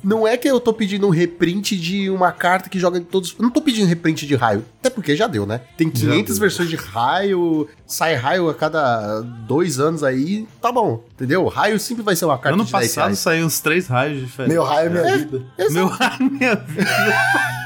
[0.02, 0.08] que.
[0.08, 3.36] Não é que eu tô pedindo um reprint de uma carta que joga em todos.
[3.38, 4.64] Não tô pedindo reprint de raio.
[4.80, 5.62] Até porque já deu, né?
[5.78, 6.42] Tem 500 deu.
[6.42, 10.48] versões de raio, sai raio a cada dois anos aí.
[10.62, 11.46] Tá bom, entendeu?
[11.48, 14.54] Raio sempre vai ser uma carta Ano de 10 passado saiu uns três raios diferentes.
[14.56, 15.42] Meu raio é minha vida.
[15.70, 16.90] Meu raio, minha vida.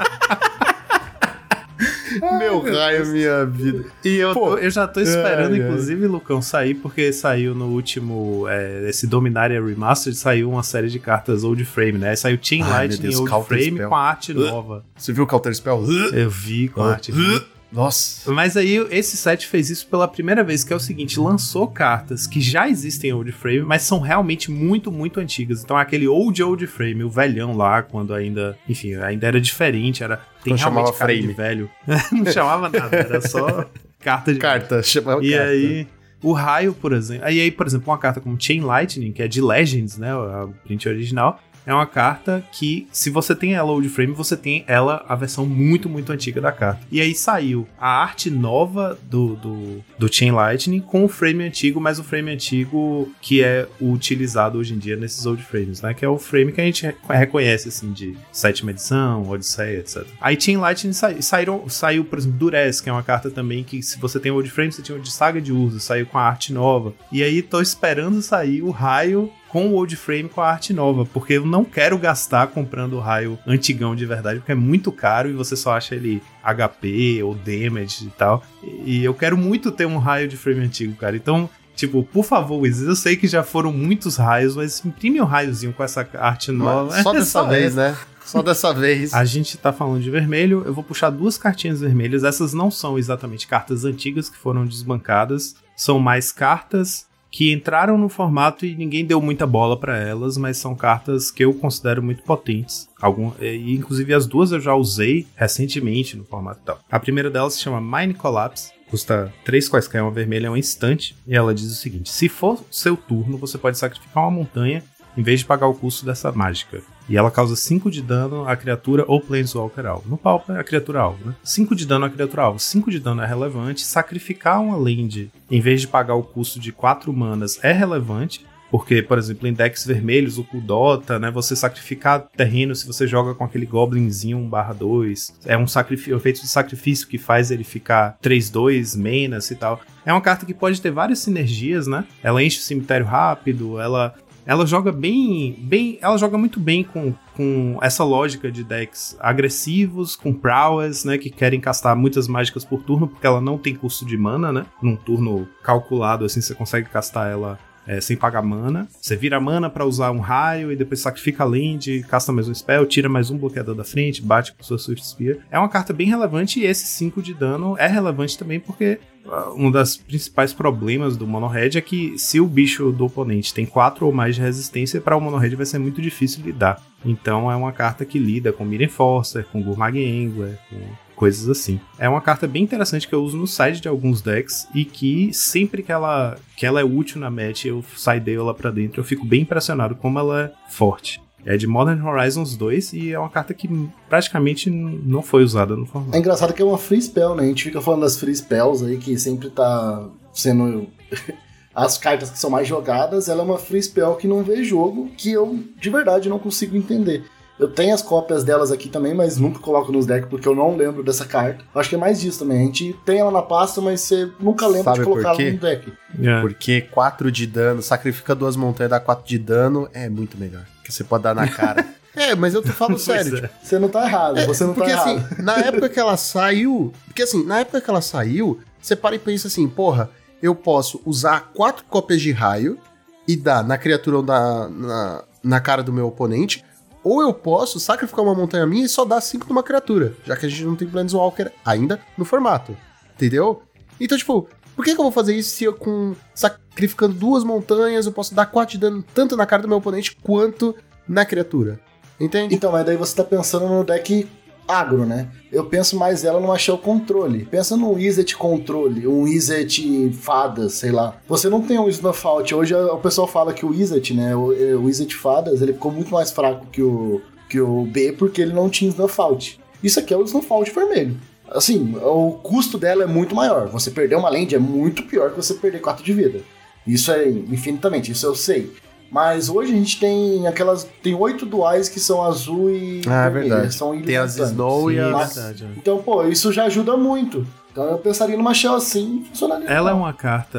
[2.38, 3.84] Meu raio, minha vida.
[4.04, 4.50] E eu, Pô.
[4.50, 5.68] tô- eu já tô esperando, Ai, ai.
[5.68, 8.46] inclusive, Lucão, sair, porque saiu no último.
[8.48, 12.16] É, esse Dominaria Remastered, saiu uma série de cartas Old Frame, né?
[12.16, 13.88] Saiu Chain Ai, Light meu Deus, em Old Counter Frame Spell.
[13.88, 14.84] com a arte nova.
[14.96, 15.84] Você viu o Counter Spell?
[16.12, 17.44] Eu vi com a arte nova.
[17.70, 18.32] Nossa.
[18.32, 22.26] Mas aí esse set fez isso pela primeira vez, que é o seguinte, lançou cartas
[22.26, 25.62] que já existem em Old Frame, mas são realmente muito, muito antigas.
[25.62, 30.20] Então aquele Old Old Frame, o velhão lá, quando ainda, enfim, ainda era diferente, era
[30.42, 31.32] tem Não realmente chamava frame.
[31.34, 31.70] velho.
[32.12, 33.68] Não chamava nada, era só
[34.00, 35.44] carta de Carta, chama E carta.
[35.50, 35.86] aí,
[36.22, 37.24] o raio, por exemplo.
[37.26, 40.10] Aí, aí, por exemplo, uma carta como Chain Lightning, que é de Legends, né?
[40.10, 41.38] A print original.
[41.68, 45.44] É uma carta que, se você tem ela old frame, você tem ela, a versão
[45.44, 46.80] muito, muito antiga da carta.
[46.90, 51.78] E aí saiu a arte nova do, do, do Chain Lightning com o frame antigo,
[51.78, 55.92] mas o frame antigo que é utilizado hoje em dia nesses old frames, né?
[55.92, 60.06] Que é o frame que a gente re- reconhece, assim, de sétima edição, Odisseia, etc.
[60.20, 63.82] Aí Chain Lightning sa saíram, saiu, por exemplo, Durez, que é uma carta também que,
[63.82, 66.22] se você tem old frame, você tinha o de Saga de Urza, saiu com a
[66.22, 66.94] arte nova.
[67.12, 71.04] E aí tô esperando sair o raio com o old frame com a arte nova,
[71.06, 75.28] porque eu não quero gastar comprando o raio antigão de verdade, porque é muito caro
[75.28, 78.42] e você só acha ele HP ou damage e tal.
[78.62, 81.16] E eu quero muito ter um raio de frame antigo, cara.
[81.16, 85.24] Então, tipo, por favor, Wizards, eu sei que já foram muitos raios, mas imprime um
[85.24, 86.90] raiozinho com essa arte nova.
[86.92, 87.96] Mas Só dessa vez, né?
[88.24, 89.14] Só dessa vez.
[89.14, 92.24] A gente tá falando de vermelho, eu vou puxar duas cartinhas vermelhas.
[92.24, 98.08] Essas não são exatamente cartas antigas que foram desbancadas, são mais cartas que entraram no
[98.08, 102.22] formato e ninguém deu muita bola pra elas, mas são cartas que eu considero muito
[102.22, 102.88] potentes.
[103.00, 106.80] Algum, e inclusive as duas eu já usei recentemente no formato tal.
[106.90, 108.72] A primeira delas se chama Mine Collapse.
[108.90, 111.14] Custa 3 quaisquer, uma vermelha é um instante.
[111.26, 114.82] E ela diz o seguinte: se for seu turno, você pode sacrificar uma montanha
[115.16, 116.82] em vez de pagar o custo dessa mágica.
[117.08, 120.08] E ela causa 5 de dano à criatura ou Planeswalker alvo.
[120.08, 121.34] No palco é a criatura alvo, né?
[121.42, 122.58] 5 de dano à criatura alvo.
[122.58, 123.84] 5 de dano é relevante.
[123.84, 128.46] Sacrificar uma land em vez de pagar o custo de 4 manas é relevante.
[128.70, 131.30] Porque, por exemplo, em decks vermelhos, o Kudota, né?
[131.30, 135.32] Você sacrificar terreno se você joga com aquele Goblinzinho 1/2.
[135.46, 139.80] É um sacrifício, efeito de sacrifício que faz ele ficar 3-2, menas e tal.
[140.04, 142.04] É uma carta que pode ter várias sinergias, né?
[142.22, 144.14] Ela enche o cemitério rápido, ela
[144.48, 150.16] ela joga bem, bem, ela joga muito bem com, com essa lógica de decks agressivos,
[150.16, 154.06] com prowess, né, que querem castar muitas mágicas por turno, porque ela não tem custo
[154.06, 154.64] de mana, né?
[154.80, 157.58] Num turno calculado assim, você consegue castar ela
[157.88, 158.86] é, sem pagar mana.
[159.00, 162.54] Você vira mana pra usar um raio e depois sacrifica a land, casta mais um
[162.54, 165.38] spell, tira mais um bloqueador da frente, bate com sua Swift Spear.
[165.50, 169.52] É uma carta bem relevante e esse 5 de dano é relevante também porque ah,
[169.56, 173.64] um dos principais problemas do Mono Red é que se o bicho do oponente tem
[173.64, 176.82] 4 ou mais de resistência, para o Mono Red vai ser muito difícil lidar.
[177.02, 180.76] Então é uma carta que lida com Mirror Enforcer, com Gurmag Angler, com
[181.18, 181.80] coisas assim.
[181.98, 185.30] É uma carta bem interessante que eu uso no side de alguns decks e que
[185.32, 189.04] sempre que ela, que ela é útil na match, eu sideio ela pra dentro, eu
[189.04, 191.20] fico bem impressionado como ela é forte.
[191.44, 193.68] É de Modern Horizons 2 e é uma carta que
[194.08, 196.16] praticamente não foi usada no É formato.
[196.18, 197.44] engraçado que é uma free spell, né?
[197.44, 200.86] A gente fica falando das free spells aí, que sempre tá sendo.
[201.74, 205.08] As cartas que são mais jogadas, ela é uma free spell que não vê jogo,
[205.16, 207.24] que eu de verdade não consigo entender.
[207.58, 210.76] Eu tenho as cópias delas aqui também, mas nunca coloco nos decks porque eu não
[210.76, 211.64] lembro dessa carta.
[211.74, 212.62] Eu Acho que é mais disso também.
[212.62, 215.58] A gente tem ela na pasta, mas você nunca lembra Sabe de colocar ela no
[215.58, 215.92] deck.
[216.22, 216.40] É.
[216.40, 220.64] Porque 4 de dano, sacrifica duas montanhas, dá 4 de dano, é muito melhor.
[220.84, 221.84] Que você pode dar na cara.
[222.14, 223.38] é, mas eu tô falando sério.
[223.38, 223.40] É.
[223.40, 225.42] tipo, Você não tá errado, você não porque tá assim, errado.
[225.42, 226.92] na época que ela saiu.
[227.06, 230.08] Porque assim, na época que ela saiu, você para e pensa assim, porra,
[230.40, 232.78] eu posso usar quatro cópias de raio
[233.26, 236.64] e dar na criatura ou na, na, na cara do meu oponente.
[237.02, 240.46] Ou eu posso sacrificar uma montanha minha e só dar cinco numa criatura, já que
[240.46, 242.76] a gente não tem Planeswalker ainda no formato.
[243.14, 243.62] Entendeu?
[244.00, 248.06] Então, tipo, Por que, que eu vou fazer isso se eu com sacrificando duas montanhas
[248.06, 250.72] eu posso dar 4 de dano tanto na cara do meu oponente quanto
[251.08, 251.80] na criatura?
[252.20, 252.54] Entende?
[252.54, 254.28] Então, mas daí você tá pensando no deck
[254.68, 255.28] agro, né?
[255.50, 257.46] Eu penso mais ela no achar o controle.
[257.46, 261.16] Pensa no Wizard controle, um Wizard fadas, sei lá.
[261.26, 262.54] Você não tem um Snuff Out.
[262.54, 264.36] Hoje o pessoal fala que o Wizard, né?
[264.36, 268.12] O, eh, o Wizard fadas, ele ficou muito mais fraco que o, que o B
[268.12, 269.58] porque ele não tinha Snuff Out.
[269.82, 271.16] Isso aqui é o Snuff Out vermelho.
[271.50, 273.68] Assim, o custo dela é muito maior.
[273.68, 276.40] Você perder uma land é muito pior que você perder 4 de vida.
[276.86, 278.72] Isso é infinitamente, isso eu sei.
[279.10, 280.88] Mas hoje a gente tem aquelas.
[281.02, 283.00] Tem oito duais que são azul e.
[283.06, 283.74] Ah, é vermelho, verdade.
[283.74, 284.36] São Tem as.
[284.36, 285.34] Snow e as.
[285.34, 285.68] verdade, é.
[285.76, 287.46] Então, pô, isso já ajuda muito.
[287.70, 289.68] Então eu pensaria numa shell assim, funcionaria.
[289.68, 290.58] Ela é uma carta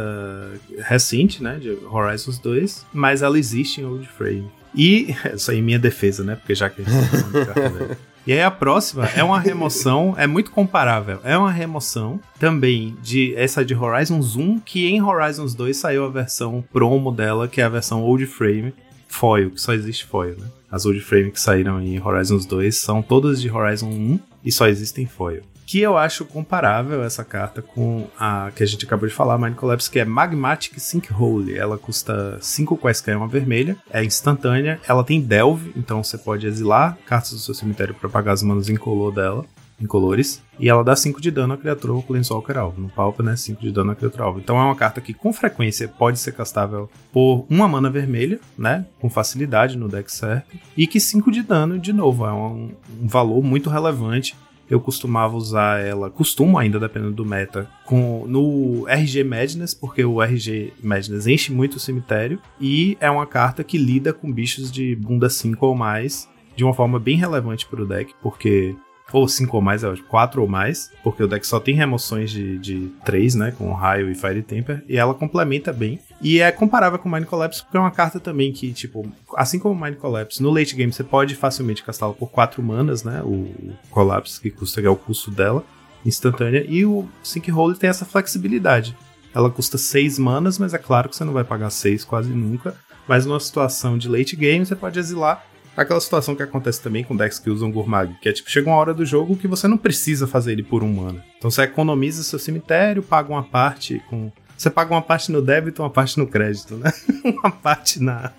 [0.79, 4.49] recente, né, de Horizons 2, mas ela existe em Old Frame.
[4.73, 7.45] E, isso aí é minha defesa, né, porque já que a gente tá falando de
[7.45, 7.97] carta velha.
[8.27, 11.19] E aí a próxima é uma remoção, é muito comparável.
[11.23, 16.09] É uma remoção também de essa de Horizons 1, que em Horizons 2 saiu a
[16.09, 18.73] versão promo dela, que é a versão Old Frame
[19.09, 20.47] foil, que só existe foil, né?
[20.71, 24.67] As Old Frame que saíram em Horizons 2 são todas de Horizon 1 e só
[24.67, 25.41] existem foil.
[25.69, 29.53] Que eu acho comparável essa carta com a que a gente acabou de falar, Mind
[29.53, 31.55] Collapse, que é Magmatic Sinkhole.
[31.55, 36.97] Ela custa 5 quaisquer uma vermelha, é instantânea, ela tem Delve, então você pode exilar
[37.05, 39.45] cartas do seu cemitério para pagar as manas incolor dela,
[39.79, 42.81] incolores, e ela dá 5 de dano à criatura ou Planeswalker alvo.
[42.81, 44.39] No palpa, né, 5 de dano à criatura alvo.
[44.39, 48.87] Então é uma carta que com frequência pode ser castável por uma mana vermelha, né,
[48.99, 53.07] com facilidade no deck certo, e que 5 de dano, de novo, é um, um
[53.07, 54.35] valor muito relevante
[54.69, 60.21] eu costumava usar ela, costumo ainda, dependendo do meta, com, no RG Madness, porque o
[60.21, 64.95] RG Madness enche muito o cemitério, e é uma carta que lida com bichos de
[64.95, 68.75] bunda 5 ou mais, de uma forma bem relevante para o deck, porque.
[69.11, 72.29] Ou 5 ou mais, é ótimo, 4 ou mais, porque o deck só tem remoções
[72.29, 73.51] de, de 3, né?
[73.57, 75.99] Com raio e Fire Temper, e ela complementa bem.
[76.21, 79.79] E é comparável com Mind Collapse, porque é uma carta também que, tipo, assim como
[79.79, 83.21] Mind Collapse, no late game você pode facilmente castá-la por 4 manas, né?
[83.23, 85.63] O Collapse, que custa é o custo dela,
[86.05, 86.65] instantânea.
[86.67, 88.95] E o Sinkhole tem essa flexibilidade.
[89.33, 92.75] Ela custa 6 manas, mas é claro que você não vai pagar 6 quase nunca.
[93.07, 97.15] Mas numa situação de late game, você pode exilar aquela situação que acontece também com
[97.15, 99.77] decks que usam Gurmag, que é tipo, chega uma hora do jogo que você não
[99.77, 101.23] precisa fazer ele por um mana.
[101.37, 104.31] Então você economiza seu cemitério, paga uma parte com.
[104.59, 106.91] Você paga uma parte no débito e uma parte no crédito, né?
[107.23, 108.33] uma parte na,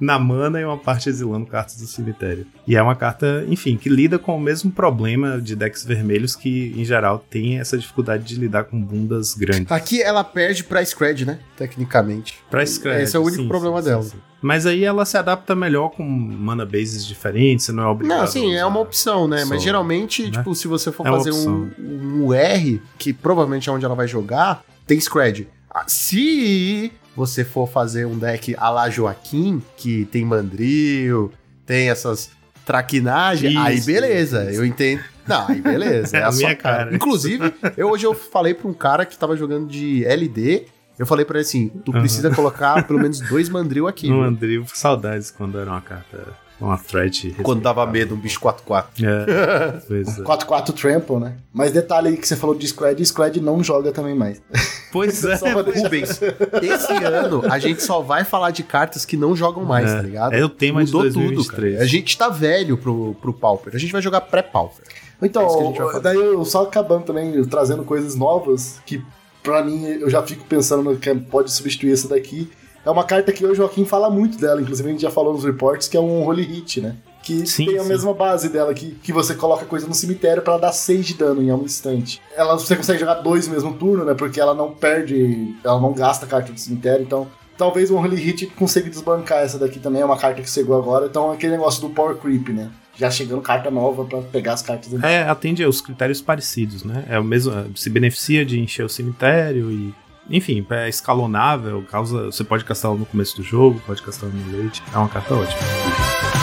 [0.00, 2.46] na mana e uma parte exilando cartas do cemitério.
[2.66, 6.72] E é uma carta, enfim, que lida com o mesmo problema de decks vermelhos que,
[6.74, 9.70] em geral, tem essa dificuldade de lidar com bundas grandes.
[9.70, 11.40] Aqui ela perde pra Scred, né?
[11.58, 12.38] Tecnicamente.
[12.50, 14.02] Pra Scred, Esse é o único sim, problema sim, dela.
[14.02, 14.16] sim.
[14.40, 18.20] Mas aí ela se adapta melhor com mana bases diferentes, você não é obrigado.
[18.20, 19.44] Não, sim, é uma opção, né?
[19.44, 20.30] Mas só, geralmente, né?
[20.30, 24.08] tipo, se você for É fazer um, um R, que provavelmente é onde ela vai
[24.08, 25.48] jogar, tem Scred.
[25.86, 31.32] Se você for fazer um deck a la Joaquim, que tem mandril,
[31.64, 32.30] tem essas
[32.64, 34.60] traquinagens, Isso, aí beleza, isso.
[34.60, 35.00] eu entendo.
[35.26, 36.76] Não, aí beleza, é, É a a sua minha cara.
[36.84, 36.94] cara.
[36.96, 40.66] Inclusive, eu, hoje eu falei pra um cara que tava jogando de LD,
[40.98, 44.08] eu falei pra ele assim, tu precisa colocar pelo menos dois mandril aqui.
[44.08, 44.24] No viu?
[44.24, 46.28] Andril, saudades quando era uma carta,
[46.60, 47.36] uma threat.
[47.42, 48.84] Quando dava medo, um bicho 4-4.
[49.04, 50.22] É, pois é.
[50.22, 51.36] 4-4 Trample, né?
[51.52, 54.40] Mas detalhe aí que você falou de Scred, Scred não joga também mais.
[54.96, 56.20] Pois é, Rubens,
[56.62, 59.96] esse ano a gente só vai falar de cartas que não jogam mais, É.
[59.96, 60.32] tá ligado?
[60.32, 61.46] É o tema de Mudou 2023.
[61.46, 61.84] tudo, cara.
[61.84, 63.74] A gente tá velho pro, pro Pauper.
[63.74, 64.84] A gente vai jogar pré-Pauper.
[65.20, 69.02] Então, É daí eu só acabando também, trazendo coisas novas, que
[69.42, 72.50] pra mim eu já fico pensando no que pode substituir essa daqui.
[72.84, 75.44] É uma carta que o Joaquim fala muito dela, inclusive a gente já falou nos
[75.44, 76.96] reports, que é um Holy Hit, né?
[77.26, 77.88] Que Sim, tem a sim.
[77.88, 81.14] mesma base dela, que, que você coloca coisa no cemitério pra ela dar 6 de
[81.14, 82.22] dano em um instante.
[82.36, 84.14] Ela, você consegue jogar dois no mesmo turno, né?
[84.14, 87.26] Porque ela não perde, ela não gasta carta do cemitério, então
[87.58, 91.06] talvez o Holy Hit consiga desbancar essa daqui também, é uma carta que chegou agora,
[91.06, 92.70] então é aquele negócio do Power Creep, né?
[92.94, 95.10] Já chegando carta nova pra pegar as cartas antigas.
[95.10, 97.06] É, atende aos critérios parecidos, né?
[97.08, 99.92] É o mesmo, se beneficia de encher o cemitério e.
[100.30, 102.26] Enfim, é escalonável, causa.
[102.26, 104.80] Você pode castá-lo no começo do jogo, pode castá-lo no leite.
[104.94, 106.35] É uma carta ótima.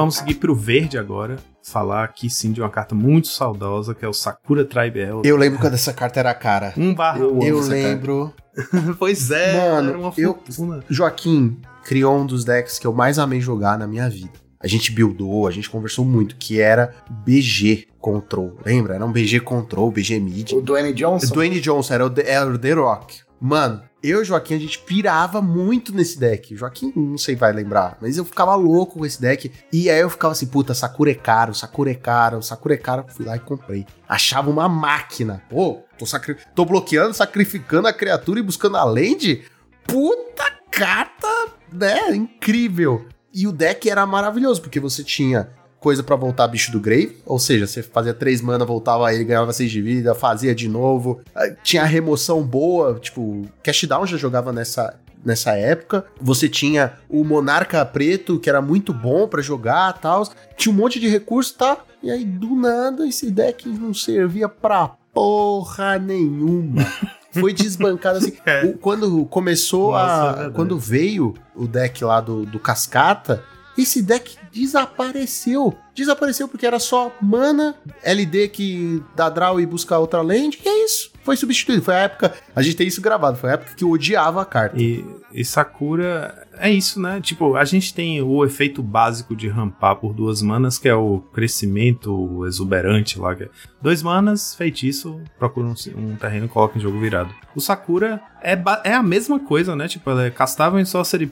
[0.00, 1.36] Vamos seguir pro verde agora.
[1.62, 5.30] Falar aqui sim de uma carta muito saudosa, que é o Sakura Tribe Elder.
[5.30, 6.72] Eu lembro quando essa carta era cara.
[6.76, 8.32] 1 barra Eu Eu lembro.
[8.98, 10.42] Pois é, Mano, era uma eu-.
[10.88, 14.32] Joaquim criou um dos decks que eu mais amei jogar na minha vida.
[14.62, 16.94] a gente buildou, a gente conversou muito, que era
[17.24, 18.56] BG Control.
[18.64, 18.94] Lembra?
[18.94, 20.52] Era um BG Control, BG Mid.
[20.52, 21.32] O Dwayne Johnson.
[21.32, 23.20] Dwayne Johnson, era o, The- era o The Rock.
[23.40, 26.56] Mano, eu e Joaquim, a gente pirava muito nesse deck.
[26.56, 29.50] Joaquim, não sei vai lembrar, mas eu ficava louco com esse deck.
[29.72, 33.04] E aí eu ficava assim, puta, Sakura é caro, Sakura é caro, Sakura é caro.
[33.08, 33.86] Fui lá e comprei.
[34.08, 35.42] Achava uma máquina.
[35.50, 39.44] Pô, tô, sacri- tô bloqueando, sacrificando a criatura e buscando a land?
[39.86, 41.28] Puta carta,
[41.72, 42.14] né?
[42.14, 43.06] Incrível.
[43.32, 45.50] E o deck era maravilhoso, porque você tinha
[45.80, 49.52] coisa pra voltar bicho do Grave, ou seja, você fazia três mana, voltava ele, ganhava
[49.52, 51.20] seis de vida, fazia de novo.
[51.34, 54.94] Ah, Tinha a remoção boa, tipo, Cash Down já jogava nessa,
[55.24, 56.04] nessa época.
[56.20, 60.28] Você tinha o Monarca Preto, que era muito bom pra jogar tal.
[60.56, 61.78] Tinha um monte de recurso, tá?
[62.02, 66.82] E aí, do nada, esse deck não servia pra porra nenhuma.
[67.32, 68.32] Foi desbancado assim.
[68.44, 68.64] É.
[68.66, 70.50] O- quando começou Nossa, é a.
[70.50, 73.42] quando veio o deck lá do, do Cascata,
[73.76, 75.76] esse deck desapareceu.
[75.94, 80.84] Desapareceu porque era só mana, LD que dá draw e busca outra land, e é
[80.84, 81.10] isso.
[81.22, 81.82] Foi substituído.
[81.82, 82.34] Foi a época.
[82.54, 83.36] A gente tem isso gravado.
[83.36, 84.80] Foi a época que eu odiava a carta.
[84.80, 87.20] E, e Sakura é isso, né?
[87.20, 91.20] Tipo, a gente tem o efeito básico de rampar por duas manas, que é o
[91.32, 93.32] crescimento exuberante lá.
[93.32, 93.48] É
[93.80, 97.34] dois manas, feitiço, procura um, um terreno e coloca em jogo virado.
[97.54, 99.88] O Sakura é, é a mestável coisa, né?
[99.88, 101.26] Tipo, ela é castável em Sorcery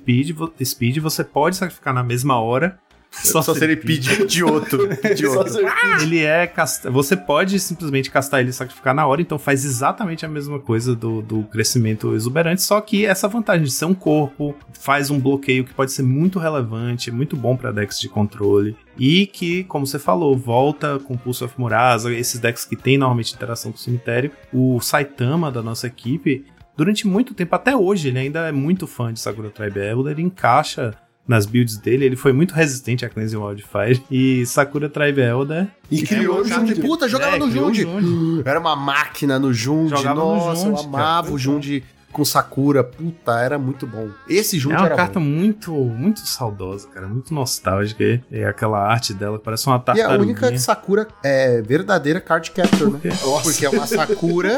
[0.65, 2.79] Speed, você pode sacrificar na mesma hora.
[3.11, 4.87] Só se ele pedir de outro.
[5.15, 5.53] De Só outro.
[5.55, 6.91] se- Ele é casta...
[6.91, 10.95] Você pode simplesmente castar ele e sacrificar na hora, então faz exatamente a mesma coisa
[10.95, 15.65] do, do crescimento exuberante, só que essa vantagem de ser um corpo faz um bloqueio
[15.65, 18.77] que pode ser muito relevante, muito bom para decks de controle.
[18.99, 23.35] E que, como você falou, volta com Pulse of Murasa, esses decks que tem normalmente
[23.35, 24.31] interação com o cemitério.
[24.53, 26.45] O Saitama da nossa equipe,
[26.77, 30.23] durante muito tempo, até hoje, ele ainda é muito fã de Sakura Tribe Elder, ele
[30.23, 30.95] encaixa
[31.29, 36.03] nas builds dele, ele foi muito resistente a Cleansing Wildfire e Sakura Tribe Elder E
[36.03, 36.81] criou o Cara, Jund.
[36.81, 38.01] Puta, jogava É, no criou o Jund.
[38.03, 38.43] Jund.
[38.49, 39.91] Era uma máquina no Jund.
[39.91, 41.35] Jogava no Nossa, eu amava cara.
[41.35, 42.83] o Jund com Sakura.
[42.83, 44.09] Puta, era muito bom.
[44.27, 45.27] Esse Jund É uma era carta bom.
[45.27, 48.03] muito, muito saudosa, cara, muito nostálgica.
[48.03, 50.23] E é aquela arte dela, parece uma E a tartaruguinha.
[50.23, 52.99] única Sakura é verdadeira card capture, né?
[53.03, 53.11] Quê?
[53.43, 54.57] Porque é uma Sakura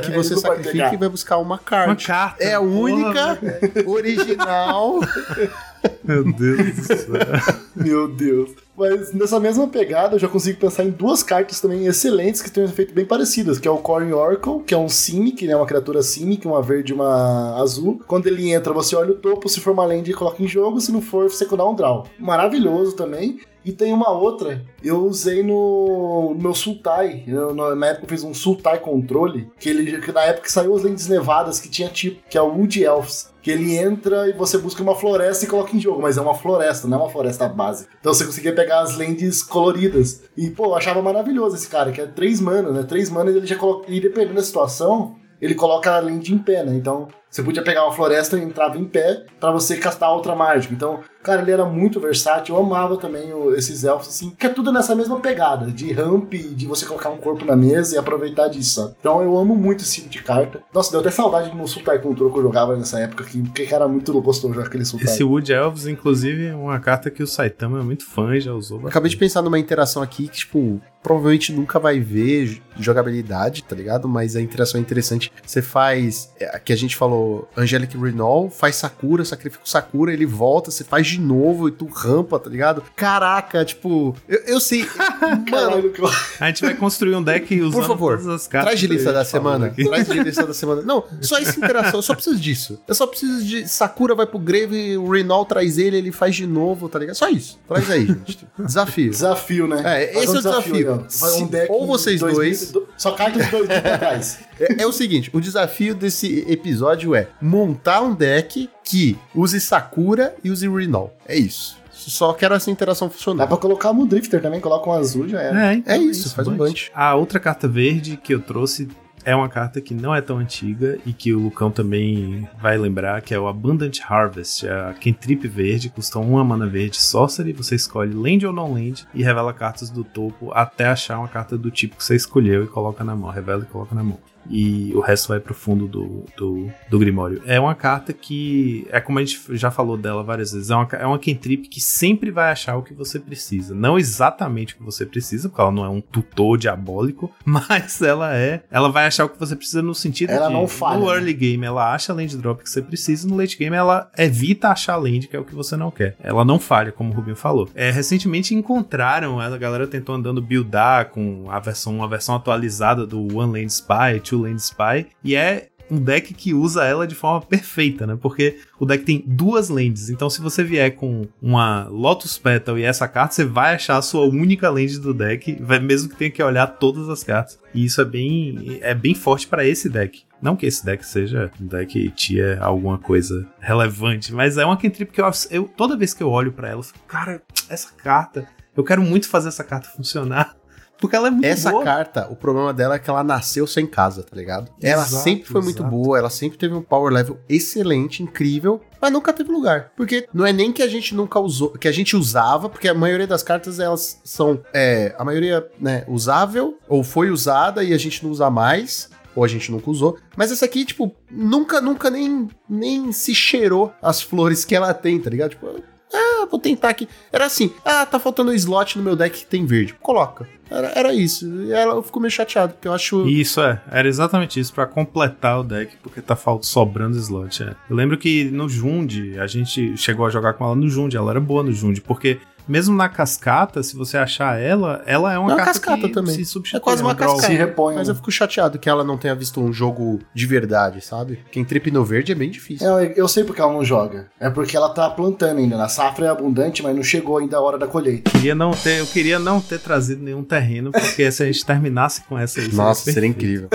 [0.00, 2.06] que você sacrifica e vai buscar uma Uma card.
[2.06, 2.42] carta.
[2.44, 5.00] É a única Porra, original.
[6.04, 7.12] meu Deus do céu.
[7.74, 8.50] Meu Deus.
[8.76, 12.64] Mas nessa mesma pegada, eu já consigo pensar em duas cartas também excelentes que têm
[12.64, 15.66] um efeito bem parecido, que é o Corn Oracle, que é um Simic, né, uma
[15.66, 18.00] criatura Simic, uma verde e uma azul.
[18.06, 20.92] Quando ele entra, você olha o topo, se for uma land, coloca em jogo, se
[20.92, 22.06] não for, você dá um draw.
[22.18, 23.40] Maravilhoso também.
[23.64, 27.24] E tem uma outra, eu usei no, no meu Sultai.
[27.26, 30.82] Eu, na época eu fiz um Sultai controle, que ele que na época saiu as
[30.82, 33.30] lentes nevadas que tinha tipo, que é o Wood Elves.
[33.40, 36.34] Que ele entra e você busca uma floresta e coloca em jogo, mas é uma
[36.34, 37.90] floresta, não é uma floresta básica.
[37.98, 40.22] Então você conseguia pegar as lentes coloridas.
[40.36, 42.84] E, pô, eu achava maravilhoso esse cara, que é três manas, né?
[42.84, 43.90] Três manas ele já coloca.
[43.90, 46.72] E dependendo da situação, ele coloca a lente em pé, né?
[46.76, 50.72] Então você podia pegar uma floresta e entrava em pé pra você castar outra mágica.
[50.72, 52.54] Então, cara, ele era muito versátil.
[52.56, 56.32] Eu amava também o- esses elfos, assim, que é tudo nessa mesma pegada, de ramp,
[56.34, 58.80] de você colocar um corpo na mesa e aproveitar disso.
[58.82, 58.94] sabe?
[59.00, 60.60] Então eu amo muito esse tipo de carta.
[60.72, 63.68] Nossa, deu até saudade do meu Sultai Control que eu jogava nessa época, que, porque
[63.70, 65.12] era muito gostoso jogar aquele Sultai.
[65.12, 68.52] Esse Wood Elves, inclusive, é uma carta que o Saitama é muito fã e já
[68.52, 68.80] usou.
[68.80, 73.74] Eu Acabei de pensar numa interação aqui que, tipo, provavelmente nunca vai ver jogabilidade, tá
[73.74, 74.08] ligado?
[74.08, 75.32] Mas a interação é interessante.
[75.44, 76.32] Você faz.
[76.38, 80.84] É, que a gente falou, Angelic Renol, faz Sakura, sacrifica o Sakura, ele volta, você
[80.84, 82.82] faz de novo e tu rampa, tá ligado?
[82.96, 84.14] Caraca, tipo.
[84.28, 84.86] Eu, eu sei.
[85.50, 85.92] Mano.
[86.40, 88.70] A gente vai construir um deck usando Por favor, todas as cartas.
[88.70, 89.66] Traz de lista da semana.
[89.66, 89.84] aqui.
[89.84, 90.82] Traz de lista da semana.
[90.82, 91.98] Não, só essa interação.
[91.98, 92.80] Eu só preciso disso.
[92.86, 96.46] Eu só preciso de Sakura vai pro Grave, o Renol traz ele, ele faz de
[96.46, 97.14] novo, tá ligado?
[97.16, 97.58] Só isso.
[97.68, 98.46] Traz aí, gente.
[98.58, 99.10] Desafio.
[99.10, 99.78] Desafio, né?
[99.84, 101.06] É, Faz esse é o desafio.
[101.10, 104.38] Faz um deck ou vocês dois dois- Só cartas dois mil pra trás.
[104.60, 110.34] É, é o seguinte, o desafio desse episódio é montar um deck que use Sakura
[110.42, 111.14] e use Renol.
[111.26, 111.80] É isso.
[111.92, 113.46] Só quero essa interação Dá funcionar.
[113.46, 115.72] pra colocar um Drifter também, coloca um azul, já era.
[115.72, 116.90] É, então É isso, faz um bunch.
[116.94, 118.88] A outra carta verde que eu trouxe
[119.24, 123.22] é uma carta que não é tão antiga e que o Lucão também vai lembrar,
[123.22, 128.12] que é o Abundant Harvest, a Kentrip verde, custa uma mana verde sorcery, você escolhe
[128.12, 131.96] land ou não land e revela cartas do topo até achar uma carta do tipo
[131.96, 134.18] que você escolheu e coloca na mão, revela e coloca na mão.
[134.48, 137.42] E o resto vai pro fundo do, do, do Grimório.
[137.46, 140.88] É uma carta que, é como a gente já falou dela várias vezes, é uma,
[140.92, 143.74] é uma cantrip que sempre vai achar o que você precisa.
[143.74, 148.34] Não exatamente o que você precisa, porque ela não é um tutor diabólico, mas ela
[148.36, 151.06] é, ela vai achar o que você precisa no sentido Ela de, não falha, no
[151.06, 151.14] né?
[151.14, 154.68] early game ela acha a land drop que você precisa, no late game ela evita
[154.68, 156.16] achar a land que é o que você não quer.
[156.22, 157.68] Ela não falha, como o Rubinho falou.
[157.74, 163.36] É, recentemente encontraram, a galera tentou andando buildar com a versão, uma versão atualizada do
[163.36, 167.42] One Land Spy, Two Land Spy, e é um deck que usa ela de forma
[167.42, 168.16] perfeita, né?
[168.18, 172.82] Porque o deck tem duas lands, então se você vier com uma Lotus Petal e
[172.82, 176.42] essa carta, você vai achar a sua única land do deck, mesmo que tenha que
[176.42, 177.58] olhar todas as cartas.
[177.74, 180.22] E isso é bem, é bem forte para esse deck.
[180.40, 185.12] Não que esse deck seja um deck tier alguma coisa relevante, mas é uma cantrip
[185.12, 188.48] que eu, eu toda vez que eu olho para ela, eu fico, cara, essa carta,
[188.74, 190.56] eu quero muito fazer essa carta funcionar.
[191.02, 191.82] Porque ela é muito Essa boa.
[191.82, 194.70] carta, o problema dela é que ela nasceu sem casa, tá ligado?
[194.80, 195.90] ela Exato, sempre foi muito exato.
[195.90, 199.90] boa, ela sempre teve um power level excelente, incrível, mas nunca teve lugar.
[199.96, 202.94] Porque não é nem que a gente nunca usou, que a gente usava, porque a
[202.94, 207.98] maioria das cartas elas são, é, a maioria, né, usável, ou foi usada e a
[207.98, 209.10] gente não usa mais.
[209.34, 210.18] Ou a gente nunca usou.
[210.36, 215.18] Mas essa aqui, tipo, nunca, nunca nem, nem se cheirou as flores que ela tem,
[215.18, 215.52] tá ligado?
[215.52, 215.74] Tipo,
[216.12, 217.08] ah, vou tentar aqui.
[217.32, 219.94] Era assim, ah, tá faltando um slot no meu deck que tem verde.
[220.00, 220.46] Coloca.
[220.70, 221.46] Era, era isso.
[221.64, 223.26] E ela eu fico meio chateado, porque eu acho.
[223.28, 227.62] Isso é, era exatamente isso, pra completar o deck, porque tá falta, sobrando slot.
[227.62, 227.74] é.
[227.88, 231.30] Eu lembro que no Jund, a gente chegou a jogar com ela no Jund, ela
[231.30, 235.50] era boa no Jund, porque mesmo na cascata, se você achar ela, ela é uma
[235.50, 236.34] É uma carta cascata que também.
[236.34, 236.78] se substitui.
[236.78, 237.46] É quase uma um cascata.
[237.46, 238.12] Se repõe, Mas né?
[238.12, 241.40] eu fico chateado que ela não tenha visto um jogo de verdade, sabe?
[241.50, 242.86] Quem tripe no verde é bem difícil.
[242.86, 244.28] Eu, eu sei porque ela não joga.
[244.40, 245.76] É porque ela tá plantando ainda.
[245.76, 248.30] Na safra é abundante, mas não chegou ainda a hora da colheita.
[248.30, 252.22] Queria não ter, eu queria não ter trazido nenhum terreno, porque se a gente terminasse
[252.24, 253.68] com essa aí, Nossa, seria seria incrível.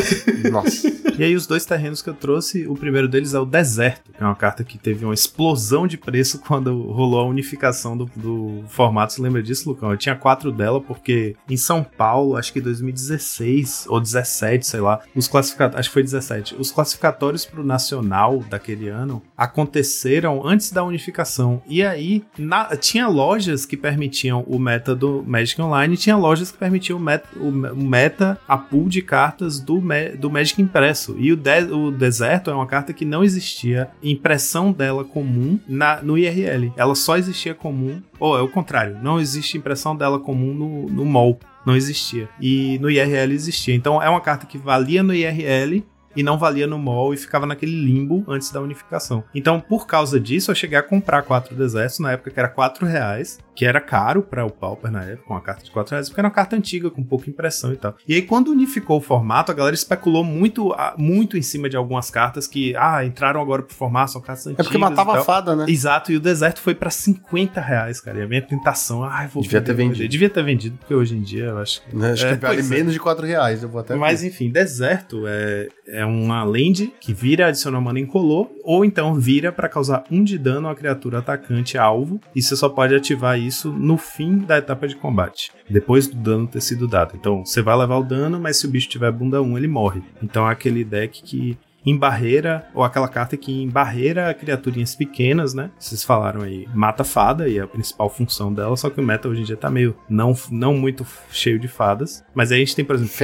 [0.52, 0.88] Nossa.
[1.18, 4.22] E aí, os dois terrenos que eu trouxe, o primeiro deles é o Deserto, que
[4.22, 8.64] é uma carta que teve uma explosão de preço quando rolou a unificação do, do
[8.78, 9.12] formato.
[9.14, 9.92] Você lembra disso, Lucão?
[9.92, 15.00] Eu tinha quatro dela, porque em São Paulo, acho que 2016 ou 17, sei lá,
[15.16, 20.84] os classificatórios, acho que foi 17, os classificatórios pro Nacional daquele ano aconteceram antes da
[20.84, 21.62] unificação.
[21.68, 26.52] E aí, na- tinha lojas que permitiam o meta do Magic Online e tinha lojas
[26.52, 29.82] que permitiam o meta, o, me- o meta a pool de cartas do,
[30.20, 31.16] do Magic impresso.
[31.18, 36.02] E o, de- o Deserto é uma carta que não existia impressão dela comum na,
[36.02, 36.72] no IRL.
[36.78, 38.67] Ela só existia comum, ou é o contrário,
[39.02, 41.40] não existe impressão dela comum no, no MOL.
[41.66, 42.30] Não existia.
[42.40, 43.76] E no IRL existia.
[43.76, 45.84] Então é uma carta que valia no IRL
[46.18, 49.24] e não valia no mall e ficava naquele limbo antes da unificação.
[49.34, 52.86] Então, por causa disso, eu cheguei a comprar quatro desertos na época que era 4
[52.86, 56.20] reais, que era caro para o Pauper na época, uma carta de 4 reais, porque
[56.20, 57.96] era uma carta antiga, com pouca impressão e tal.
[58.08, 61.78] E aí, quando unificou o formato, a galera especulou muito, ah, muito em cima de
[61.78, 64.66] algumas cartas que, ah, entraram agora pro formato, são cartas É antigas.
[64.68, 65.66] porque matava e a fada, né?
[65.68, 68.20] Exato, e o deserto foi pra 50 reais, cara.
[68.20, 69.96] E a minha tentação, ai, vou Devia ter vendido.
[69.98, 70.08] vender.
[70.08, 71.96] Devia ter vendido, porque hoje em dia eu acho que.
[72.06, 72.64] Acho É, que vale é.
[72.64, 73.64] menos de 4 reais.
[73.64, 73.96] Eu vou até.
[73.96, 74.28] Mas ver.
[74.28, 79.70] enfim, deserto é, é uma land que vira adiciona mana incolor, ou então vira pra
[79.70, 83.98] causar um de dano a criatura atacante alvo, e você só pode ativar isso no
[83.98, 87.16] fim da etapa de combate, depois do dano ter sido dado.
[87.16, 90.02] Então você vai levar o dano, mas se o bicho tiver bunda 1, ele morre.
[90.22, 91.58] Então é aquele deck que
[91.88, 95.72] em barreira, ou aquela carta que em barreira criaturinhas pequenas, né?
[95.80, 99.30] Vocês falaram aí, mata fada, e é a principal função dela, só que o meta
[99.30, 102.26] hoje em dia tá meio não, não muito cheio de fadas.
[102.36, 103.16] Mas aí a gente tem, por exemplo,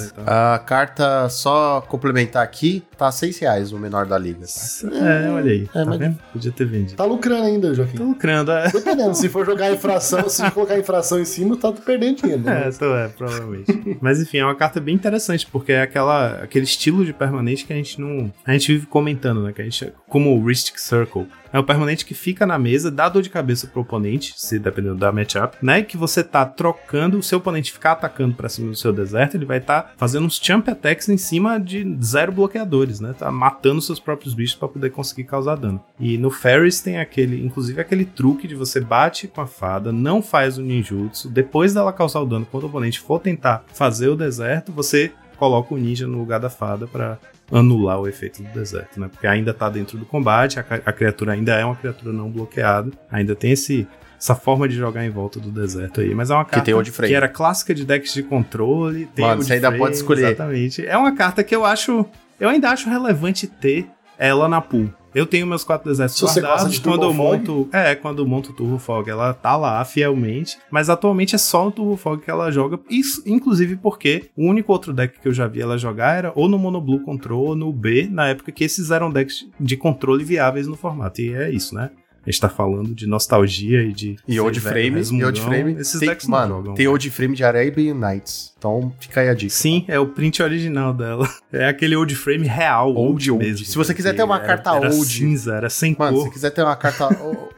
[0.00, 0.24] e tal.
[0.26, 4.40] A carta, só complementar aqui, tá 6 reais o menor da liga.
[4.46, 4.96] Tá?
[4.96, 5.62] É, olha aí.
[5.62, 6.18] É, tá mas- vendo?
[6.32, 6.96] Podia ter vendido.
[6.96, 7.96] Tá lucrando ainda, Joaquim.
[7.96, 8.70] Tô lucrando, é.
[8.70, 12.42] Dependendo, se for jogar infração, se colocar infração em cima, tá perdendo dinheiro.
[12.42, 12.68] Né?
[12.68, 13.98] É, tô, é, provavelmente.
[14.00, 17.72] Mas enfim, é uma carta bem interessante, porque é aquela, aquele estilo de permanente que
[17.72, 18.32] a gente não.
[18.46, 19.52] A gente vive comentando, né?
[19.52, 19.92] Que a gente.
[20.08, 21.26] Como o Ristic Circle.
[21.54, 24.96] É o permanente que fica na mesa, dá dor de cabeça pro oponente, se dependendo
[24.96, 25.84] da matchup, né?
[25.84, 29.44] Que você tá trocando, o seu oponente ficar atacando pra cima do seu deserto, ele
[29.44, 33.14] vai estar fazendo uns champ attacks em cima de zero bloqueadores, né?
[33.16, 35.80] Tá matando seus próprios bichos pra poder conseguir causar dano.
[36.00, 40.20] E no Ferris tem aquele, inclusive aquele truque de você bate com a fada, não
[40.20, 44.16] faz o ninjutsu, depois dela causar o dano, quando o oponente for tentar fazer o
[44.16, 47.16] deserto, você coloca o ninja no lugar da fada pra
[47.52, 49.08] anular o efeito do deserto, né?
[49.08, 52.90] Porque ainda tá dentro do combate, a, a criatura ainda é uma criatura não bloqueada,
[53.10, 53.86] ainda tem esse
[54.18, 57.10] essa forma de jogar em volta do deserto aí, mas é uma carta frame.
[57.10, 60.26] que era clássica de decks de controle, tem Mano, você ainda frame, pode escolher.
[60.28, 60.86] Exatamente.
[60.86, 62.06] É uma carta que eu acho,
[62.40, 64.90] eu ainda acho relevante ter ela na pool.
[65.14, 66.78] Eu tenho meus quatro exércitos Se guardados.
[66.78, 67.68] Quando eu monto.
[67.72, 70.58] É, quando eu monto o Turbo Fog, ela tá lá fielmente.
[70.70, 72.80] Mas atualmente é só no Turbo Fog que ela joga.
[72.90, 76.48] Isso, inclusive porque o único outro deck que eu já vi ela jogar era ou
[76.48, 80.24] no Mono Blue Control ou no B, na época que esses eram decks de controle
[80.24, 81.20] viáveis no formato.
[81.20, 81.90] E é isso, né?
[82.26, 84.16] A gente tá falando de nostalgia e de.
[84.26, 85.40] E Old ser Frame, e Old.
[85.40, 86.74] Frame, Esses tem, decks mano, jogam.
[86.74, 88.54] tem Old Frame de Arabian Nights.
[88.58, 89.52] Então fica aí a dica.
[89.52, 91.28] Sim, é o print original dela.
[91.52, 92.94] É aquele old frame real.
[92.96, 93.44] Old, old.
[93.44, 93.64] mesmo.
[93.64, 96.22] Se você quiser que ter uma era- carta era old- cinza, era sem Mano, se
[96.22, 96.28] cor.
[96.28, 97.08] você quiser ter uma carta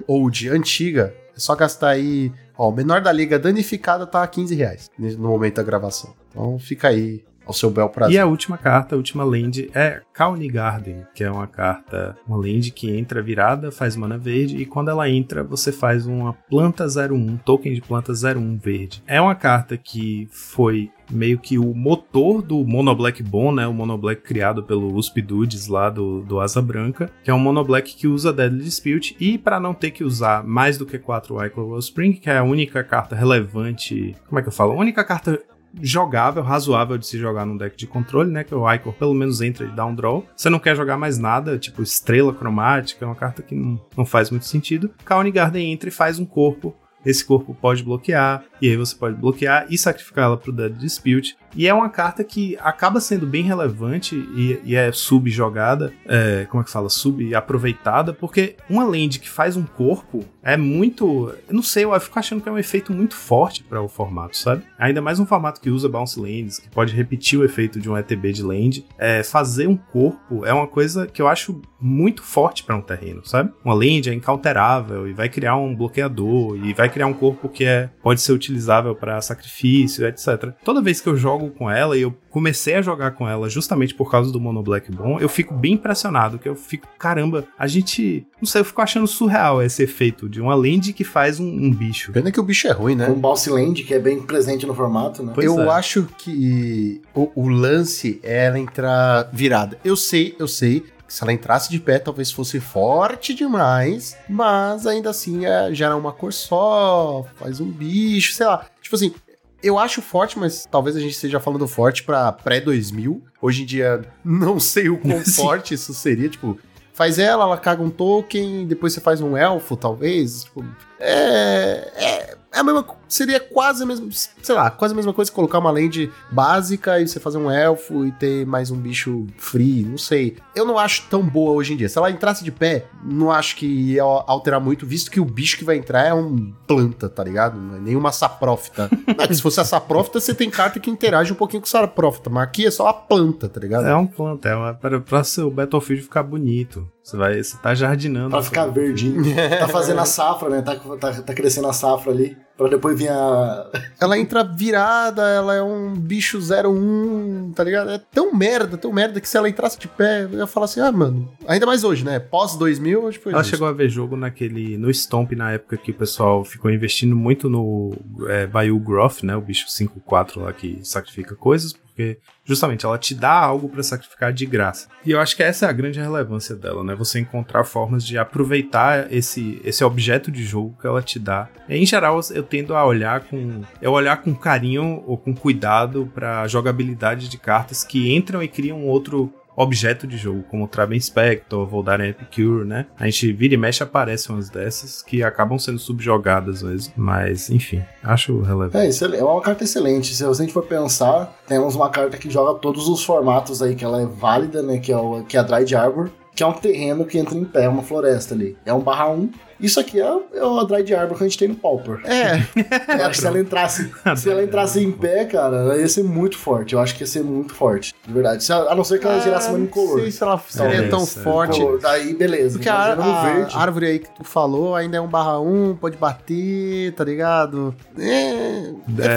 [0.06, 2.30] old antiga, é só gastar aí.
[2.59, 6.14] Ó, o menor da liga danificada tá a 15 reais no momento da gravação.
[6.30, 8.16] Então fica aí ao seu bel prazer.
[8.16, 12.36] E a última carta, a última land é Kauni Garden, que é uma carta, uma
[12.36, 16.86] land que entra virada, faz mana verde, e quando ela entra, você faz uma planta
[16.86, 19.02] 01, token de planta 01 verde.
[19.06, 23.66] É uma carta que foi meio que o motor do Mono Black Bom, né?
[23.66, 27.39] O Mono Black criado pelo USP Dudes lá do, do Asa Branca, que é um
[27.39, 30.98] Mono Black que usa Deadly Dispute, e para não ter que usar mais do que
[30.98, 34.73] 4 Icor Wellspring, que é a única carta relevante, como é que eu falo?
[34.73, 35.40] A única carta
[35.80, 38.44] jogável, razoável de se jogar num deck de controle, né?
[38.44, 40.26] Que o Icor pelo menos entra e dá um draw.
[40.34, 44.05] Você não quer jogar mais nada, tipo estrela cromática, é uma carta que não, não
[44.05, 44.90] faz muito sentido.
[45.05, 46.74] Kauni Garden entra e faz um corpo.
[47.05, 51.36] Esse corpo pode bloquear, e aí você pode bloquear e sacrificar ela pro Dead Dispute.
[51.57, 56.61] E é uma carta que acaba sendo bem relevante e, e é subjogada, é, como
[56.61, 56.91] é que fala?
[56.91, 61.35] Subaproveitada, porque uma land que faz um corpo é muito.
[61.49, 64.37] Eu não sei, eu fico achando que é um efeito muito forte para o formato,
[64.37, 64.62] sabe?
[64.78, 67.97] Ainda mais um formato que usa bounce lands, que pode repetir o efeito de um
[67.97, 68.87] ETB de land.
[68.99, 73.24] É, fazer um corpo é uma coisa que eu acho muito forte para um terreno,
[73.24, 73.53] sabe?
[73.65, 77.65] Uma land é incounterável e vai criar um bloqueador e vai criar um corpo que
[77.65, 80.53] é, pode ser utilizável para sacrifício, etc.
[80.65, 83.94] Toda vez que eu jogo com ela e eu comecei a jogar com ela justamente
[83.94, 87.66] por causa do Mono Black Bom, eu fico bem impressionado, que eu fico, caramba, a
[87.66, 91.47] gente, não sei, eu fico achando surreal esse efeito de uma land que faz um,
[91.47, 92.12] um bicho.
[92.12, 93.09] Pena que o bicho é ruim, né?
[93.09, 95.32] Um Bounce Land, que é bem presente no formato, né?
[95.35, 95.68] Pois eu é.
[95.74, 99.78] acho que o, o lance é ela entrar virada.
[99.85, 104.86] Eu sei, eu sei que se ela entrasse de pé talvez fosse forte demais, mas
[104.86, 108.66] ainda assim é, gera uma cor só, faz um bicho, sei lá.
[108.82, 109.14] Tipo assim,
[109.62, 113.20] eu acho forte, mas talvez a gente esteja falando forte pra pré-2000.
[113.41, 116.59] Hoje em dia, não sei o quão forte isso seria, tipo...
[116.93, 120.45] Faz ela, ela caga um token, depois você faz um elfo, talvez.
[120.45, 120.65] Tipo,
[120.98, 125.31] é, é, é a mesma, seria quase a mesma, sei lá, quase a mesma coisa
[125.31, 129.27] que colocar uma land básica e você fazer um elfo e ter mais um bicho
[129.36, 130.39] free, não sei.
[130.55, 131.89] Eu não acho tão boa hoje em dia.
[131.89, 135.59] Se ela entrasse de pé, não acho que ia alterar muito, visto que o bicho
[135.59, 137.59] que vai entrar é um planta, tá ligado?
[137.59, 138.89] Não é nenhuma saprófita.
[139.06, 142.44] Não se fosse a saprófita, você tem carta que interage um pouquinho com saprófita, mas
[142.44, 143.86] aqui é só a planta, tá ligado?
[143.86, 146.89] É um planta, é uma, para, pra seu Battlefield ficar bonito.
[147.07, 148.31] Você vai, você tá jardinando.
[148.31, 149.23] Pra ficar verdinho.
[149.61, 150.61] Tá fazendo a safra, né?
[150.61, 152.37] Tá, tá, tá crescendo a safra ali.
[152.59, 153.70] Pra depois vir a.
[154.01, 157.91] Ela entra virada, ela é um bicho 01, tá ligado?
[157.91, 160.81] É tão merda, tão merda que se ela entrasse de pé, eu ia falar assim,
[160.81, 162.19] ah, mano, ainda mais hoje, né?
[162.19, 163.55] Pós 2000, acho que foi Ela justo.
[163.55, 164.77] chegou a ver jogo naquele.
[164.77, 167.95] no Stomp na época que o pessoal ficou investindo muito no
[168.27, 169.37] é, Bayou Groth, né?
[169.37, 174.31] O bicho 5-4 lá que sacrifica coisas, porque justamente ela te dá algo pra sacrificar
[174.31, 174.86] de graça.
[175.02, 176.94] E eu acho que essa é a grande relevância dela, né?
[176.94, 181.48] Você encontrar formas de aproveitar esse, esse objeto de jogo que ela te dá.
[181.66, 183.62] Em geral, eu tendo a olhar com.
[183.81, 188.85] Eu olhar com carinho ou com cuidado pra jogabilidade de cartas que entram e criam
[188.85, 192.87] outro objeto de jogo, como Traben Spector, Voldaren Epicure, né?
[192.99, 196.93] A gente vira e mexe aparecem umas dessas que acabam sendo subjogadas mesmo.
[196.97, 198.77] Mas, enfim, acho relevante.
[198.85, 200.15] É, excel- é uma carta excelente.
[200.15, 203.85] Se a gente for pensar, temos uma carta que joga todos os formatos aí, que
[203.85, 204.78] ela é válida, né?
[204.78, 207.45] Que é, o, que é a Dried Arbor, que é um terreno que entra em
[207.45, 208.57] pé, uma floresta ali.
[208.66, 209.31] É um barra 1.
[209.59, 210.05] Isso aqui é,
[210.35, 212.01] é o Dried Arbor que a gente tem no Pauper.
[212.05, 212.37] É,
[213.01, 216.03] Eu acho que se ela entrasse, se ela entrasse em pé, cara, ela ia ser
[216.05, 216.74] muito forte.
[216.74, 217.95] Eu acho que ia ser muito forte.
[218.07, 218.45] De verdade.
[218.45, 220.01] Se a não ser que ela gerasse uma não incolor.
[220.01, 221.24] sei se ela seria Talvez, tão é.
[221.24, 221.59] forte.
[221.61, 222.59] Incolor, Daí, beleza.
[222.59, 223.57] Porque a, no a verde.
[223.57, 227.74] árvore aí que tu falou ainda é um barra 1, pode bater, tá ligado?
[227.99, 229.12] É, É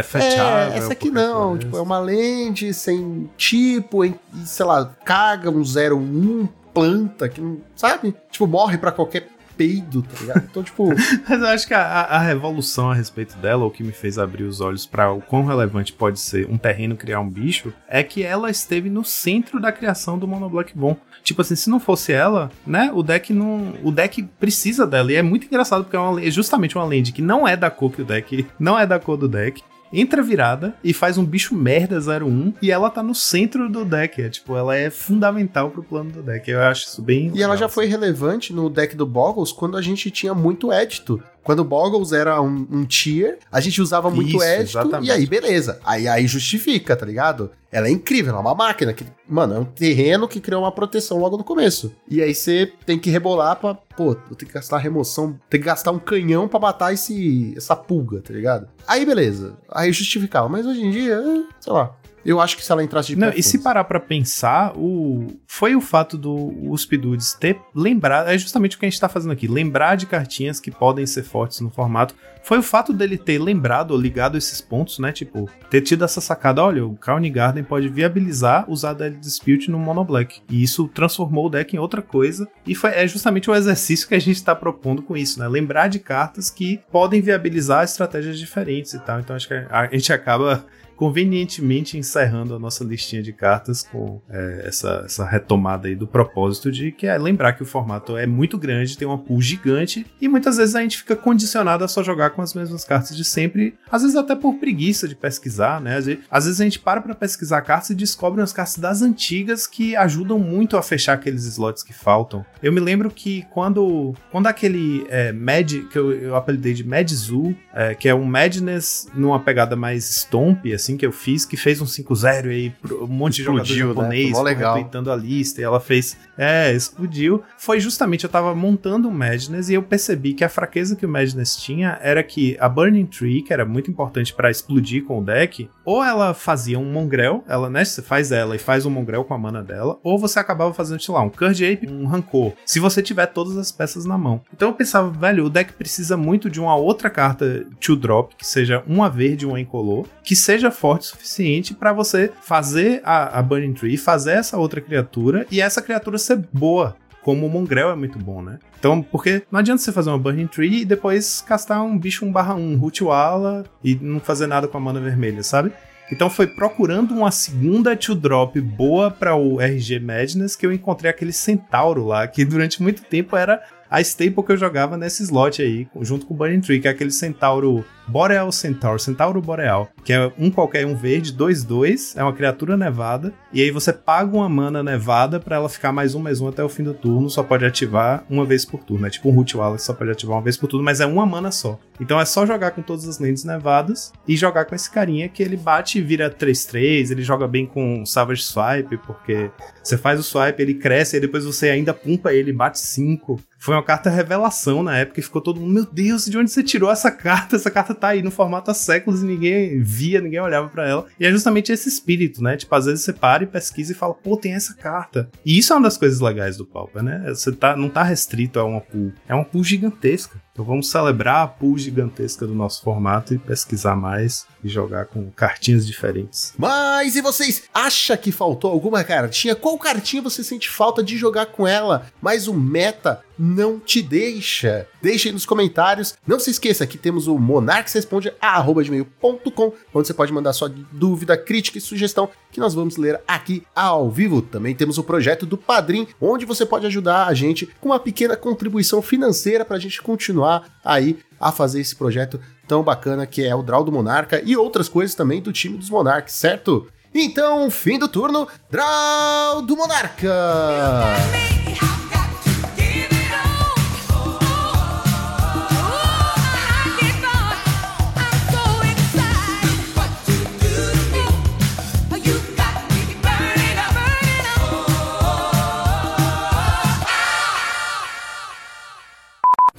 [0.73, 1.59] é, essa aqui não, coisa.
[1.59, 7.57] tipo, é uma lente sem tipo, em- sei lá, caga um 01, planta, que não,
[7.75, 8.15] sabe?
[8.31, 9.27] Tipo, morre pra qualquer
[9.59, 10.47] peido, tá ligado?
[10.49, 10.87] Então, tipo,
[11.27, 14.43] Mas eu acho que a, a- revolução a respeito dela, o que me fez abrir
[14.43, 18.23] os olhos pra o quão relevante pode ser um terreno criar um bicho, é que
[18.23, 20.95] ela esteve no centro da criação do Mono Black Bom.
[21.23, 23.73] Tipo assim, se não fosse ela, né, o deck não.
[23.83, 25.11] O deck precisa dela.
[25.11, 27.69] E é muito engraçado porque é, uma, é justamente uma land que não é da
[27.69, 28.47] cor que o deck.
[28.57, 29.61] Não é da cor do deck.
[29.91, 34.21] Entra virada e faz um bicho merda 01 e ela tá no centro do deck.
[34.21, 36.49] É, tipo, ela é fundamental pro plano do deck.
[36.49, 37.25] Eu acho isso bem.
[37.27, 37.75] E ela legal, já assim.
[37.75, 41.21] foi relevante no deck do Boggles quando a gente tinha muito édito.
[41.49, 45.07] Quando o Boggles era um, um tier, a gente usava muito Isso, édito exatamente.
[45.07, 45.79] e aí beleza.
[45.83, 47.49] Aí, aí justifica, tá ligado?
[47.71, 48.93] Ela é incrível, ela é uma máquina.
[48.93, 51.91] Que, mano, é um terreno que criou uma proteção logo no começo.
[52.07, 55.65] E aí você tem que rebolar pra, pô, eu tenho que gastar remoção, tem que
[55.65, 58.67] gastar um canhão pra matar esse, essa pulga, tá ligado?
[58.87, 60.47] Aí beleza, aí justificava.
[60.47, 61.95] Mas hoje em dia, eh, sei lá,
[62.25, 65.75] eu acho que se ela entrasse de Não, e se parar pra pensar, o foi
[65.75, 69.47] o fato do Speedudes ter lembrado, é justamente o que a gente tá fazendo aqui,
[69.47, 72.15] lembrar de cartinhas que podem ser fortes no formato.
[72.41, 75.11] Foi o fato dele ter lembrado ou ligado esses pontos, né?
[75.11, 79.77] Tipo, ter tido essa sacada, olha, o Crowny Garden pode viabilizar usar Dead Dispute no
[79.77, 80.41] Mono Black.
[80.49, 82.47] E isso transformou o deck em outra coisa.
[82.65, 85.47] E foi, é justamente o exercício que a gente tá propondo com isso, né?
[85.47, 89.19] Lembrar de cartas que podem viabilizar estratégias diferentes e tal.
[89.19, 90.65] Então acho que a, a gente acaba
[90.99, 96.69] convenientemente encerrando a nossa listinha de cartas com é, essa, essa retomada aí do propósito
[96.69, 100.27] de que é lembrar que o formato é muito grande, tem uma pool gigante e
[100.27, 103.75] muitas vezes a gente fica condicionado a só jogar com as mesmas cartas de sempre,
[103.89, 105.95] às vezes até por preguiça de pesquisar, né?
[105.95, 109.01] Às vezes, às vezes a gente para pra pesquisar cartas e descobre umas cartas das
[109.01, 112.45] antigas que ajudam muito a fechar aqueles slots que faltam.
[112.61, 117.09] Eu me lembro que quando, quando aquele é, Mad, que eu, eu apelidei de Mad
[117.09, 121.57] Zoo, é, que é um Madness numa pegada mais Stomp, assim, que eu fiz, que
[121.57, 123.93] fez um 5-0 e aí pro- um monte de jogador Explodiu, né?
[123.93, 124.75] japonês legal.
[124.75, 126.17] retweetando a lista e ela fez.
[126.37, 127.43] É, explodiu.
[127.57, 131.09] Foi justamente, eu tava montando o Madness e eu percebi que a fraqueza que o
[131.09, 135.23] Madness tinha era que a Burning Tree, que era muito importante pra explodir com o
[135.23, 139.23] deck, ou ela fazia um Mongrel, ela, né, você faz ela e faz um Mongrel
[139.23, 142.53] com a mana dela, ou você acabava fazendo, sei lá, um Curd Ape, um Rancor,
[142.65, 144.41] se você tiver todas as peças na mão.
[144.53, 148.45] Então eu pensava, velho, o deck precisa muito de uma outra carta to drop, que
[148.45, 153.39] seja uma verde e uma incolor, que seja forte o suficiente pra você fazer a,
[153.39, 156.95] a Burning Tree, fazer essa outra criatura e essa criatura ser boa.
[157.21, 158.59] Como o Mongrel é muito bom, né?
[158.79, 162.31] Então, porque não adianta você fazer uma Burning Tree e depois castar um bicho 1
[162.31, 165.73] barra 1, Rootwala e não fazer nada com a mana vermelha, sabe?
[166.11, 171.11] Então foi procurando uma segunda to drop boa para o RG Madness que eu encontrei
[171.11, 175.61] aquele Centauro lá, que durante muito tempo era a staple que eu jogava nesse slot
[175.61, 180.11] aí, junto com o Burning Tree, que é aquele Centauro Boreal Centaur, Centauro Boreal, que
[180.11, 184.49] é um qualquer, um verde, 2-2, é uma criatura nevada, e aí você paga uma
[184.49, 187.43] mana nevada pra ela ficar mais um, mais um até o fim do turno, só
[187.43, 190.37] pode ativar uma vez por turno, é tipo um Root Walla que só pode ativar
[190.37, 191.79] uma vez por turno, mas é uma mana só.
[192.01, 195.43] Então é só jogar com todas as lentes nevadas e jogar com esse carinha que
[195.43, 199.51] ele bate e vira 3-3, ele joga bem com Savage Swipe, porque
[199.83, 203.39] você faz o swipe, ele cresce, e depois você ainda pumpa ele, bate 5.
[203.57, 206.63] Foi uma carta revelação na época e ficou todo mundo, meu Deus, de onde você
[206.63, 207.55] tirou essa carta?
[207.55, 211.05] Essa carta tá aí no formato há séculos e ninguém via, ninguém olhava pra ela.
[211.19, 212.57] E é justamente esse espírito, né?
[212.57, 215.29] Tipo, às vezes você para e pesquisa e fala, pô, tem essa carta.
[215.45, 217.23] E isso é uma das coisas legais do Pauper, né?
[217.27, 219.11] Você tá, não tá restrito a uma pool.
[219.27, 220.39] É uma pool gigantesca.
[220.59, 225.31] Então vamos celebrar a pool gigantesca do nosso formato e pesquisar mais e jogar com
[225.31, 226.53] cartinhas diferentes.
[226.57, 227.63] Mas e vocês?
[227.73, 229.55] Acha que faltou alguma cartinha?
[229.55, 232.07] Qual cartinha você sente falta de jogar com ela?
[232.21, 234.85] Mas o meta não te deixa.
[235.01, 236.15] Deixa aí nos comentários.
[236.27, 241.81] Não se esqueça que temos o monarquesresponde@gmail.com, onde você pode mandar sua dúvida, crítica e
[241.81, 244.41] sugestão que nós vamos ler aqui ao vivo.
[244.41, 248.35] Também temos o projeto do Padrim, onde você pode ajudar a gente com uma pequena
[248.35, 253.55] contribuição financeira para a gente continuar aí a fazer esse projeto tão bacana que é
[253.55, 256.87] o Draw do Monarca e outras coisas também do time dos Monarques, certo?
[257.13, 261.15] Então, fim do turno, Draw do Monarca!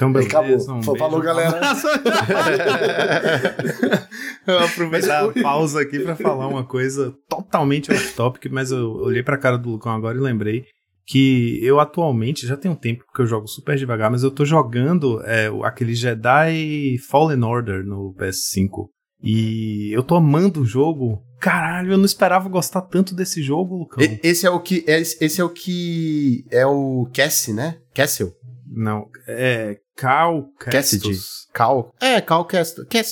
[0.00, 0.30] Então, beleza.
[0.30, 0.78] Acabou.
[0.78, 1.60] Um Falou, galera.
[4.46, 9.22] Eu vou aproveitar a pausa aqui pra falar uma coisa totalmente off-topic, mas eu olhei
[9.22, 10.64] pra cara do Lucão agora e lembrei
[11.06, 14.44] que eu atualmente, já tem um tempo que eu jogo super devagar, mas eu tô
[14.44, 18.88] jogando é, aquele Jedi Fallen Order no PS5.
[19.22, 21.22] E eu tô amando o jogo.
[21.38, 24.02] Caralho, eu não esperava gostar tanto desse jogo, Lucão.
[24.22, 24.82] Esse é o que.
[24.86, 26.44] Esse esse é o que.
[26.50, 27.76] É o Cassie, né?
[27.94, 28.32] Castle.
[28.72, 31.18] Não, é Cal Cassidy.
[31.52, 31.92] Cal.
[32.00, 32.44] É, Cal.
[32.44, 32.86] Castle.
[32.92, 33.02] É,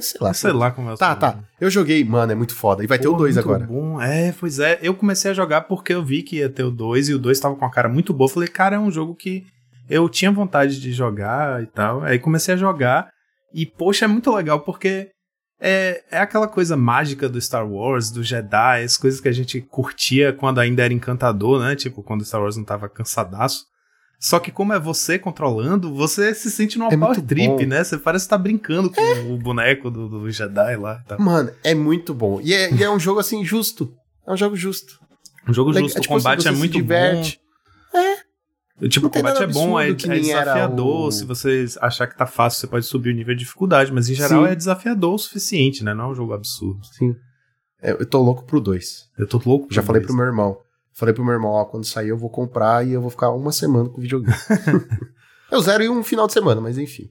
[0.00, 0.34] sei lá.
[0.34, 1.20] Sei lá como é o Tá, nome.
[1.20, 1.38] tá.
[1.58, 2.84] Eu joguei, mano, é muito foda.
[2.84, 3.66] E vai ter o Pô, 2 muito agora.
[3.66, 4.00] Bom.
[4.00, 4.78] É, pois é.
[4.82, 7.40] Eu comecei a jogar porque eu vi que ia ter o 2 e o 2
[7.40, 8.28] tava com a cara muito boa.
[8.28, 9.44] Falei, cara, é um jogo que
[9.88, 12.02] eu tinha vontade de jogar e tal.
[12.02, 13.08] Aí comecei a jogar
[13.54, 15.08] e, poxa, é muito legal porque
[15.58, 19.62] É, é aquela coisa mágica do Star Wars, do Jedi, as coisas que a gente
[19.62, 21.74] curtia quando ainda era encantador, né?
[21.74, 23.64] Tipo, quando Star Wars não tava cansadaço.
[24.18, 27.66] Só que como é você controlando, você se sente numa É power trip, bom.
[27.66, 27.84] né?
[27.84, 29.02] Você parece que tá brincando com
[29.34, 31.02] o boneco do, do Jedi lá.
[31.06, 31.20] tal.
[31.20, 32.40] Mano, é muito bom.
[32.40, 33.92] E é, e é um jogo assim justo.
[34.26, 34.98] É um jogo justo.
[35.48, 37.40] Um jogo justo, tipo o combate assim, é você se muito diverte.
[37.92, 38.88] bom.
[38.88, 41.06] Tipo, Não o tem combate é bom, é, é desafiador.
[41.06, 44.08] o- Se você achar que tá fácil, você pode subir o nível de dificuldade, mas
[44.10, 44.50] em geral Sim.
[44.50, 45.94] é desafiador o suficiente, né?
[45.94, 46.80] Não é um jogo absurdo.
[46.92, 47.14] Sim.
[47.80, 49.08] É, eu tô louco pro 2.
[49.18, 49.68] Eu tô louco.
[49.72, 50.58] Já por falei pro meu irmão.
[50.96, 53.52] Falei pro meu irmão, ó, quando sair eu vou comprar e eu vou ficar uma
[53.52, 54.34] semana com o videogame.
[55.52, 57.10] eu zero em um final de semana, mas enfim.